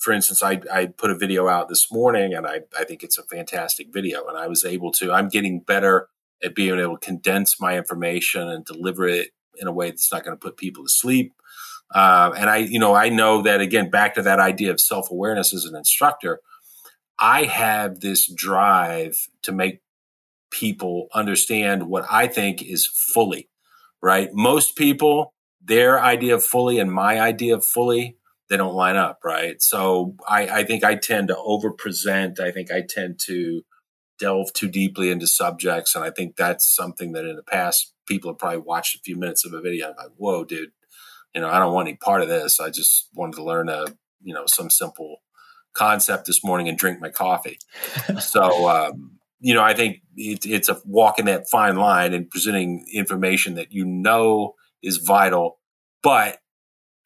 for 0.00 0.12
instance 0.12 0.42
I, 0.42 0.60
I 0.72 0.86
put 0.86 1.10
a 1.10 1.16
video 1.16 1.48
out 1.48 1.68
this 1.68 1.90
morning 1.90 2.34
and 2.34 2.46
I, 2.46 2.60
I 2.78 2.84
think 2.84 3.02
it's 3.02 3.18
a 3.18 3.22
fantastic 3.24 3.92
video 3.92 4.26
and 4.26 4.36
i 4.36 4.46
was 4.46 4.64
able 4.64 4.92
to 4.92 5.12
i'm 5.12 5.28
getting 5.28 5.60
better 5.60 6.08
at 6.42 6.54
being 6.54 6.78
able 6.78 6.98
to 6.98 7.06
condense 7.06 7.60
my 7.60 7.76
information 7.76 8.48
and 8.48 8.64
deliver 8.64 9.06
it 9.06 9.30
in 9.58 9.66
a 9.66 9.72
way 9.72 9.90
that's 9.90 10.12
not 10.12 10.24
going 10.24 10.36
to 10.36 10.40
put 10.40 10.56
people 10.56 10.84
to 10.84 10.90
sleep 10.90 11.32
uh, 11.94 12.32
and 12.36 12.50
I, 12.50 12.56
you 12.56 12.78
know, 12.78 12.94
I 12.94 13.08
know 13.08 13.42
that 13.42 13.60
again, 13.60 13.90
back 13.90 14.14
to 14.14 14.22
that 14.22 14.40
idea 14.40 14.70
of 14.70 14.80
self 14.80 15.10
awareness 15.10 15.54
as 15.54 15.64
an 15.64 15.76
instructor, 15.76 16.40
I 17.18 17.44
have 17.44 18.00
this 18.00 18.30
drive 18.30 19.28
to 19.42 19.52
make 19.52 19.80
people 20.50 21.08
understand 21.14 21.88
what 21.88 22.04
I 22.10 22.26
think 22.26 22.62
is 22.62 22.86
fully, 22.86 23.48
right? 24.02 24.28
Most 24.32 24.76
people, 24.76 25.32
their 25.62 26.00
idea 26.00 26.34
of 26.34 26.44
fully 26.44 26.78
and 26.78 26.92
my 26.92 27.20
idea 27.20 27.54
of 27.54 27.64
fully, 27.64 28.16
they 28.48 28.56
don't 28.56 28.74
line 28.74 28.96
up, 28.96 29.20
right? 29.24 29.60
So 29.60 30.14
I, 30.28 30.46
I 30.48 30.64
think 30.64 30.84
I 30.84 30.94
tend 30.94 31.28
to 31.28 31.36
over 31.36 31.70
present. 31.70 32.40
I 32.40 32.52
think 32.52 32.70
I 32.70 32.82
tend 32.82 33.18
to 33.26 33.62
delve 34.18 34.52
too 34.52 34.68
deeply 34.68 35.10
into 35.10 35.26
subjects. 35.26 35.94
And 35.94 36.04
I 36.04 36.10
think 36.10 36.36
that's 36.36 36.74
something 36.74 37.12
that 37.12 37.24
in 37.24 37.36
the 37.36 37.42
past, 37.42 37.92
people 38.06 38.30
have 38.30 38.38
probably 38.38 38.60
watched 38.60 38.96
a 38.96 39.00
few 39.00 39.16
minutes 39.16 39.44
of 39.44 39.52
a 39.52 39.60
video. 39.60 39.88
I'm 39.88 39.96
like, 39.96 40.12
whoa, 40.16 40.44
dude, 40.44 40.70
you 41.34 41.40
know, 41.40 41.48
I 41.48 41.58
don't 41.58 41.74
want 41.74 41.88
any 41.88 41.96
part 41.96 42.22
of 42.22 42.28
this. 42.28 42.60
I 42.60 42.70
just 42.70 43.08
wanted 43.14 43.36
to 43.36 43.44
learn 43.44 43.68
a, 43.68 43.86
you 44.22 44.32
know, 44.32 44.44
some 44.46 44.70
simple 44.70 45.18
concept 45.74 46.26
this 46.26 46.42
morning 46.42 46.68
and 46.68 46.78
drink 46.78 47.00
my 47.00 47.10
coffee. 47.10 47.58
so, 48.20 48.68
um, 48.68 49.18
you 49.40 49.54
know, 49.54 49.62
I 49.62 49.74
think 49.74 49.98
it, 50.16 50.46
it's 50.46 50.68
a 50.68 50.80
walking 50.84 51.26
that 51.26 51.50
fine 51.50 51.76
line 51.76 52.14
and 52.14 52.30
presenting 52.30 52.86
information 52.92 53.54
that 53.56 53.72
you 53.72 53.84
know 53.84 54.54
is 54.82 54.96
vital. 54.98 55.58
But 56.02 56.38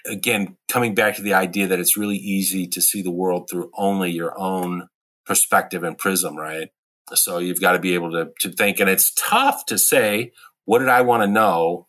again, 0.07 0.57
coming 0.69 0.95
back 0.95 1.17
to 1.17 1.23
the 1.23 1.35
idea 1.35 1.67
that 1.67 1.81
it's 1.81 1.97
really 1.97 2.17
easy 2.17 2.67
to 2.69 2.81
see 2.81 3.03
the 3.03 3.11
world 3.11 3.49
through 3.51 3.71
only 3.77 4.11
your 4.11 4.39
own 4.39 4.89
perspective 5.27 5.83
and 5.83 5.99
prism, 5.99 6.37
right? 6.37 6.71
So 7.15 7.39
you've 7.39 7.61
got 7.61 7.73
to 7.73 7.79
be 7.79 7.95
able 7.95 8.13
to, 8.13 8.31
to 8.41 8.51
think, 8.51 8.81
and 8.81 8.89
it's 8.89 9.13
tough 9.15 9.67
to 9.67 9.79
say, 9.79 10.33
what 10.65 10.79
did 10.79 10.89
I 10.89 11.03
want 11.03 11.23
to 11.23 11.27
know 11.27 11.89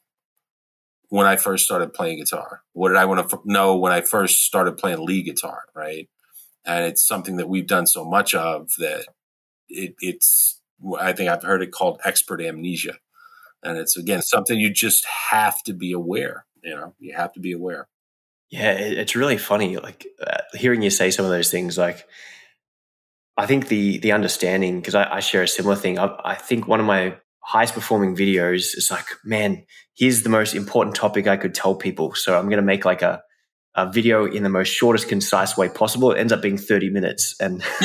when 1.10 1.28
I 1.28 1.36
first 1.36 1.66
started 1.66 1.94
playing 1.94 2.20
guitar? 2.20 2.62
What 2.74 2.90
did 2.90 2.98
I 2.98 3.06
want 3.06 3.30
to 3.30 3.36
f- 3.36 3.46
know 3.46 3.78
when 3.78 3.92
I 3.92 4.02
first 4.02 4.44
started 4.44 4.78
playing 4.78 5.06
lead 5.06 5.26
guitar? 5.26 5.64
Right. 5.76 6.10
And 6.66 6.86
it's 6.86 7.06
something 7.06 7.38
that 7.38 7.50
we've 7.50 7.68
done 7.68 7.86
so 7.86 8.06
much 8.06 8.34
of 8.34 8.70
that 8.78 9.06
it, 9.70 9.96
it's, 10.00 10.60
I 11.00 11.14
think 11.14 11.30
I've 11.30 11.44
heard 11.44 11.62
it 11.62 11.72
called 11.72 12.00
expert 12.04 12.42
amnesia. 12.42 12.96
And 13.64 13.78
it's 13.78 13.96
again 13.96 14.22
something 14.22 14.60
you 14.60 14.72
just 14.72 15.06
have 15.30 15.62
to 15.64 15.74
be 15.74 15.92
aware. 15.92 16.46
You 16.64 16.76
know, 16.76 16.96
you 17.00 17.14
have 17.14 17.34
to 17.34 17.40
be 17.40 17.52
aware. 17.52 17.88
Yeah, 18.52 18.74
it's 18.74 19.16
really 19.16 19.38
funny. 19.38 19.78
Like 19.78 20.06
uh, 20.22 20.38
hearing 20.54 20.82
you 20.82 20.90
say 20.90 21.10
some 21.10 21.24
of 21.24 21.32
those 21.32 21.50
things. 21.50 21.78
Like, 21.78 22.06
I 23.38 23.46
think 23.46 23.70
the 23.70 23.98
the 24.00 24.12
understanding 24.12 24.80
because 24.80 24.94
I, 24.94 25.16
I, 25.16 25.20
share 25.22 25.44
a 25.44 25.48
similar 25.48 25.78
thing. 25.78 25.98
I, 25.98 26.14
I, 26.24 26.36
think 26.36 26.68
one 26.68 26.82
of 26.82 26.86
my 26.86 27.16
highest 27.40 27.74
performing 27.74 28.14
videos 28.14 28.78
is 28.78 28.90
like, 28.92 29.06
man, 29.24 29.64
here's 29.96 30.24
the 30.24 30.30
most 30.30 30.54
important 30.54 30.96
topic 30.96 31.28
I 31.28 31.38
could 31.38 31.56
tell 31.56 31.76
people. 31.76 32.14
So 32.14 32.38
I'm 32.38 32.46
going 32.46 32.58
to 32.58 32.62
make 32.62 32.84
like 32.84 33.02
a, 33.02 33.22
a 33.74 33.90
video 33.90 34.26
in 34.26 34.44
the 34.44 34.50
most 34.50 34.68
shortest, 34.68 35.08
concise 35.08 35.56
way 35.56 35.70
possible. 35.70 36.12
It 36.12 36.20
ends 36.20 36.34
up 36.34 36.42
being 36.42 36.58
30 36.58 36.90
minutes. 36.90 37.36
And 37.40 37.64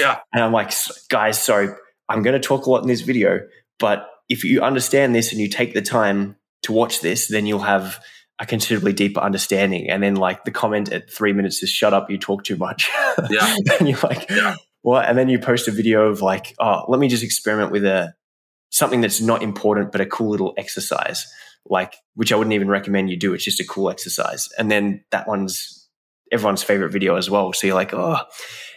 yeah. 0.00 0.20
and 0.32 0.42
I'm 0.42 0.52
like, 0.52 0.72
guys, 1.10 1.40
sorry, 1.40 1.68
I'm 2.08 2.22
going 2.22 2.40
to 2.40 2.46
talk 2.46 2.66
a 2.66 2.70
lot 2.70 2.82
in 2.82 2.88
this 2.88 3.02
video, 3.02 3.40
but 3.78 4.08
if 4.28 4.42
you 4.42 4.62
understand 4.62 5.14
this 5.14 5.32
and 5.32 5.40
you 5.40 5.48
take 5.48 5.74
the 5.74 5.82
time 5.82 6.36
to 6.62 6.72
watch 6.72 7.00
this, 7.00 7.28
then 7.28 7.46
you'll 7.46 7.60
have 7.60 8.00
a 8.40 8.46
considerably 8.46 8.94
deeper 8.94 9.20
understanding. 9.20 9.90
And 9.90 10.02
then 10.02 10.16
like 10.16 10.44
the 10.44 10.50
comment 10.50 10.90
at 10.90 11.12
three 11.12 11.34
minutes 11.34 11.62
is 11.62 11.68
shut 11.68 11.92
up, 11.92 12.10
you 12.10 12.18
talk 12.18 12.42
too 12.42 12.56
much. 12.56 12.90
Yeah. 13.28 13.54
and 13.78 13.88
you're 13.88 13.98
like, 14.00 14.30
yeah. 14.30 14.56
Well, 14.82 15.02
and 15.02 15.18
then 15.18 15.28
you 15.28 15.38
post 15.38 15.68
a 15.68 15.70
video 15.70 16.06
of 16.06 16.22
like, 16.22 16.54
oh, 16.58 16.84
let 16.88 16.98
me 16.98 17.08
just 17.08 17.22
experiment 17.22 17.70
with 17.70 17.84
a 17.84 18.14
something 18.70 19.02
that's 19.02 19.20
not 19.20 19.42
important, 19.42 19.92
but 19.92 20.00
a 20.00 20.06
cool 20.06 20.30
little 20.30 20.54
exercise, 20.56 21.26
like, 21.66 21.96
which 22.14 22.32
I 22.32 22.36
wouldn't 22.36 22.54
even 22.54 22.68
recommend 22.68 23.10
you 23.10 23.18
do. 23.18 23.34
It's 23.34 23.44
just 23.44 23.60
a 23.60 23.66
cool 23.66 23.90
exercise. 23.90 24.48
And 24.58 24.70
then 24.70 25.04
that 25.10 25.28
one's 25.28 25.88
everyone's 26.32 26.62
favorite 26.62 26.92
video 26.92 27.16
as 27.16 27.28
well. 27.28 27.52
So 27.52 27.66
you're 27.66 27.76
like, 27.76 27.92
oh, 27.92 28.16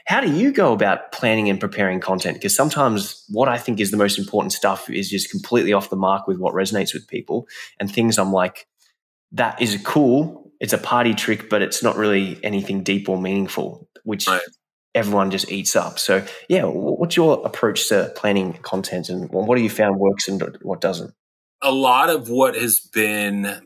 how 0.06 0.20
do 0.20 0.30
you 0.30 0.52
go 0.52 0.74
about 0.74 1.14
planning 1.14 1.50
and 1.50 1.60
preparing 1.60 2.02
content? 2.02 2.36
Because 2.36 2.56
sometimes 2.56 3.24
what 3.30 3.48
I 3.48 3.58
think 3.58 3.80
is 3.80 3.92
the 3.92 3.98
most 3.98 4.20
important 4.20 4.52
stuff 4.52 4.90
is 4.90 5.10
just 5.10 5.32
completely 5.32 5.72
off 5.72 5.90
the 5.90 5.96
mark 5.96 6.28
with 6.28 6.38
what 6.38 6.54
resonates 6.54 6.94
with 6.94 7.08
people. 7.08 7.48
And 7.80 7.90
things 7.90 8.18
I'm 8.18 8.34
like, 8.34 8.68
that 9.34 9.62
is 9.62 9.80
cool. 9.84 10.52
It's 10.60 10.74
a 10.74 10.78
party 10.78 11.14
trick, 11.14 11.50
but 11.50 11.62
it's 11.62 11.84
not 11.84 11.98
really 11.98 12.40
anything 12.44 12.84
deep 12.84 13.10
or 13.10 13.22
meaningful, 13.22 13.90
which 14.04 14.28
right 14.28 14.42
everyone 14.96 15.32
just 15.32 15.52
eats 15.52 15.76
up. 15.76 16.00
So, 16.00 16.26
yeah, 16.48 16.64
what's 16.64 17.18
your 17.18 17.46
approach 17.46 17.90
to 17.90 18.12
planning 18.16 18.54
content 18.62 19.10
and 19.10 19.30
what 19.32 19.58
have 19.58 19.64
you 19.64 19.70
found 19.70 19.98
works 19.98 20.28
and 20.28 20.58
what 20.62 20.82
doesn't? 20.82 21.14
A 21.62 21.72
lot 21.72 22.10
of 22.10 22.30
what 22.30 22.56
has 22.56 22.80
been 22.80 23.62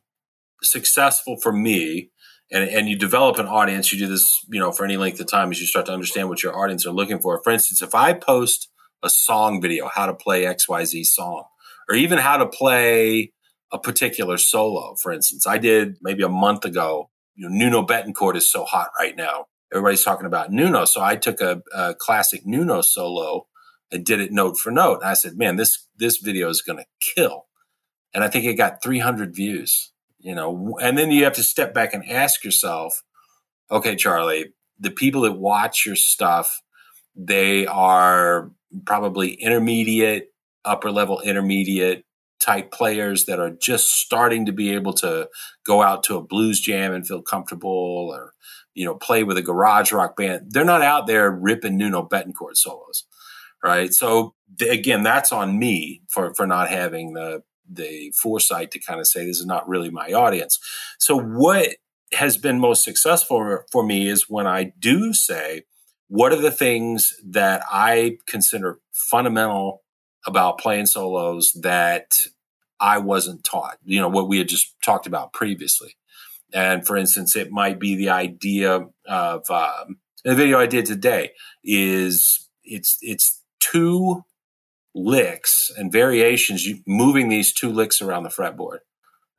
successful 0.63 1.37
for 1.41 1.51
me, 1.51 2.11
and, 2.51 2.69
and 2.69 2.87
you 2.87 2.97
develop 2.97 3.39
an 3.39 3.47
audience, 3.47 3.91
you 3.91 3.99
do 3.99 4.07
this, 4.07 4.45
you 4.49 4.59
know, 4.59 4.71
for 4.71 4.85
any 4.85 4.97
length 4.97 5.19
of 5.19 5.27
time 5.27 5.51
as 5.51 5.59
you 5.59 5.67
start 5.67 5.87
to 5.87 5.93
understand 5.93 6.29
what 6.29 6.43
your 6.43 6.57
audience 6.57 6.85
are 6.85 6.91
looking 6.91 7.19
for. 7.19 7.41
For 7.43 7.51
instance, 7.51 7.81
if 7.81 7.93
I 7.93 8.13
post 8.13 8.69
a 9.03 9.09
song 9.09 9.61
video, 9.61 9.89
how 9.93 10.05
to 10.05 10.13
play 10.13 10.43
XYZ 10.43 11.05
song, 11.05 11.43
or 11.89 11.95
even 11.95 12.17
how 12.19 12.37
to 12.37 12.45
play 12.45 13.33
a 13.71 13.79
particular 13.79 14.37
solo, 14.37 14.95
for 15.01 15.11
instance, 15.11 15.45
I 15.45 15.57
did 15.57 15.97
maybe 16.01 16.23
a 16.23 16.29
month 16.29 16.65
ago. 16.65 17.09
You 17.35 17.49
know, 17.49 17.55
Nuno 17.55 17.85
Bettencourt 17.85 18.35
is 18.35 18.49
so 18.49 18.63
hot 18.63 18.89
right 18.99 19.15
now 19.15 19.45
everybody's 19.71 20.03
talking 20.03 20.25
about 20.25 20.51
Nuno. 20.51 20.85
So 20.85 21.01
I 21.01 21.15
took 21.15 21.41
a, 21.41 21.61
a, 21.73 21.95
classic 21.95 22.45
Nuno 22.45 22.81
solo 22.81 23.47
and 23.91 24.05
did 24.05 24.19
it 24.19 24.31
note 24.31 24.57
for 24.57 24.71
note. 24.71 24.99
And 25.01 25.09
I 25.09 25.13
said, 25.13 25.37
man, 25.37 25.55
this, 25.55 25.87
this 25.97 26.17
video 26.17 26.49
is 26.49 26.61
going 26.61 26.79
to 26.79 26.85
kill. 27.15 27.45
And 28.13 28.23
I 28.23 28.29
think 28.29 28.45
it 28.45 28.55
got 28.55 28.81
300 28.81 29.35
views, 29.35 29.91
you 30.19 30.33
know, 30.33 30.77
and 30.81 30.97
then 30.97 31.11
you 31.11 31.23
have 31.25 31.33
to 31.33 31.43
step 31.43 31.73
back 31.73 31.93
and 31.93 32.09
ask 32.09 32.43
yourself, 32.43 33.03
okay, 33.69 33.95
Charlie, 33.95 34.53
the 34.79 34.91
people 34.91 35.21
that 35.21 35.33
watch 35.33 35.85
your 35.85 35.95
stuff, 35.95 36.61
they 37.15 37.67
are 37.67 38.51
probably 38.85 39.33
intermediate, 39.33 40.29
upper 40.63 40.91
level 40.91 41.21
intermediate 41.21 42.05
type 42.39 42.71
players 42.71 43.25
that 43.25 43.39
are 43.39 43.49
just 43.49 43.91
starting 43.99 44.45
to 44.45 44.51
be 44.51 44.73
able 44.73 44.93
to 44.93 45.29
go 45.65 45.81
out 45.81 46.03
to 46.03 46.15
a 46.15 46.21
blues 46.21 46.59
jam 46.59 46.93
and 46.93 47.07
feel 47.07 47.21
comfortable 47.21 48.09
or 48.11 48.33
you 48.77 48.85
know, 48.85 48.93
play 48.93 49.23
with 49.23 49.37
a 49.37 49.41
garage 49.41 49.91
rock 49.91 50.15
band. 50.15 50.51
They're 50.51 50.63
not 50.63 50.83
out 50.83 51.07
there 51.07 51.31
ripping 51.31 51.77
Nuno 51.77 52.07
Bettencourt 52.07 52.55
solos, 52.55 53.05
right? 53.63 53.91
So 53.91 54.35
again, 54.61 55.01
that's 55.01 55.31
on 55.31 55.57
me 55.57 56.03
for 56.07 56.31
for 56.35 56.45
not 56.45 56.69
having 56.69 57.13
the 57.13 57.41
the 57.67 58.13
foresight 58.15 58.69
to 58.71 58.79
kind 58.79 58.99
of 58.99 59.07
say 59.07 59.25
this 59.25 59.39
is 59.39 59.47
not 59.47 59.67
really 59.67 59.89
my 59.89 60.13
audience. 60.13 60.59
So 60.99 61.19
what 61.19 61.77
has 62.13 62.37
been 62.37 62.59
most 62.59 62.83
successful 62.83 63.63
for 63.71 63.83
me 63.83 64.07
is 64.07 64.29
when 64.29 64.45
I 64.45 64.73
do 64.77 65.11
say, 65.11 65.63
what 66.07 66.31
are 66.31 66.39
the 66.39 66.51
things 66.51 67.15
that 67.25 67.63
I 67.69 68.19
consider 68.27 68.79
fundamental 68.93 69.81
about 70.27 70.59
playing 70.59 70.85
solos 70.85 71.53
that 71.61 72.19
I 72.79 72.99
wasn't 72.99 73.43
taught, 73.43 73.77
you 73.83 73.99
know, 73.99 74.09
what 74.09 74.27
we 74.27 74.37
had 74.37 74.49
just 74.49 74.75
talked 74.83 75.07
about 75.07 75.33
previously. 75.33 75.95
And 76.53 76.85
for 76.85 76.95
instance, 76.95 77.35
it 77.35 77.51
might 77.51 77.79
be 77.79 77.95
the 77.95 78.09
idea 78.09 78.87
of 79.07 79.49
um, 79.49 79.97
the 80.23 80.35
video 80.35 80.59
I 80.59 80.65
did 80.65 80.85
today 80.85 81.31
is 81.63 82.49
it's 82.63 82.97
it's 83.01 83.41
two 83.59 84.23
licks 84.93 85.71
and 85.77 85.91
variations, 85.91 86.67
moving 86.85 87.29
these 87.29 87.53
two 87.53 87.71
licks 87.71 88.01
around 88.01 88.23
the 88.23 88.29
fretboard, 88.29 88.79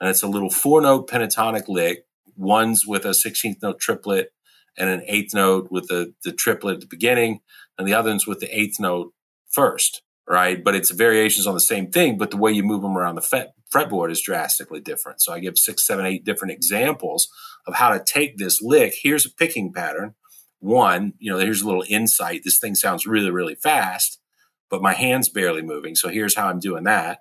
and 0.00 0.10
it's 0.10 0.22
a 0.22 0.28
little 0.28 0.50
four 0.50 0.80
note 0.80 1.08
pentatonic 1.08 1.68
lick. 1.68 2.04
One's 2.36 2.86
with 2.86 3.04
a 3.04 3.10
16th 3.10 3.56
note 3.62 3.80
triplet 3.80 4.32
and 4.76 4.88
an 4.88 5.02
eighth 5.06 5.34
note 5.34 5.68
with 5.70 5.88
the 5.88 6.14
the 6.24 6.32
triplet 6.32 6.74
at 6.76 6.80
the 6.80 6.86
beginning, 6.86 7.40
and 7.78 7.86
the 7.86 7.94
other 7.94 8.10
one's 8.10 8.26
with 8.26 8.40
the 8.40 8.58
eighth 8.58 8.78
note 8.78 9.12
first 9.50 10.02
right? 10.28 10.62
But 10.62 10.74
it's 10.74 10.90
variations 10.90 11.46
on 11.46 11.54
the 11.54 11.60
same 11.60 11.90
thing, 11.90 12.18
but 12.18 12.30
the 12.30 12.36
way 12.36 12.52
you 12.52 12.62
move 12.62 12.82
them 12.82 12.96
around 12.96 13.14
the 13.14 13.22
fret, 13.22 13.54
fretboard 13.72 14.10
is 14.10 14.20
drastically 14.20 14.80
different. 14.80 15.22
So 15.22 15.32
I 15.32 15.40
give 15.40 15.56
six, 15.56 15.86
seven, 15.86 16.04
eight 16.04 16.24
different 16.24 16.52
examples 16.52 17.28
of 17.66 17.74
how 17.74 17.90
to 17.90 18.02
take 18.04 18.36
this 18.36 18.60
lick. 18.60 18.94
Here's 19.00 19.26
a 19.26 19.30
picking 19.30 19.72
pattern. 19.72 20.14
One, 20.60 21.14
you 21.18 21.32
know, 21.32 21.38
here's 21.38 21.62
a 21.62 21.66
little 21.66 21.84
insight. 21.88 22.42
This 22.44 22.58
thing 22.58 22.74
sounds 22.74 23.06
really, 23.06 23.30
really 23.30 23.54
fast, 23.54 24.20
but 24.68 24.82
my 24.82 24.92
hand's 24.92 25.28
barely 25.28 25.62
moving. 25.62 25.94
So 25.94 26.08
here's 26.08 26.34
how 26.34 26.48
I'm 26.48 26.60
doing 26.60 26.84
that. 26.84 27.20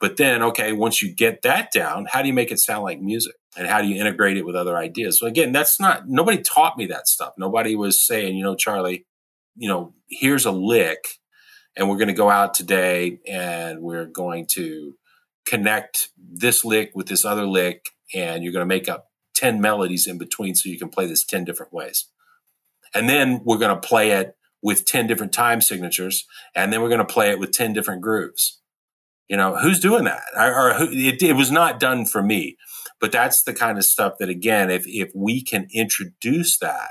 But 0.00 0.16
then, 0.16 0.42
okay, 0.42 0.72
once 0.72 1.00
you 1.00 1.14
get 1.14 1.42
that 1.42 1.72
down, 1.72 2.06
how 2.10 2.20
do 2.20 2.28
you 2.28 2.34
make 2.34 2.50
it 2.52 2.58
sound 2.58 2.84
like 2.84 3.00
music? 3.00 3.36
And 3.56 3.66
how 3.66 3.80
do 3.80 3.88
you 3.88 3.98
integrate 4.00 4.36
it 4.36 4.44
with 4.44 4.56
other 4.56 4.76
ideas? 4.76 5.18
So 5.18 5.26
again, 5.26 5.52
that's 5.52 5.80
not, 5.80 6.08
nobody 6.08 6.42
taught 6.42 6.76
me 6.76 6.86
that 6.86 7.08
stuff. 7.08 7.32
Nobody 7.38 7.74
was 7.74 8.04
saying, 8.04 8.36
you 8.36 8.42
know, 8.42 8.54
Charlie, 8.54 9.06
you 9.56 9.68
know, 9.68 9.94
here's 10.08 10.44
a 10.44 10.50
lick 10.50 11.04
and 11.76 11.88
we're 11.88 11.96
going 11.96 12.08
to 12.08 12.14
go 12.14 12.30
out 12.30 12.54
today 12.54 13.20
and 13.26 13.80
we're 13.80 14.06
going 14.06 14.46
to 14.46 14.96
connect 15.46 16.08
this 16.16 16.64
lick 16.64 16.92
with 16.94 17.06
this 17.06 17.24
other 17.24 17.46
lick 17.46 17.90
and 18.14 18.42
you're 18.42 18.52
going 18.52 18.62
to 18.62 18.66
make 18.66 18.88
up 18.88 19.10
10 19.34 19.60
melodies 19.60 20.06
in 20.06 20.18
between 20.18 20.54
so 20.54 20.68
you 20.68 20.78
can 20.78 20.88
play 20.88 21.06
this 21.06 21.24
10 21.24 21.44
different 21.44 21.72
ways. 21.72 22.06
And 22.94 23.08
then 23.08 23.40
we're 23.44 23.58
going 23.58 23.74
to 23.74 23.88
play 23.88 24.12
it 24.12 24.36
with 24.62 24.86
10 24.86 25.06
different 25.06 25.32
time 25.32 25.60
signatures 25.60 26.26
and 26.54 26.72
then 26.72 26.80
we're 26.80 26.88
going 26.88 26.98
to 26.98 27.04
play 27.04 27.30
it 27.30 27.38
with 27.38 27.52
10 27.52 27.72
different 27.72 28.02
grooves. 28.02 28.60
You 29.28 29.36
know 29.36 29.56
who's 29.56 29.80
doing 29.80 30.04
that? 30.04 30.22
Or, 30.36 30.70
or 30.70 30.74
who, 30.74 30.88
it, 30.90 31.22
it 31.22 31.32
was 31.32 31.50
not 31.50 31.80
done 31.80 32.04
for 32.04 32.22
me. 32.22 32.56
But 33.00 33.10
that's 33.10 33.42
the 33.42 33.54
kind 33.54 33.78
of 33.78 33.84
stuff 33.84 34.14
that 34.20 34.28
again 34.28 34.70
if 34.70 34.84
if 34.86 35.10
we 35.14 35.42
can 35.42 35.66
introduce 35.72 36.58
that 36.58 36.90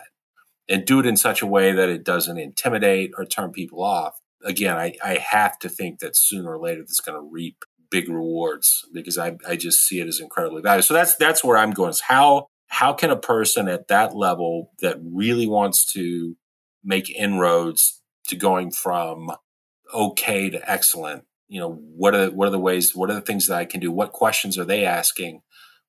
and 0.67 0.85
do 0.85 0.99
it 0.99 1.05
in 1.05 1.15
such 1.15 1.41
a 1.41 1.47
way 1.47 1.71
that 1.71 1.89
it 1.89 2.03
doesn't 2.03 2.37
intimidate 2.37 3.11
or 3.17 3.25
turn 3.25 3.51
people 3.51 3.83
off 3.83 4.19
again, 4.43 4.77
I, 4.77 4.93
I 5.03 5.15
have 5.17 5.57
to 5.59 5.69
think 5.69 5.99
that 5.99 6.15
sooner 6.15 6.51
or 6.51 6.59
later 6.59 6.81
it's 6.81 6.99
going 6.99 7.17
to 7.17 7.29
reap 7.29 7.63
big 7.89 8.09
rewards 8.09 8.85
because 8.91 9.17
I, 9.17 9.37
I 9.47 9.55
just 9.55 9.87
see 9.87 9.99
it 9.99 10.07
as 10.07 10.19
incredibly 10.19 10.61
valuable. 10.61 10.83
So 10.83 10.93
that's 10.95 11.15
that's 11.15 11.43
where 11.43 11.57
I'm 11.57 11.71
going. 11.71 11.91
Is 11.91 12.01
how 12.01 12.47
how 12.67 12.93
can 12.93 13.11
a 13.11 13.15
person 13.15 13.67
at 13.67 13.87
that 13.87 14.15
level 14.15 14.71
that 14.81 14.97
really 15.03 15.47
wants 15.47 15.85
to 15.93 16.35
make 16.83 17.09
inroads 17.09 18.01
to 18.27 18.35
going 18.35 18.71
from 18.71 19.31
okay 19.93 20.49
to 20.49 20.69
excellent, 20.69 21.23
you 21.47 21.59
know, 21.59 21.73
what 21.73 22.15
are 22.15 22.31
what 22.31 22.47
are 22.47 22.51
the 22.51 22.59
ways, 22.59 22.95
what 22.95 23.11
are 23.11 23.15
the 23.15 23.21
things 23.21 23.45
that 23.47 23.57
I 23.57 23.65
can 23.65 23.79
do? 23.79 23.91
What 23.91 24.11
questions 24.11 24.57
are 24.57 24.65
they 24.65 24.85
asking? 24.85 25.41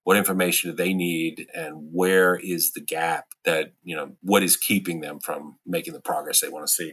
What 0.03 0.19
information 0.19 0.71
do 0.71 0.77
they 0.77 0.93
need? 0.93 1.47
And 1.55 1.89
where 1.91 2.37
is 2.37 2.73
the 2.73 2.83
gap 2.83 3.25
that, 3.47 3.73
you 3.83 3.97
know, 3.97 4.17
what 4.21 4.43
is 4.43 4.59
keeping 4.59 5.01
them 5.01 5.21
from 5.21 5.57
making 5.65 5.95
the 5.95 6.01
progress 6.01 6.41
they 6.41 6.51
want 6.51 6.67
to 6.67 6.73
see? 6.73 6.93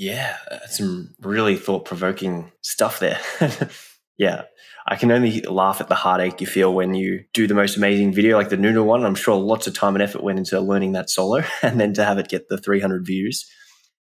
Yeah, 0.00 0.38
uh, 0.50 0.66
some 0.66 1.14
really 1.20 1.56
thought 1.56 1.84
provoking 1.84 2.52
stuff 2.62 3.00
there. 3.00 3.20
yeah, 4.16 4.44
I 4.86 4.96
can 4.96 5.12
only 5.12 5.42
laugh 5.42 5.82
at 5.82 5.88
the 5.88 5.94
heartache 5.94 6.40
you 6.40 6.46
feel 6.46 6.72
when 6.72 6.94
you 6.94 7.24
do 7.34 7.46
the 7.46 7.52
most 7.52 7.76
amazing 7.76 8.14
video 8.14 8.38
like 8.38 8.48
the 8.48 8.56
Nuno 8.56 8.82
one. 8.82 9.04
I'm 9.04 9.14
sure 9.14 9.36
lots 9.36 9.66
of 9.66 9.74
time 9.74 9.94
and 9.94 10.02
effort 10.02 10.22
went 10.22 10.38
into 10.38 10.58
learning 10.58 10.92
that 10.92 11.10
solo, 11.10 11.42
and 11.62 11.78
then 11.78 11.92
to 11.92 12.04
have 12.06 12.16
it 12.16 12.30
get 12.30 12.48
the 12.48 12.56
300 12.56 13.04
views 13.04 13.44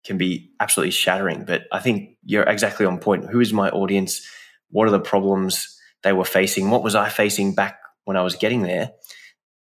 can 0.04 0.18
be 0.18 0.50
absolutely 0.58 0.90
shattering. 0.90 1.44
But 1.44 1.68
I 1.70 1.78
think 1.78 2.16
you're 2.24 2.42
exactly 2.42 2.84
on 2.84 2.98
point. 2.98 3.30
Who 3.30 3.38
is 3.38 3.52
my 3.52 3.70
audience? 3.70 4.26
What 4.70 4.88
are 4.88 4.90
the 4.90 4.98
problems 4.98 5.78
they 6.02 6.12
were 6.12 6.24
facing? 6.24 6.68
What 6.68 6.82
was 6.82 6.96
I 6.96 7.10
facing 7.10 7.54
back 7.54 7.78
when 8.06 8.16
I 8.16 8.22
was 8.22 8.34
getting 8.34 8.62
there? 8.62 8.90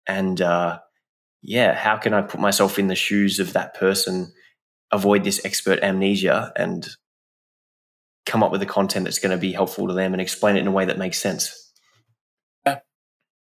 And 0.08 0.40
uh, 0.40 0.80
yeah, 1.40 1.72
how 1.72 1.98
can 1.98 2.14
I 2.14 2.22
put 2.22 2.40
myself 2.40 2.80
in 2.80 2.88
the 2.88 2.96
shoes 2.96 3.38
of 3.38 3.52
that 3.52 3.74
person? 3.74 4.32
Avoid 4.92 5.24
this 5.24 5.44
expert 5.44 5.80
amnesia 5.82 6.52
and 6.56 6.88
come 8.26 8.42
up 8.42 8.52
with 8.52 8.60
the 8.60 8.66
content 8.66 9.04
that's 9.04 9.18
going 9.18 9.30
to 9.30 9.40
be 9.40 9.52
helpful 9.52 9.88
to 9.88 9.94
them 9.94 10.12
and 10.12 10.20
explain 10.20 10.56
it 10.56 10.60
in 10.60 10.66
a 10.66 10.72
way 10.72 10.84
that 10.84 10.98
makes 10.98 11.20
sense. 11.20 11.72
Yeah. 12.66 12.78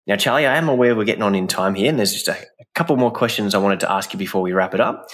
Now, 0.06 0.16
Charlie, 0.16 0.46
I 0.46 0.56
am 0.56 0.68
aware 0.68 0.94
we're 0.94 1.04
getting 1.04 1.22
on 1.22 1.34
in 1.34 1.46
time 1.46 1.74
here, 1.74 1.88
and 1.88 1.98
there's 1.98 2.12
just 2.12 2.28
a, 2.28 2.32
a 2.32 2.64
couple 2.74 2.96
more 2.96 3.12
questions 3.12 3.54
I 3.54 3.58
wanted 3.58 3.80
to 3.80 3.90
ask 3.90 4.12
you 4.12 4.18
before 4.18 4.42
we 4.42 4.52
wrap 4.52 4.74
it 4.74 4.80
up. 4.80 5.06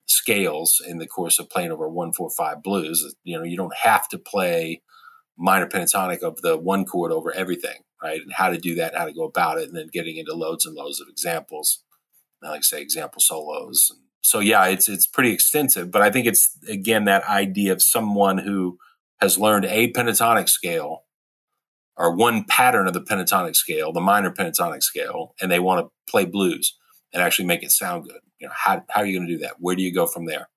scales 0.06 0.82
in 0.86 0.98
the 0.98 1.06
course 1.06 1.38
of 1.38 1.48
playing 1.48 1.72
over 1.72 1.88
145 1.88 2.62
blues. 2.62 3.14
You 3.22 3.38
know 3.38 3.44
you 3.44 3.56
don't 3.56 3.76
have 3.76 4.08
to 4.08 4.18
play 4.18 4.82
minor 5.36 5.66
pentatonic 5.66 6.20
of 6.20 6.40
the 6.42 6.56
one 6.56 6.84
chord 6.84 7.12
over 7.12 7.32
everything 7.32 7.82
right? 8.04 8.20
And 8.20 8.32
how 8.32 8.50
to 8.50 8.58
do 8.58 8.74
that, 8.76 8.94
how 8.94 9.06
to 9.06 9.12
go 9.12 9.24
about 9.24 9.58
it, 9.58 9.68
and 9.68 9.76
then 9.76 9.88
getting 9.92 10.16
into 10.16 10.34
loads 10.34 10.66
and 10.66 10.76
loads 10.76 11.00
of 11.00 11.08
examples, 11.08 11.82
like 12.42 12.58
I 12.58 12.60
say, 12.60 12.82
example 12.82 13.20
solos. 13.20 13.90
So 14.20 14.40
yeah, 14.40 14.66
it's 14.66 14.88
it's 14.88 15.06
pretty 15.06 15.32
extensive, 15.32 15.90
but 15.90 16.02
I 16.02 16.10
think 16.10 16.26
it's 16.26 16.56
again 16.68 17.06
that 17.06 17.24
idea 17.28 17.72
of 17.72 17.82
someone 17.82 18.38
who 18.38 18.78
has 19.20 19.38
learned 19.38 19.64
a 19.64 19.90
pentatonic 19.92 20.48
scale 20.48 21.04
or 21.96 22.14
one 22.14 22.44
pattern 22.44 22.86
of 22.86 22.92
the 22.92 23.00
pentatonic 23.00 23.56
scale, 23.56 23.92
the 23.92 24.00
minor 24.00 24.30
pentatonic 24.30 24.82
scale, 24.82 25.34
and 25.40 25.50
they 25.50 25.60
want 25.60 25.86
to 25.86 26.10
play 26.10 26.24
blues 26.24 26.76
and 27.12 27.22
actually 27.22 27.46
make 27.46 27.62
it 27.62 27.70
sound 27.70 28.04
good. 28.04 28.20
You 28.40 28.48
know, 28.48 28.54
how, 28.56 28.82
how 28.90 29.02
are 29.02 29.06
you 29.06 29.16
going 29.16 29.28
to 29.28 29.34
do 29.34 29.42
that? 29.42 29.54
Where 29.58 29.76
do 29.76 29.82
you 29.82 29.94
go 29.94 30.06
from 30.06 30.26
there? 30.26 30.48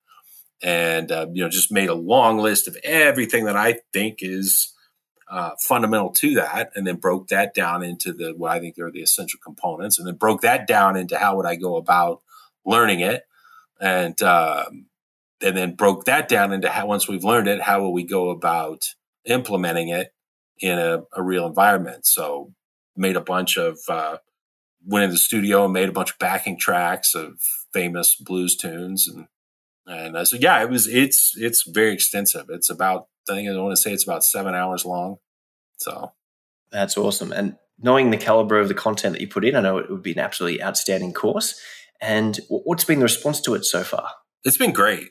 And, 0.64 1.12
uh, 1.12 1.28
you 1.32 1.44
know, 1.44 1.50
just 1.50 1.72
made 1.72 1.90
a 1.90 1.94
long 1.94 2.40
list 2.40 2.68
of 2.68 2.76
everything 2.84 3.46
that 3.46 3.56
I 3.56 3.80
think 3.94 4.18
is 4.22 4.74
uh, 5.30 5.52
fundamental 5.62 6.10
to 6.12 6.36
that, 6.36 6.72
and 6.76 6.88
then 6.88 6.96
broke 6.96 7.28
that 7.28 7.54
down 7.54 7.84
into 7.84 8.14
the 8.14 8.34
what 8.36 8.52
I 8.52 8.60
think 8.60 8.78
are 8.80 8.92
the 8.92 9.02
essential 9.02 9.40
components, 9.44 10.00
and 10.00 10.08
then 10.08 10.16
broke 10.16 10.42
that 10.42 10.68
down 10.68 10.96
into 10.96 11.18
how 11.18 11.36
would 11.38 11.46
I 11.46 11.56
go 11.56 11.76
about 11.76 12.22
learning 12.66 13.02
it, 13.02 13.24
and 13.80 14.22
um, 14.24 14.86
and 15.42 15.56
then 15.56 15.76
broke 15.76 16.06
that 16.06 16.28
down 16.28 16.54
into 16.54 16.70
how 16.70 16.88
once 16.88 17.08
we've 17.08 17.24
learned 17.24 17.48
it, 17.48 17.62
how 17.62 17.82
will 17.82 17.94
we 17.94 18.04
go 18.04 18.30
about 18.30 18.86
implementing 19.26 19.90
it 19.90 20.14
in 20.60 20.78
a, 20.78 21.04
a 21.14 21.22
real 21.22 21.46
environment? 21.46 22.06
So 22.06 22.54
made 22.96 23.16
a 23.16 23.22
bunch 23.22 23.58
of 23.58 23.78
uh, 23.88 24.18
went 24.86 25.06
in 25.06 25.12
the 25.12 25.18
studio 25.18 25.66
and 25.66 25.74
made 25.74 25.90
a 25.90 25.94
bunch 25.94 26.12
of 26.12 26.20
backing 26.20 26.58
tracks 26.58 27.14
of 27.14 27.40
famous 27.74 28.16
blues 28.16 28.56
tunes 28.56 29.08
and 29.08 29.28
and 29.88 30.18
I 30.18 30.24
said, 30.24 30.44
yeah, 30.44 30.62
it 30.62 30.70
was 30.70 30.88
it's 30.88 31.34
it's 31.38 31.64
very 31.64 31.94
extensive. 31.94 32.48
It's 32.50 32.70
about 32.70 33.08
I 33.30 33.34
think 33.34 33.50
I 33.50 33.58
want 33.58 33.72
to 33.72 33.82
say 33.82 33.94
it's 33.94 34.04
about 34.04 34.24
seven 34.24 34.54
hours 34.54 34.86
long. 34.86 35.18
So 35.78 36.12
that's 36.72 36.98
awesome. 36.98 37.32
And 37.32 37.56
knowing 37.80 38.12
the 38.12 38.18
caliber 38.18 38.60
of 38.60 38.68
the 38.68 38.74
content 38.74 39.14
that 39.14 39.22
you 39.22 39.28
put 39.28 39.46
in, 39.46 39.56
I 39.56 39.62
know 39.62 39.78
it 39.78 39.90
would 39.90 40.04
be 40.04 40.14
an 40.14 40.20
absolutely 40.20 40.64
outstanding 40.64 41.14
course. 41.14 41.60
And 42.02 42.40
what's 42.50 42.84
been 42.84 43.00
the 43.00 43.04
response 43.04 43.42
to 43.42 43.56
it 43.56 43.66
so 43.66 43.84
far? 43.84 44.10
It's 44.44 44.58
been 44.58 44.74
great. 44.74 45.10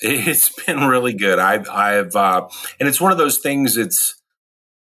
It's 0.00 0.48
been 0.66 0.86
really 0.86 1.12
good. 1.12 1.38
I've, 1.38 1.68
I've, 1.68 2.16
uh, 2.16 2.48
and 2.78 2.88
it's 2.88 3.00
one 3.00 3.12
of 3.12 3.18
those 3.18 3.38
things. 3.38 3.76
It's, 3.76 4.20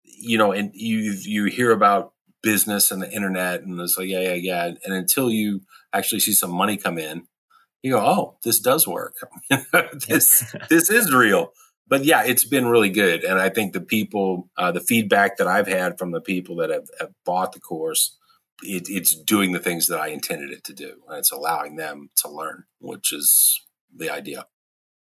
you 0.03 0.37
know, 0.37 0.51
and 0.53 0.71
you 0.73 1.15
you 1.21 1.45
hear 1.45 1.71
about 1.71 2.13
business 2.41 2.91
and 2.91 3.01
the 3.01 3.11
internet, 3.11 3.61
and 3.61 3.79
it's 3.81 3.97
like, 3.97 4.07
yeah, 4.07 4.21
yeah, 4.21 4.33
yeah. 4.33 4.65
And 4.85 4.93
until 4.93 5.29
you 5.29 5.61
actually 5.91 6.21
see 6.21 6.31
some 6.31 6.51
money 6.51 6.77
come 6.77 6.97
in, 6.97 7.27
you 7.83 7.91
go, 7.91 7.99
oh, 7.99 8.37
this 8.43 8.59
does 8.59 8.87
work. 8.87 9.15
this 10.07 10.55
this 10.69 10.89
is 10.89 11.13
real. 11.13 11.51
But 11.87 12.05
yeah, 12.05 12.23
it's 12.23 12.45
been 12.45 12.65
really 12.65 12.89
good, 12.89 13.23
and 13.23 13.39
I 13.39 13.49
think 13.49 13.73
the 13.73 13.81
people, 13.81 14.49
uh, 14.57 14.71
the 14.71 14.79
feedback 14.79 15.37
that 15.37 15.47
I've 15.47 15.67
had 15.67 15.99
from 15.99 16.11
the 16.11 16.21
people 16.21 16.55
that 16.55 16.69
have, 16.69 16.87
have 16.99 17.11
bought 17.25 17.51
the 17.51 17.59
course 17.59 18.17
it, 18.63 18.89
it's 18.89 19.15
doing 19.15 19.51
the 19.51 19.59
things 19.59 19.85
that 19.87 19.99
I 19.99 20.07
intended 20.07 20.51
it 20.51 20.63
to 20.65 20.73
do. 20.73 21.01
And 21.07 21.19
it's 21.19 21.31
allowing 21.31 21.75
them 21.75 22.09
to 22.17 22.29
learn, 22.29 22.65
which 22.79 23.13
is 23.13 23.61
the 23.95 24.09
idea. 24.09 24.47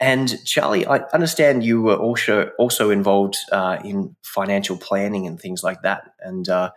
And 0.00 0.42
Charlie, 0.46 0.86
I 0.86 1.00
understand 1.12 1.64
you 1.64 1.82
were 1.82 1.96
also 1.96 2.50
also 2.58 2.88
involved 2.88 3.36
uh, 3.52 3.78
in 3.84 4.16
financial 4.24 4.78
planning 4.78 5.26
and 5.26 5.38
things 5.38 5.62
like 5.62 5.82
that. 5.82 6.04
And 6.20 6.48
uh, 6.48 6.70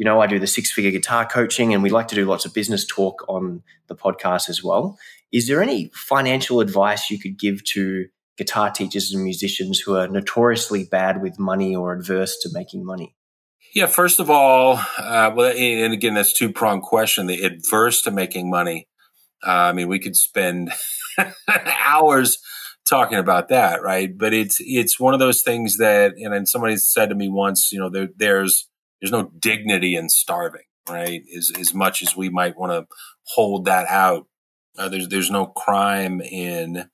you 0.00 0.06
know, 0.06 0.18
I 0.18 0.26
do 0.26 0.38
the 0.38 0.46
six 0.46 0.72
figure 0.72 0.90
guitar 0.90 1.26
coaching, 1.26 1.74
and 1.74 1.82
we 1.82 1.90
like 1.90 2.08
to 2.08 2.14
do 2.14 2.24
lots 2.24 2.46
of 2.46 2.54
business 2.54 2.86
talk 2.86 3.22
on 3.28 3.62
the 3.86 3.94
podcast 3.94 4.48
as 4.48 4.64
well. 4.64 4.98
Is 5.30 5.46
there 5.46 5.62
any 5.62 5.90
financial 5.92 6.60
advice 6.60 7.10
you 7.10 7.18
could 7.18 7.38
give 7.38 7.62
to 7.74 8.06
guitar 8.38 8.70
teachers 8.70 9.12
and 9.12 9.22
musicians 9.22 9.78
who 9.78 9.96
are 9.96 10.08
notoriously 10.08 10.84
bad 10.84 11.20
with 11.20 11.38
money 11.38 11.76
or 11.76 11.92
adverse 11.92 12.38
to 12.38 12.48
making 12.50 12.82
money? 12.82 13.14
Yeah, 13.74 13.84
first 13.84 14.20
of 14.20 14.30
all, 14.30 14.80
uh, 14.96 15.32
well, 15.36 15.52
and 15.54 15.92
again, 15.92 16.14
that's 16.14 16.32
two 16.32 16.50
pronged 16.50 16.82
question. 16.82 17.26
The 17.26 17.42
adverse 17.42 18.00
to 18.04 18.10
making 18.10 18.48
money. 18.48 18.88
Uh, 19.46 19.50
I 19.50 19.72
mean, 19.74 19.88
we 19.88 19.98
could 19.98 20.16
spend 20.16 20.72
hours 21.86 22.38
talking 22.88 23.18
about 23.18 23.50
that, 23.50 23.82
right? 23.82 24.16
But 24.16 24.32
it's 24.32 24.56
it's 24.60 24.98
one 24.98 25.12
of 25.12 25.20
those 25.20 25.42
things 25.42 25.76
that, 25.76 26.14
and 26.16 26.32
then 26.32 26.46
somebody 26.46 26.78
said 26.78 27.10
to 27.10 27.14
me 27.14 27.28
once, 27.28 27.70
you 27.70 27.78
know, 27.78 27.90
there, 27.90 28.08
there's 28.16 28.69
there's 29.00 29.12
no 29.12 29.30
dignity 29.38 29.96
in 29.96 30.08
starving, 30.08 30.62
right? 30.88 31.22
As 31.36 31.52
as 31.58 31.74
much 31.74 32.02
as 32.02 32.16
we 32.16 32.28
might 32.28 32.58
want 32.58 32.72
to 32.72 32.94
hold 33.22 33.64
that 33.64 33.86
out, 33.88 34.26
uh, 34.78 34.88
there's 34.88 35.08
there's 35.08 35.30
no 35.30 35.46
crime 35.46 36.20
in 36.20 36.88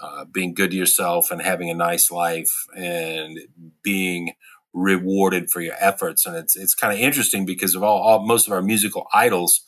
uh, 0.00 0.24
being 0.24 0.54
good 0.54 0.70
to 0.70 0.76
yourself 0.76 1.30
and 1.30 1.42
having 1.42 1.70
a 1.70 1.74
nice 1.74 2.10
life 2.10 2.50
and 2.76 3.38
being 3.82 4.32
rewarded 4.72 5.50
for 5.50 5.60
your 5.60 5.74
efforts. 5.78 6.26
And 6.26 6.36
it's 6.36 6.56
it's 6.56 6.74
kind 6.74 6.92
of 6.92 7.00
interesting 7.00 7.44
because 7.44 7.74
of 7.74 7.82
all, 7.82 8.00
all 8.00 8.26
most 8.26 8.46
of 8.46 8.52
our 8.52 8.62
musical 8.62 9.06
idols, 9.12 9.62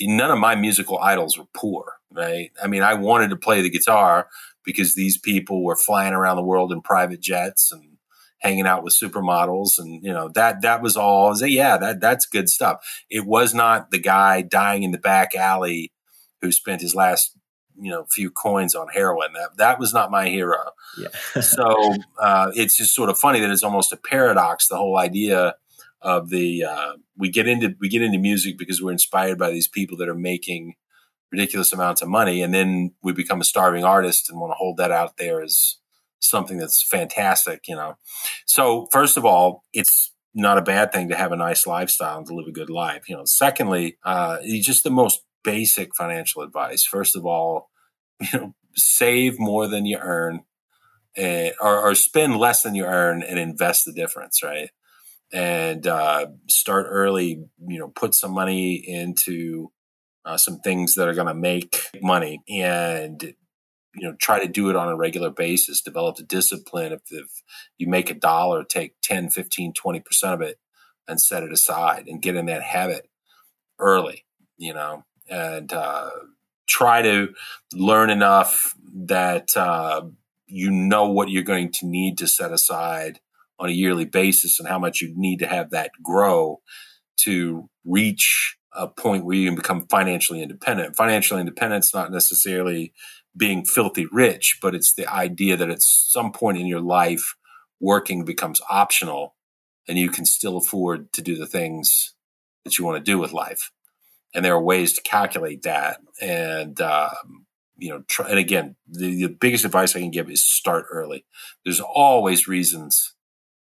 none 0.00 0.30
of 0.30 0.38
my 0.38 0.54
musical 0.54 0.98
idols 0.98 1.38
were 1.38 1.46
poor, 1.54 1.94
right? 2.12 2.50
I 2.62 2.66
mean, 2.68 2.82
I 2.82 2.94
wanted 2.94 3.30
to 3.30 3.36
play 3.36 3.62
the 3.62 3.70
guitar 3.70 4.28
because 4.64 4.94
these 4.94 5.18
people 5.18 5.64
were 5.64 5.76
flying 5.76 6.12
around 6.12 6.36
the 6.36 6.42
world 6.42 6.72
in 6.72 6.80
private 6.80 7.20
jets 7.20 7.72
and 7.72 7.95
hanging 8.46 8.66
out 8.66 8.82
with 8.82 8.94
supermodels 8.94 9.78
and 9.78 10.02
you 10.04 10.12
know 10.12 10.28
that 10.34 10.62
that 10.62 10.82
was 10.82 10.96
all 10.96 11.26
I 11.26 11.30
was 11.30 11.42
like, 11.42 11.50
yeah 11.50 11.76
that 11.76 12.00
that's 12.00 12.26
good 12.26 12.48
stuff 12.48 13.04
it 13.10 13.26
was 13.26 13.54
not 13.54 13.90
the 13.90 13.98
guy 13.98 14.42
dying 14.42 14.82
in 14.82 14.92
the 14.92 14.98
back 14.98 15.34
alley 15.34 15.92
who 16.40 16.52
spent 16.52 16.80
his 16.80 16.94
last 16.94 17.36
you 17.78 17.90
know 17.90 18.06
few 18.10 18.30
coins 18.30 18.74
on 18.74 18.88
heroin. 18.88 19.32
That 19.34 19.56
that 19.58 19.78
was 19.78 19.92
not 19.92 20.10
my 20.10 20.28
hero. 20.28 20.72
Yeah. 20.98 21.08
so 21.40 21.94
uh, 22.18 22.52
it's 22.54 22.76
just 22.76 22.94
sort 22.94 23.10
of 23.10 23.18
funny 23.18 23.40
that 23.40 23.50
it's 23.50 23.62
almost 23.62 23.92
a 23.92 23.96
paradox. 23.96 24.68
The 24.68 24.76
whole 24.76 24.98
idea 24.98 25.54
of 26.02 26.30
the 26.30 26.64
uh, 26.64 26.92
we 27.16 27.30
get 27.30 27.48
into 27.48 27.74
we 27.80 27.88
get 27.88 28.02
into 28.02 28.18
music 28.18 28.58
because 28.58 28.82
we're 28.82 28.92
inspired 28.92 29.38
by 29.38 29.50
these 29.50 29.68
people 29.68 29.96
that 29.98 30.08
are 30.08 30.14
making 30.14 30.74
ridiculous 31.32 31.72
amounts 31.72 32.02
of 32.02 32.08
money, 32.08 32.42
and 32.42 32.54
then 32.54 32.92
we 33.02 33.12
become 33.12 33.40
a 33.40 33.44
starving 33.44 33.84
artist 33.84 34.30
and 34.30 34.40
want 34.40 34.50
to 34.52 34.56
hold 34.56 34.76
that 34.78 34.92
out 34.92 35.16
there 35.16 35.42
as 35.42 35.76
something 36.20 36.58
that's 36.58 36.86
fantastic. 36.86 37.68
You 37.68 37.76
know. 37.76 37.96
So 38.46 38.88
first 38.92 39.16
of 39.16 39.24
all, 39.24 39.64
it's 39.72 40.12
not 40.34 40.58
a 40.58 40.62
bad 40.62 40.92
thing 40.92 41.08
to 41.08 41.16
have 41.16 41.32
a 41.32 41.36
nice 41.36 41.66
lifestyle 41.66 42.18
and 42.18 42.26
to 42.26 42.34
live 42.34 42.46
a 42.46 42.52
good 42.52 42.70
life. 42.70 43.08
You 43.08 43.16
know. 43.16 43.24
Secondly, 43.24 43.96
uh, 44.04 44.38
just 44.60 44.84
the 44.84 44.90
most 44.90 45.20
basic 45.46 45.94
financial 45.94 46.42
advice. 46.42 46.84
First 46.84 47.16
of 47.16 47.24
all, 47.24 47.70
you 48.20 48.38
know, 48.38 48.54
save 48.74 49.38
more 49.38 49.66
than 49.66 49.86
you 49.86 49.98
earn, 49.98 50.40
and, 51.16 51.54
or, 51.60 51.80
or, 51.80 51.94
spend 51.94 52.36
less 52.36 52.60
than 52.60 52.74
you 52.74 52.84
earn 52.84 53.22
and 53.22 53.38
invest 53.38 53.86
the 53.86 53.92
difference, 53.92 54.42
right? 54.42 54.68
And 55.32 55.86
uh, 55.86 56.26
start 56.48 56.86
early. 56.90 57.44
You 57.66 57.78
know, 57.78 57.88
put 57.88 58.14
some 58.14 58.32
money 58.32 58.74
into 58.74 59.72
uh, 60.26 60.36
some 60.36 60.58
things 60.58 60.94
that 60.96 61.08
are 61.08 61.14
going 61.14 61.28
to 61.28 61.34
make 61.34 61.90
money, 62.02 62.42
and 62.48 63.34
you 63.96 64.06
know, 64.06 64.16
try 64.18 64.40
to 64.40 64.48
do 64.48 64.70
it 64.70 64.76
on 64.76 64.88
a 64.88 64.96
regular 64.96 65.30
basis. 65.30 65.80
Develop 65.80 66.16
the 66.16 66.22
discipline. 66.22 66.92
If, 66.92 67.00
if 67.10 67.42
you 67.78 67.88
make 67.88 68.10
a 68.10 68.14
dollar, 68.14 68.64
take 68.64 68.94
10, 69.02 69.30
15, 69.30 69.72
20 69.72 70.00
percent 70.00 70.34
of 70.34 70.40
it 70.42 70.58
and 71.08 71.20
set 71.20 71.42
it 71.42 71.52
aside, 71.52 72.06
and 72.08 72.22
get 72.22 72.36
in 72.36 72.46
that 72.46 72.62
habit 72.62 73.08
early. 73.78 74.24
You 74.58 74.74
know, 74.74 75.04
and 75.28 75.72
uh, 75.72 76.10
try 76.66 77.02
to 77.02 77.34
learn 77.72 78.10
enough 78.10 78.74
that 78.94 79.56
uh, 79.56 80.02
you 80.46 80.70
know 80.70 81.10
what 81.10 81.28
you're 81.28 81.42
going 81.42 81.72
to 81.72 81.86
need 81.86 82.18
to 82.18 82.26
set 82.26 82.52
aside 82.52 83.20
on 83.58 83.68
a 83.68 83.72
yearly 83.72 84.04
basis 84.04 84.58
and 84.58 84.68
how 84.68 84.78
much 84.78 85.00
you 85.00 85.12
need 85.16 85.38
to 85.38 85.46
have 85.46 85.70
that 85.70 85.90
grow 86.02 86.60
to 87.16 87.68
reach 87.84 88.56
a 88.72 88.86
point 88.86 89.24
where 89.24 89.36
you 89.36 89.48
can 89.48 89.56
become 89.56 89.86
financially 89.86 90.42
independent. 90.42 90.96
Financial 90.96 91.38
independence 91.38 91.94
not 91.94 92.12
necessarily 92.12 92.92
being 93.36 93.64
filthy 93.64 94.06
rich, 94.10 94.58
but 94.62 94.74
it's 94.74 94.94
the 94.94 95.06
idea 95.06 95.56
that 95.56 95.70
at 95.70 95.82
some 95.82 96.32
point 96.32 96.58
in 96.58 96.66
your 96.66 96.80
life, 96.80 97.34
working 97.80 98.24
becomes 98.24 98.60
optional 98.70 99.34
and 99.88 99.98
you 99.98 100.10
can 100.10 100.24
still 100.24 100.56
afford 100.56 101.12
to 101.12 101.22
do 101.22 101.36
the 101.36 101.46
things 101.46 102.14
that 102.64 102.78
you 102.78 102.84
want 102.84 102.96
to 102.96 103.10
do 103.10 103.18
with 103.18 103.32
life 103.32 103.70
and 104.36 104.44
there 104.44 104.52
are 104.52 104.62
ways 104.62 104.92
to 104.92 105.02
calculate 105.02 105.62
that. 105.62 105.98
And 106.20 106.80
um, 106.80 107.46
you 107.78 107.90
know, 107.90 108.04
try, 108.06 108.28
and 108.28 108.38
again, 108.38 108.76
the, 108.86 109.26
the 109.26 109.28
biggest 109.28 109.64
advice 109.64 109.96
I 109.96 110.00
can 110.00 110.10
give 110.10 110.30
is 110.30 110.46
start 110.46 110.86
early. 110.92 111.24
There's 111.64 111.80
always 111.80 112.46
reasons 112.46 113.14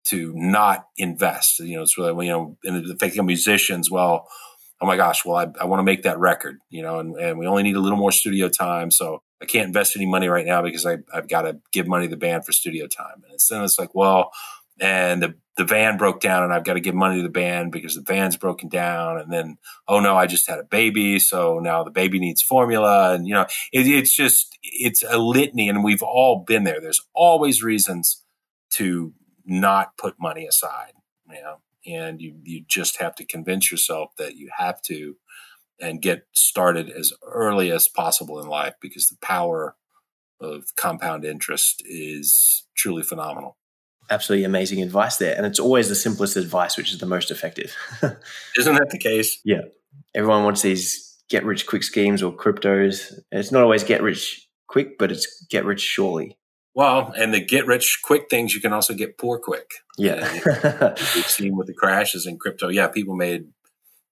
to 0.06 0.34
not 0.36 0.86
invest. 0.98 1.60
You 1.60 1.78
know, 1.78 1.84
it's 1.84 1.98
really 1.98 2.28
you 2.28 2.32
know, 2.32 2.58
and 2.64 2.86
they 3.00 3.10
become 3.10 3.26
musicians, 3.26 3.90
well, 3.90 4.28
oh 4.82 4.86
my 4.86 4.98
gosh, 4.98 5.26
well, 5.26 5.38
I, 5.38 5.48
I 5.62 5.66
want 5.66 5.80
to 5.80 5.84
make 5.84 6.04
that 6.04 6.20
record, 6.20 6.58
you 6.70 6.82
know, 6.82 7.00
and, 7.00 7.16
and 7.16 7.40
we 7.40 7.48
only 7.48 7.64
need 7.64 7.76
a 7.76 7.82
little 7.82 7.98
more 7.98 8.12
studio 8.12 8.50
time, 8.50 8.92
so 8.92 9.24
I 9.42 9.46
can't 9.46 9.68
invest 9.68 9.96
any 9.96 10.06
money 10.06 10.28
right 10.28 10.46
now 10.46 10.62
because 10.62 10.86
I, 10.86 10.98
I've 11.14 11.28
got 11.28 11.44
to 11.44 11.60
give 11.72 11.88
money 11.88 12.06
to 12.06 12.12
the 12.12 12.18
band 12.18 12.46
for 12.46 12.52
studio 12.52 12.88
time. 12.88 13.24
And 13.24 13.34
it's 13.34 13.48
then 13.48 13.64
it's 13.64 13.80
like, 13.80 13.96
well, 13.96 14.32
and 14.80 15.22
the 15.22 15.36
the 15.60 15.66
van 15.66 15.98
broke 15.98 16.22
down 16.22 16.44
and 16.44 16.54
I've 16.54 16.64
got 16.64 16.76
to 16.76 16.80
give 16.80 16.96
money 16.96 17.18
to 17.18 17.24
the 17.24 17.30
band 17.30 17.74
because 17.74 17.94
the 17.96 18.02
van's 18.02 18.38
broken 18.38 18.70
down. 18.70 19.20
And 19.20 19.30
then, 19.30 19.58
oh 19.90 20.00
no, 20.00 20.16
I 20.16 20.26
just 20.26 20.50
had 20.50 20.58
a 20.58 20.64
baby. 20.64 21.20
So 21.20 21.60
now 21.60 21.84
the 21.84 21.92
baby 21.92 22.18
needs 22.18 22.42
formula. 22.42 23.14
And, 23.14 23.28
you 23.28 23.34
know, 23.34 23.46
it, 23.74 23.86
it's 23.86 24.16
just, 24.16 24.58
it's 24.64 25.04
a 25.04 25.18
litany 25.18 25.68
and 25.68 25.84
we've 25.84 26.02
all 26.02 26.46
been 26.48 26.64
there. 26.64 26.80
There's 26.80 27.02
always 27.14 27.62
reasons 27.62 28.24
to 28.76 29.14
not 29.46 29.98
put 29.98 30.16
money 30.18 30.48
aside, 30.48 30.94
you 31.30 31.42
know, 31.42 31.58
and 31.86 32.22
you, 32.22 32.36
you 32.44 32.64
just 32.66 33.02
have 33.02 33.16
to 33.16 33.26
convince 33.26 33.70
yourself 33.70 34.16
that 34.18 34.38
you 34.38 34.50
have 34.58 34.82
to 34.84 35.18
and 35.82 36.02
get 36.02 36.24
started 36.34 36.90
as 36.90 37.14
early 37.24 37.72
as 37.72 37.88
possible 37.88 38.40
in 38.40 38.48
life 38.48 38.74
because 38.82 39.08
the 39.08 39.18
power 39.22 39.76
of 40.42 40.76
compound 40.76 41.26
interest 41.26 41.84
is 41.86 42.66
truly 42.76 43.04
phenomenal 43.04 43.58
absolutely 44.10 44.46
amazing 44.46 44.82
advice 44.82 45.18
there. 45.18 45.36
And 45.36 45.46
it's 45.46 45.60
always 45.60 45.90
the 45.90 45.96
simplest 45.96 46.36
advice, 46.36 46.78
which 46.78 46.92
is 46.92 47.00
the 47.00 47.06
most 47.06 47.32
effective. 47.32 47.76
Isn't 48.58 48.76
that 48.76 48.90
the 48.90 48.98
case? 48.98 49.40
Yeah. 49.44 49.62
Everyone 50.16 50.44
wants 50.44 50.62
these 50.62 51.18
get 51.30 51.46
rich 51.46 51.68
quick 51.68 51.84
schemes 51.84 52.24
or 52.24 52.36
cryptos. 52.36 53.20
It's 53.32 53.52
not 53.52 53.64
always 53.64 53.84
get 53.84 54.02
rich 54.02 54.48
quick, 54.68 54.98
but 54.98 55.12
it's 55.12 55.46
get 55.50 55.66
rich 55.66 55.82
surely. 55.82 56.38
Well, 56.76 57.14
and 57.18 57.34
the 57.34 57.44
get 57.44 57.68
rich 57.68 58.00
quick 58.04 58.30
things, 58.30 58.54
you 58.54 58.62
can 58.62 58.74
also 58.74 58.94
get 58.94 59.18
poor 59.18 59.38
quick. 59.38 59.70
Yeah. 59.98 60.32
we've 61.16 61.28
seen 61.28 61.56
with 61.56 61.68
the 61.68 61.74
crashes 61.74 62.26
in 62.26 62.38
crypto. 62.38 62.70
Yeah, 62.70 62.88
people 62.88 63.16
made 63.16 63.48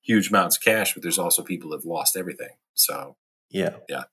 huge 0.07 0.29
amounts 0.29 0.57
of 0.57 0.63
cash, 0.63 0.93
but 0.93 1.03
there's 1.03 1.19
also 1.19 1.43
people 1.43 1.69
that 1.69 1.77
have 1.77 1.85
lost 1.85 2.17
everything. 2.17 2.55
So, 2.73 3.17
yeah. 3.49 3.75
Yeah. 3.89 4.03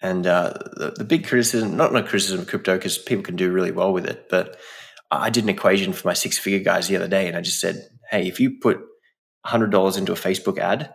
And 0.00 0.26
uh, 0.26 0.54
the, 0.76 0.94
the 0.96 1.04
big 1.04 1.26
criticism, 1.26 1.76
not 1.76 1.92
not 1.92 2.06
criticism 2.06 2.40
of 2.40 2.48
crypto, 2.48 2.76
because 2.76 2.98
people 2.98 3.22
can 3.22 3.36
do 3.36 3.52
really 3.52 3.70
well 3.70 3.92
with 3.92 4.06
it, 4.06 4.28
but 4.28 4.58
I 5.10 5.30
did 5.30 5.44
an 5.44 5.50
equation 5.50 5.92
for 5.92 6.08
my 6.08 6.14
six 6.14 6.38
figure 6.38 6.58
guys 6.58 6.88
the 6.88 6.96
other 6.96 7.08
day, 7.08 7.28
and 7.28 7.36
I 7.36 7.40
just 7.40 7.60
said, 7.60 7.88
hey, 8.10 8.26
if 8.26 8.40
you 8.40 8.58
put 8.60 8.80
$100 9.46 9.98
into 9.98 10.12
a 10.12 10.16
Facebook 10.16 10.58
ad 10.58 10.92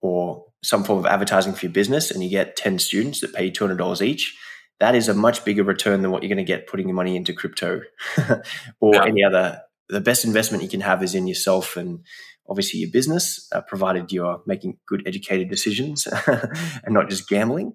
or 0.00 0.44
some 0.62 0.84
form 0.84 0.98
of 0.98 1.06
advertising 1.06 1.52
for 1.52 1.66
your 1.66 1.72
business 1.72 2.10
and 2.10 2.22
you 2.22 2.30
get 2.30 2.56
10 2.56 2.78
students 2.78 3.20
that 3.20 3.34
pay 3.34 3.46
you 3.46 3.52
$200 3.52 4.02
each, 4.02 4.36
that 4.80 4.94
is 4.94 5.08
a 5.08 5.14
much 5.14 5.44
bigger 5.44 5.62
return 5.62 6.02
than 6.02 6.10
what 6.10 6.22
you're 6.22 6.28
going 6.34 6.38
to 6.38 6.44
get 6.44 6.66
putting 6.66 6.88
your 6.88 6.96
money 6.96 7.16
into 7.16 7.32
crypto 7.32 7.82
or 8.80 8.94
yeah. 8.94 9.04
any 9.04 9.22
other. 9.24 9.60
The 9.90 10.00
best 10.00 10.24
investment 10.24 10.62
you 10.62 10.68
can 10.68 10.80
have 10.80 11.02
is 11.02 11.14
in 11.14 11.26
yourself 11.26 11.76
and 11.76 12.00
obviously 12.48 12.80
your 12.80 12.90
business, 12.90 13.48
uh, 13.52 13.60
provided 13.62 14.12
you're 14.12 14.42
making 14.46 14.78
good 14.86 15.02
educated 15.06 15.48
decisions 15.48 16.06
and 16.26 16.94
not 16.94 17.08
just 17.08 17.28
gambling. 17.28 17.72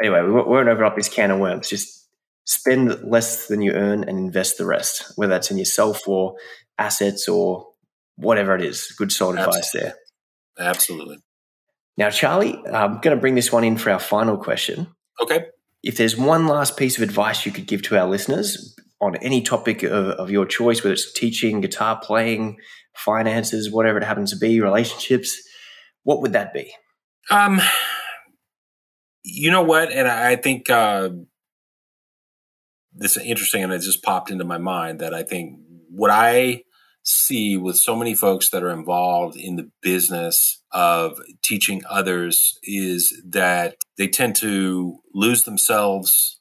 Anyway, 0.00 0.22
we 0.22 0.32
won't 0.32 0.68
open 0.68 0.84
up 0.84 0.96
this 0.96 1.08
can 1.08 1.30
of 1.30 1.40
worms. 1.40 1.68
Just 1.68 2.08
spend 2.44 3.02
less 3.04 3.48
than 3.48 3.62
you 3.62 3.72
earn 3.72 4.04
and 4.04 4.18
invest 4.18 4.58
the 4.58 4.66
rest, 4.66 5.12
whether 5.16 5.30
that's 5.30 5.50
in 5.50 5.58
yourself 5.58 6.06
or 6.06 6.36
assets 6.78 7.28
or 7.28 7.68
whatever 8.16 8.54
it 8.54 8.62
is. 8.62 8.92
Good 8.98 9.12
solid 9.12 9.38
Absolutely. 9.38 9.58
advice 9.58 9.72
there. 9.72 9.94
Absolutely. 10.58 11.18
Now, 11.96 12.10
Charlie, 12.10 12.60
I'm 12.66 13.00
going 13.00 13.16
to 13.16 13.20
bring 13.20 13.34
this 13.34 13.52
one 13.52 13.64
in 13.64 13.76
for 13.76 13.90
our 13.90 14.00
final 14.00 14.36
question. 14.36 14.88
Okay. 15.22 15.46
If 15.82 15.96
there's 15.96 16.16
one 16.16 16.46
last 16.46 16.76
piece 16.76 16.96
of 16.96 17.02
advice 17.02 17.46
you 17.46 17.52
could 17.52 17.66
give 17.66 17.82
to 17.82 17.98
our 17.98 18.08
listeners 18.08 18.74
on 19.00 19.16
any 19.16 19.42
topic 19.42 19.82
of, 19.82 20.08
of 20.08 20.30
your 20.30 20.46
choice, 20.46 20.82
whether 20.82 20.94
it's 20.94 21.12
teaching, 21.12 21.60
guitar 21.60 22.00
playing, 22.02 22.56
finances, 22.96 23.70
whatever 23.70 23.98
it 23.98 24.04
happens 24.04 24.30
to 24.30 24.38
be, 24.38 24.60
relationships, 24.60 25.36
what 26.02 26.20
would 26.22 26.32
that 26.32 26.52
be? 26.52 26.72
Um, 27.30 27.60
you 29.22 29.50
know 29.50 29.62
what, 29.62 29.90
and 29.90 30.06
I 30.06 30.36
think 30.36 30.68
uh, 30.70 31.10
this 32.94 33.16
is 33.16 33.22
interesting 33.24 33.62
and 33.62 33.72
it 33.72 33.80
just 33.80 34.02
popped 34.02 34.30
into 34.30 34.44
my 34.44 34.58
mind 34.58 35.00
that 35.00 35.14
I 35.14 35.22
think 35.22 35.58
what 35.90 36.10
I 36.10 36.62
see 37.02 37.56
with 37.56 37.76
so 37.76 37.94
many 37.94 38.14
folks 38.14 38.50
that 38.50 38.62
are 38.62 38.70
involved 38.70 39.36
in 39.36 39.56
the 39.56 39.70
business 39.82 40.62
of 40.72 41.18
teaching 41.42 41.82
others 41.88 42.58
is 42.62 43.22
that 43.26 43.76
they 43.98 44.08
tend 44.08 44.36
to 44.36 45.00
lose 45.12 45.42
themselves 45.42 46.40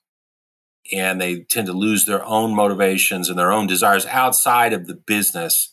and 0.92 1.20
they 1.20 1.42
tend 1.50 1.68
to 1.68 1.74
lose 1.74 2.06
their 2.06 2.24
own 2.26 2.56
motivations 2.56 3.30
and 3.30 3.38
their 3.38 3.52
own 3.52 3.68
desires 3.68 4.06
outside 4.06 4.74
of 4.74 4.88
the 4.88 4.96
business. 4.96 5.72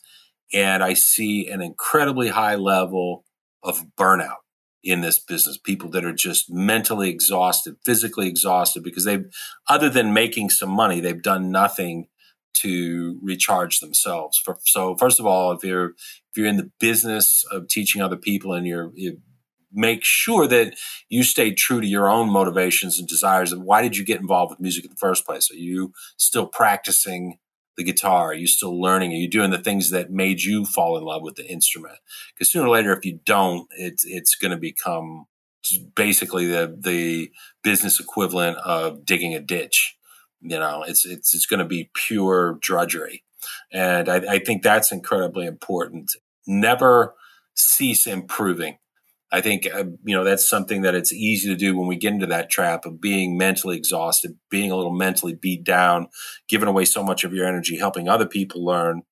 And 0.53 0.83
I 0.83 0.93
see 0.93 1.47
an 1.47 1.61
incredibly 1.61 2.29
high 2.29 2.55
level 2.55 3.25
of 3.63 3.85
burnout 3.97 4.37
in 4.83 5.01
this 5.01 5.19
business, 5.19 5.57
people 5.57 5.89
that 5.91 6.03
are 6.03 6.13
just 6.13 6.51
mentally 6.51 7.09
exhausted, 7.09 7.75
physically 7.85 8.27
exhausted, 8.27 8.83
because 8.83 9.05
they've, 9.05 9.25
other 9.69 9.89
than 9.89 10.13
making 10.13 10.49
some 10.49 10.71
money, 10.71 10.99
they've 10.99 11.21
done 11.21 11.51
nothing 11.51 12.07
to 12.53 13.19
recharge 13.21 13.79
themselves. 13.79 14.37
For, 14.43 14.57
so, 14.65 14.95
first 14.95 15.19
of 15.19 15.25
all, 15.25 15.51
if 15.51 15.63
you're 15.63 15.91
if 16.31 16.37
you're 16.37 16.47
in 16.47 16.57
the 16.57 16.71
business 16.79 17.45
of 17.51 17.67
teaching 17.67 18.01
other 18.01 18.17
people, 18.17 18.53
and 18.53 18.65
you're 18.65 18.91
you 18.95 19.19
make 19.71 20.03
sure 20.03 20.47
that 20.47 20.75
you 21.09 21.23
stay 21.23 21.53
true 21.53 21.79
to 21.81 21.87
your 21.87 22.09
own 22.09 22.29
motivations 22.29 22.99
and 22.99 23.07
desires. 23.07 23.55
Why 23.55 23.81
did 23.81 23.95
you 23.95 24.03
get 24.03 24.19
involved 24.19 24.51
with 24.51 24.59
music 24.59 24.83
in 24.83 24.89
the 24.89 24.97
first 24.97 25.25
place? 25.25 25.49
Are 25.49 25.55
you 25.55 25.93
still 26.17 26.45
practicing 26.45 27.37
the 27.77 27.83
guitar? 27.83 28.31
Are 28.31 28.33
you 28.33 28.47
still 28.47 28.79
learning? 28.79 29.11
Are 29.11 29.15
you 29.15 29.29
doing 29.29 29.51
the 29.51 29.57
things 29.57 29.91
that 29.91 30.11
made 30.11 30.41
you 30.41 30.65
fall 30.65 30.97
in 30.97 31.03
love 31.03 31.21
with 31.21 31.35
the 31.35 31.49
instrument? 31.49 31.97
Because 32.33 32.51
sooner 32.51 32.65
or 32.65 32.69
later, 32.69 32.95
if 32.95 33.05
you 33.05 33.19
don't, 33.25 33.67
it's 33.71 34.05
it's 34.05 34.35
going 34.35 34.51
to 34.51 34.57
become 34.57 35.25
basically 35.95 36.45
the 36.45 36.75
the 36.77 37.31
business 37.63 37.99
equivalent 37.99 38.57
of 38.57 39.05
digging 39.05 39.33
a 39.33 39.39
ditch. 39.39 39.97
You 40.41 40.59
know, 40.59 40.83
it's 40.83 41.05
it's 41.05 41.33
it's 41.33 41.45
going 41.45 41.59
to 41.59 41.65
be 41.65 41.91
pure 41.93 42.57
drudgery, 42.61 43.23
and 43.71 44.09
I, 44.09 44.17
I 44.17 44.39
think 44.39 44.63
that's 44.63 44.91
incredibly 44.91 45.45
important. 45.45 46.11
Never 46.47 47.13
cease 47.53 48.07
improving. 48.07 48.77
I 49.31 49.41
think 49.41 49.67
uh, 49.73 49.85
you 50.03 50.15
know 50.15 50.23
that's 50.23 50.47
something 50.47 50.81
that 50.81 50.95
it's 50.95 51.13
easy 51.13 51.47
to 51.49 51.55
do 51.55 51.77
when 51.77 51.87
we 51.87 51.95
get 51.95 52.13
into 52.13 52.25
that 52.27 52.49
trap 52.49 52.85
of 52.85 52.99
being 52.99 53.37
mentally 53.37 53.77
exhausted, 53.77 54.37
being 54.49 54.71
a 54.71 54.75
little 54.75 54.91
mentally 54.91 55.33
beat 55.33 55.63
down, 55.63 56.07
giving 56.49 56.67
away 56.67 56.85
so 56.85 57.03
much 57.03 57.23
of 57.23 57.33
your 57.33 57.45
energy 57.45 57.77
helping 57.77 58.09
other 58.09 58.25
people 58.25 58.63
learn. 58.65 59.03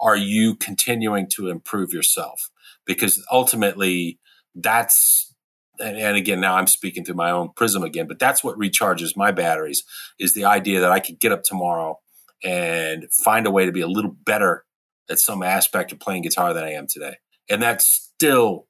Are 0.00 0.16
you 0.16 0.54
continuing 0.54 1.28
to 1.30 1.48
improve 1.48 1.92
yourself? 1.92 2.50
Because 2.86 3.24
ultimately, 3.32 4.20
that's 4.54 5.34
and, 5.80 5.96
and 5.96 6.16
again 6.16 6.40
now 6.40 6.54
I'm 6.54 6.68
speaking 6.68 7.04
through 7.04 7.16
my 7.16 7.30
own 7.30 7.50
prism 7.56 7.82
again, 7.82 8.06
but 8.06 8.20
that's 8.20 8.44
what 8.44 8.58
recharges 8.58 9.16
my 9.16 9.32
batteries 9.32 9.82
is 10.20 10.34
the 10.34 10.44
idea 10.44 10.80
that 10.80 10.92
I 10.92 11.00
could 11.00 11.18
get 11.18 11.32
up 11.32 11.42
tomorrow 11.42 11.98
and 12.44 13.06
find 13.24 13.46
a 13.46 13.50
way 13.50 13.66
to 13.66 13.72
be 13.72 13.80
a 13.80 13.88
little 13.88 14.14
better 14.24 14.64
at 15.10 15.18
some 15.18 15.42
aspect 15.42 15.90
of 15.90 15.98
playing 15.98 16.22
guitar 16.22 16.54
than 16.54 16.62
I 16.62 16.74
am 16.74 16.86
today, 16.86 17.16
and 17.50 17.60
that's 17.60 17.86
still 17.86 18.68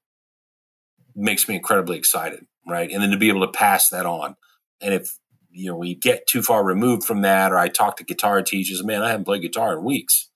makes 1.15 1.49
me 1.49 1.57
incredibly 1.57 1.99
excited, 1.99 2.47
right? 2.67 2.91
And 2.91 3.03
then 3.03 3.11
to 3.11 3.17
be 3.17 3.29
able 3.29 3.47
to 3.47 3.53
pass 3.53 3.89
that 3.91 4.07
on. 4.07 4.37
And 4.81 4.95
if 4.95 5.17
you 5.51 5.71
know 5.71 5.77
we 5.77 5.95
get 5.95 6.27
too 6.27 6.43
far 6.43 6.65
removed 6.65 7.05
from 7.05 7.23
that, 7.23 7.53
or 7.53 7.59
I 7.59 7.69
talk 7.69 7.97
to 7.99 8.05
guitar 8.05 8.43
teachers, 8.43 8.85
man, 8.85 9.03
I 9.03 9.11
haven't 9.11 9.24
played 9.24 9.43
guitar 9.43 9.77
in 9.78 9.85
weeks. 9.85 10.31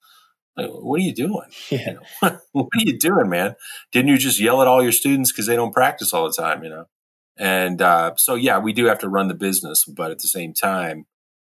Like, 0.56 0.70
what 0.70 1.00
are 1.00 1.05
you 1.05 1.14
doing? 1.14 1.46
Yeah. 1.70 1.78
You 1.78 1.92
know, 1.94 2.00
what, 2.20 2.40
what 2.52 2.66
are 2.76 2.84
you 2.84 2.98
doing, 2.98 3.28
man? 3.28 3.55
Didn't 3.92 4.09
you 4.09 4.18
just 4.18 4.40
yell 4.40 4.60
at 4.62 4.68
all 4.68 4.82
your 4.82 4.92
students 4.92 5.30
because 5.30 5.46
they 5.46 5.56
don't 5.56 5.72
practice 5.72 6.12
all 6.12 6.26
the 6.26 6.32
time? 6.32 6.64
You 6.64 6.70
know. 6.70 6.84
And 7.38 7.80
uh, 7.80 8.14
so, 8.16 8.34
yeah, 8.34 8.59
we 8.59 8.72
do 8.72 8.86
have 8.86 8.98
to 9.00 9.09
run 9.09 9.28
the 9.28 9.34
business, 9.34 9.84
but 9.84 10.10
at 10.10 10.18
the 10.18 10.26
same 10.26 10.52
time, 10.52 11.06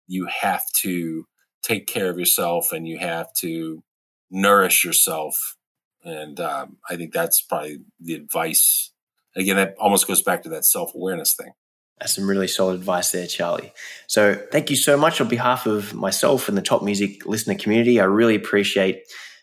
you 0.09 0.27
have 0.27 0.65
to 0.83 1.27
take 1.63 1.87
care 1.87 2.11
of 2.11 2.19
yourself 2.19 2.73
and 2.73 2.89
you 2.89 2.99
have 2.99 3.33
to 3.39 3.83
nourish 4.31 4.85
yourself. 4.85 5.57
And 6.05 6.41
um, 6.41 6.79
I 6.89 6.97
think 6.97 7.13
that's 7.13 7.41
probably 7.41 7.79
the 8.01 8.15
advice 8.15 8.93
again, 9.37 9.57
that 9.57 9.75
almost 9.79 10.07
goes 10.07 10.23
back 10.23 10.43
to 10.43 10.49
that 10.51 10.65
self 10.65 10.95
awareness 10.95 11.35
thing. 11.35 11.53
That's 11.99 12.15
some 12.15 12.29
really 12.29 12.49
solid 12.49 12.75
advice 12.75 13.13
there, 13.13 13.27
Charlie. 13.27 13.73
So, 14.07 14.35
thank 14.53 14.71
you 14.71 14.77
so 14.77 14.97
much 14.97 15.21
on 15.21 15.29
behalf 15.29 15.67
of 15.67 15.95
myself 15.95 16.49
and 16.49 16.57
the 16.57 16.63
top 16.63 16.83
music 16.83 17.25
listener 17.27 17.55
community. 17.55 18.01
I 18.01 18.05
really 18.05 18.35
appreciate 18.35 19.03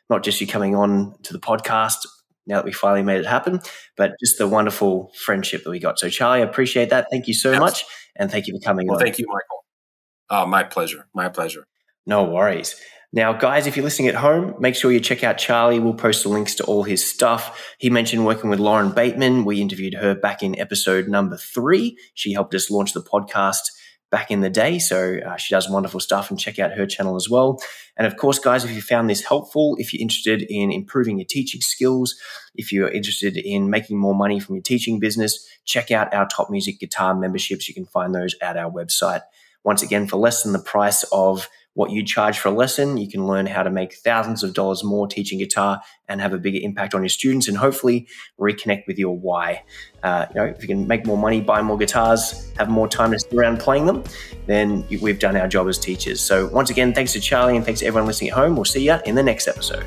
not 0.10 0.24
just 0.24 0.40
you 0.42 0.48
coming 0.48 0.76
on 0.76 1.16
to 1.24 1.34
the 1.34 1.40
podcast 1.40 2.06
now 2.46 2.58
that 2.58 2.66
we 2.66 2.74
finally 2.74 3.04
made 3.04 3.20
it 3.20 3.26
happen, 3.26 3.62
but 3.96 4.14
just 4.20 4.38
the 4.38 4.48
wonderful 4.48 5.12
friendship 5.18 5.64
that 5.64 5.70
we 5.70 5.80
got. 5.80 5.98
So, 5.98 6.10
Charlie, 6.10 6.42
I 6.42 6.44
appreciate 6.44 6.90
that. 6.90 7.08
Thank 7.10 7.28
you 7.28 7.34
so 7.34 7.50
Absolutely. 7.50 7.66
much. 7.66 7.86
And 8.16 8.32
thank 8.32 8.48
you 8.48 8.54
for 8.54 8.64
coming 8.64 8.88
well, 8.88 8.98
on. 8.98 9.04
Thank 9.04 9.18
you, 9.18 9.26
Michael. 9.28 9.66
Oh, 10.30 10.46
my 10.46 10.64
pleasure. 10.64 11.08
My 11.14 11.30
pleasure. 11.30 11.66
No 12.06 12.26
worries. 12.26 12.76
Now, 13.16 13.32
guys, 13.32 13.68
if 13.68 13.78
you're 13.78 13.84
listening 13.84 14.08
at 14.08 14.16
home, 14.16 14.56
make 14.60 14.74
sure 14.74 14.92
you 14.92 15.00
check 15.00 15.24
out 15.24 15.38
Charlie. 15.38 15.78
We'll 15.78 15.94
post 15.94 16.24
the 16.24 16.30
links 16.30 16.56
to 16.56 16.64
all 16.64 16.82
his 16.82 17.08
stuff. 17.08 17.64
He 17.78 17.92
mentioned 17.92 18.26
working 18.26 18.50
with 18.50 18.60
Lauren 18.60 18.92
Bateman. 18.92 19.46
We 19.46 19.62
interviewed 19.62 19.94
her 19.94 20.16
back 20.16 20.42
in 20.42 20.60
episode 20.60 21.08
number 21.08 21.38
three. 21.38 21.96
She 22.16 22.34
helped 22.34 22.56
us 22.56 22.72
launch 22.72 22.94
the 22.94 23.04
podcast 23.04 23.60
back 24.10 24.32
in 24.32 24.42
the 24.42 24.50
day. 24.50 24.80
So 24.80 25.20
uh, 25.24 25.38
she 25.38 25.54
does 25.54 25.70
wonderful 25.70 26.00
stuff 26.00 26.32
and 26.32 26.40
check 26.40 26.58
out 26.58 26.72
her 26.72 26.88
channel 26.88 27.16
as 27.16 27.30
well. 27.30 27.60
And 27.98 28.08
of 28.08 28.18
course, 28.18 28.40
guys, 28.40 28.66
if 28.66 28.72
you 28.72 28.82
found 28.82 29.12
this 29.12 29.24
helpful, 29.24 29.76
if 29.78 29.94
you're 29.94 30.02
interested 30.02 30.42
in 30.50 30.72
improving 30.72 31.20
your 31.20 31.28
teaching 31.30 31.62
skills, 31.62 32.16
if 32.56 32.72
you're 32.72 32.90
interested 32.90 33.38
in 33.38 33.70
making 33.70 34.00
more 34.00 34.16
money 34.16 34.40
from 34.40 34.56
your 34.56 34.64
teaching 34.64 35.00
business, 35.00 35.48
check 35.66 35.92
out 35.92 36.12
our 36.16 36.28
top 36.28 36.50
music 36.50 36.80
guitar 36.80 37.14
memberships. 37.14 37.68
You 37.68 37.76
can 37.76 37.86
find 37.86 38.16
those 38.16 38.34
at 38.42 38.58
our 38.58 38.72
website. 38.72 39.22
Once 39.64 39.84
again, 39.84 40.08
for 40.08 40.18
less 40.18 40.42
than 40.42 40.52
the 40.52 40.60
price 40.60 41.04
of 41.12 41.48
what 41.74 41.92
you 41.92 42.04
charge 42.04 42.38
for 42.38 42.50
a 42.50 42.52
lesson. 42.52 42.98
You 42.98 43.10
can 43.10 43.26
learn 43.26 43.46
how 43.46 43.64
to 43.64 43.72
make 43.72 43.96
thousands 43.96 44.44
of 44.44 44.54
dollars 44.54 44.84
more 44.84 45.08
teaching 45.08 45.40
guitar 45.40 45.82
and 46.08 46.22
have 46.22 46.34
a 46.34 46.38
bigger 46.38 46.60
impact 46.62 46.94
on 46.94 47.02
your 47.02 47.10
students 47.10 47.48
and 47.48 47.58
hopefully 47.58 48.08
reconnect 48.40 48.88
with 48.88 48.98
your 48.98 49.18
why. 49.18 49.64
Uh, 50.04 50.26
you 50.30 50.36
know, 50.36 50.46
if 50.46 50.62
you 50.62 50.68
can 50.68 50.88
make 50.88 51.06
more 51.06 51.18
money, 51.18 51.42
buy 51.42 51.62
more 51.62 51.78
guitars, 51.78 52.52
have 52.58 52.70
more 52.70 52.88
time 52.88 53.12
to 53.12 53.20
sit 53.20 53.34
around 53.34 53.60
playing 53.60 53.86
them, 53.86 54.04
then 54.46 54.86
we've 55.02 55.20
done 55.20 55.36
our 55.36 55.48
job 55.48 55.68
as 55.68 55.78
teachers. 55.78 56.22
So 56.22 56.48
once 56.48 56.70
again, 56.70 56.94
thanks 56.94 57.14
to 57.14 57.20
Charlie 57.20 57.56
and 57.56 57.66
thanks 57.66 57.80
to 57.80 57.86
everyone 57.86 58.08
listening 58.08 58.32
at 58.32 58.38
home. 58.38 58.56
We'll 58.56 58.66
see 58.66 58.86
you 58.86 58.98
in 59.06 59.16
the 59.16 59.24
next 59.24 59.48
episode. 59.48 59.86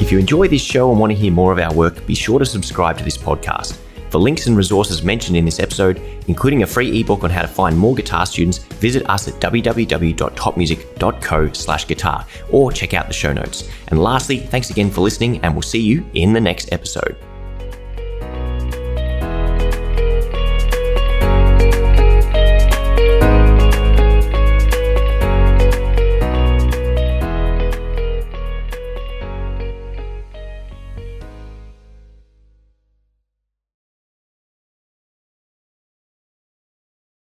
If 0.00 0.12
you 0.12 0.18
enjoy 0.18 0.48
this 0.48 0.62
show 0.62 0.90
and 0.90 0.98
want 0.98 1.12
to 1.12 1.18
hear 1.18 1.30
more 1.30 1.52
of 1.52 1.58
our 1.58 1.74
work, 1.74 2.06
be 2.06 2.14
sure 2.14 2.38
to 2.38 2.46
subscribe 2.46 2.96
to 2.96 3.04
this 3.04 3.18
podcast. 3.18 3.76
For 4.10 4.18
links 4.18 4.46
and 4.46 4.56
resources 4.56 5.02
mentioned 5.02 5.36
in 5.36 5.44
this 5.44 5.60
episode, 5.60 6.00
including 6.28 6.62
a 6.62 6.66
free 6.66 7.00
ebook 7.00 7.24
on 7.24 7.30
how 7.30 7.42
to 7.42 7.48
find 7.48 7.78
more 7.78 7.94
guitar 7.94 8.24
students, 8.26 8.58
visit 8.58 9.08
us 9.08 9.28
at 9.28 9.34
www.topmusic.co/guitar 9.34 12.26
or 12.50 12.72
check 12.72 12.94
out 12.94 13.06
the 13.06 13.12
show 13.12 13.32
notes. 13.32 13.68
And 13.88 14.02
lastly, 14.02 14.38
thanks 14.38 14.70
again 14.70 14.90
for 14.90 15.02
listening 15.02 15.40
and 15.42 15.54
we'll 15.54 15.62
see 15.62 15.80
you 15.80 16.04
in 16.14 16.32
the 16.32 16.40
next 16.40 16.72
episode. 16.72 17.16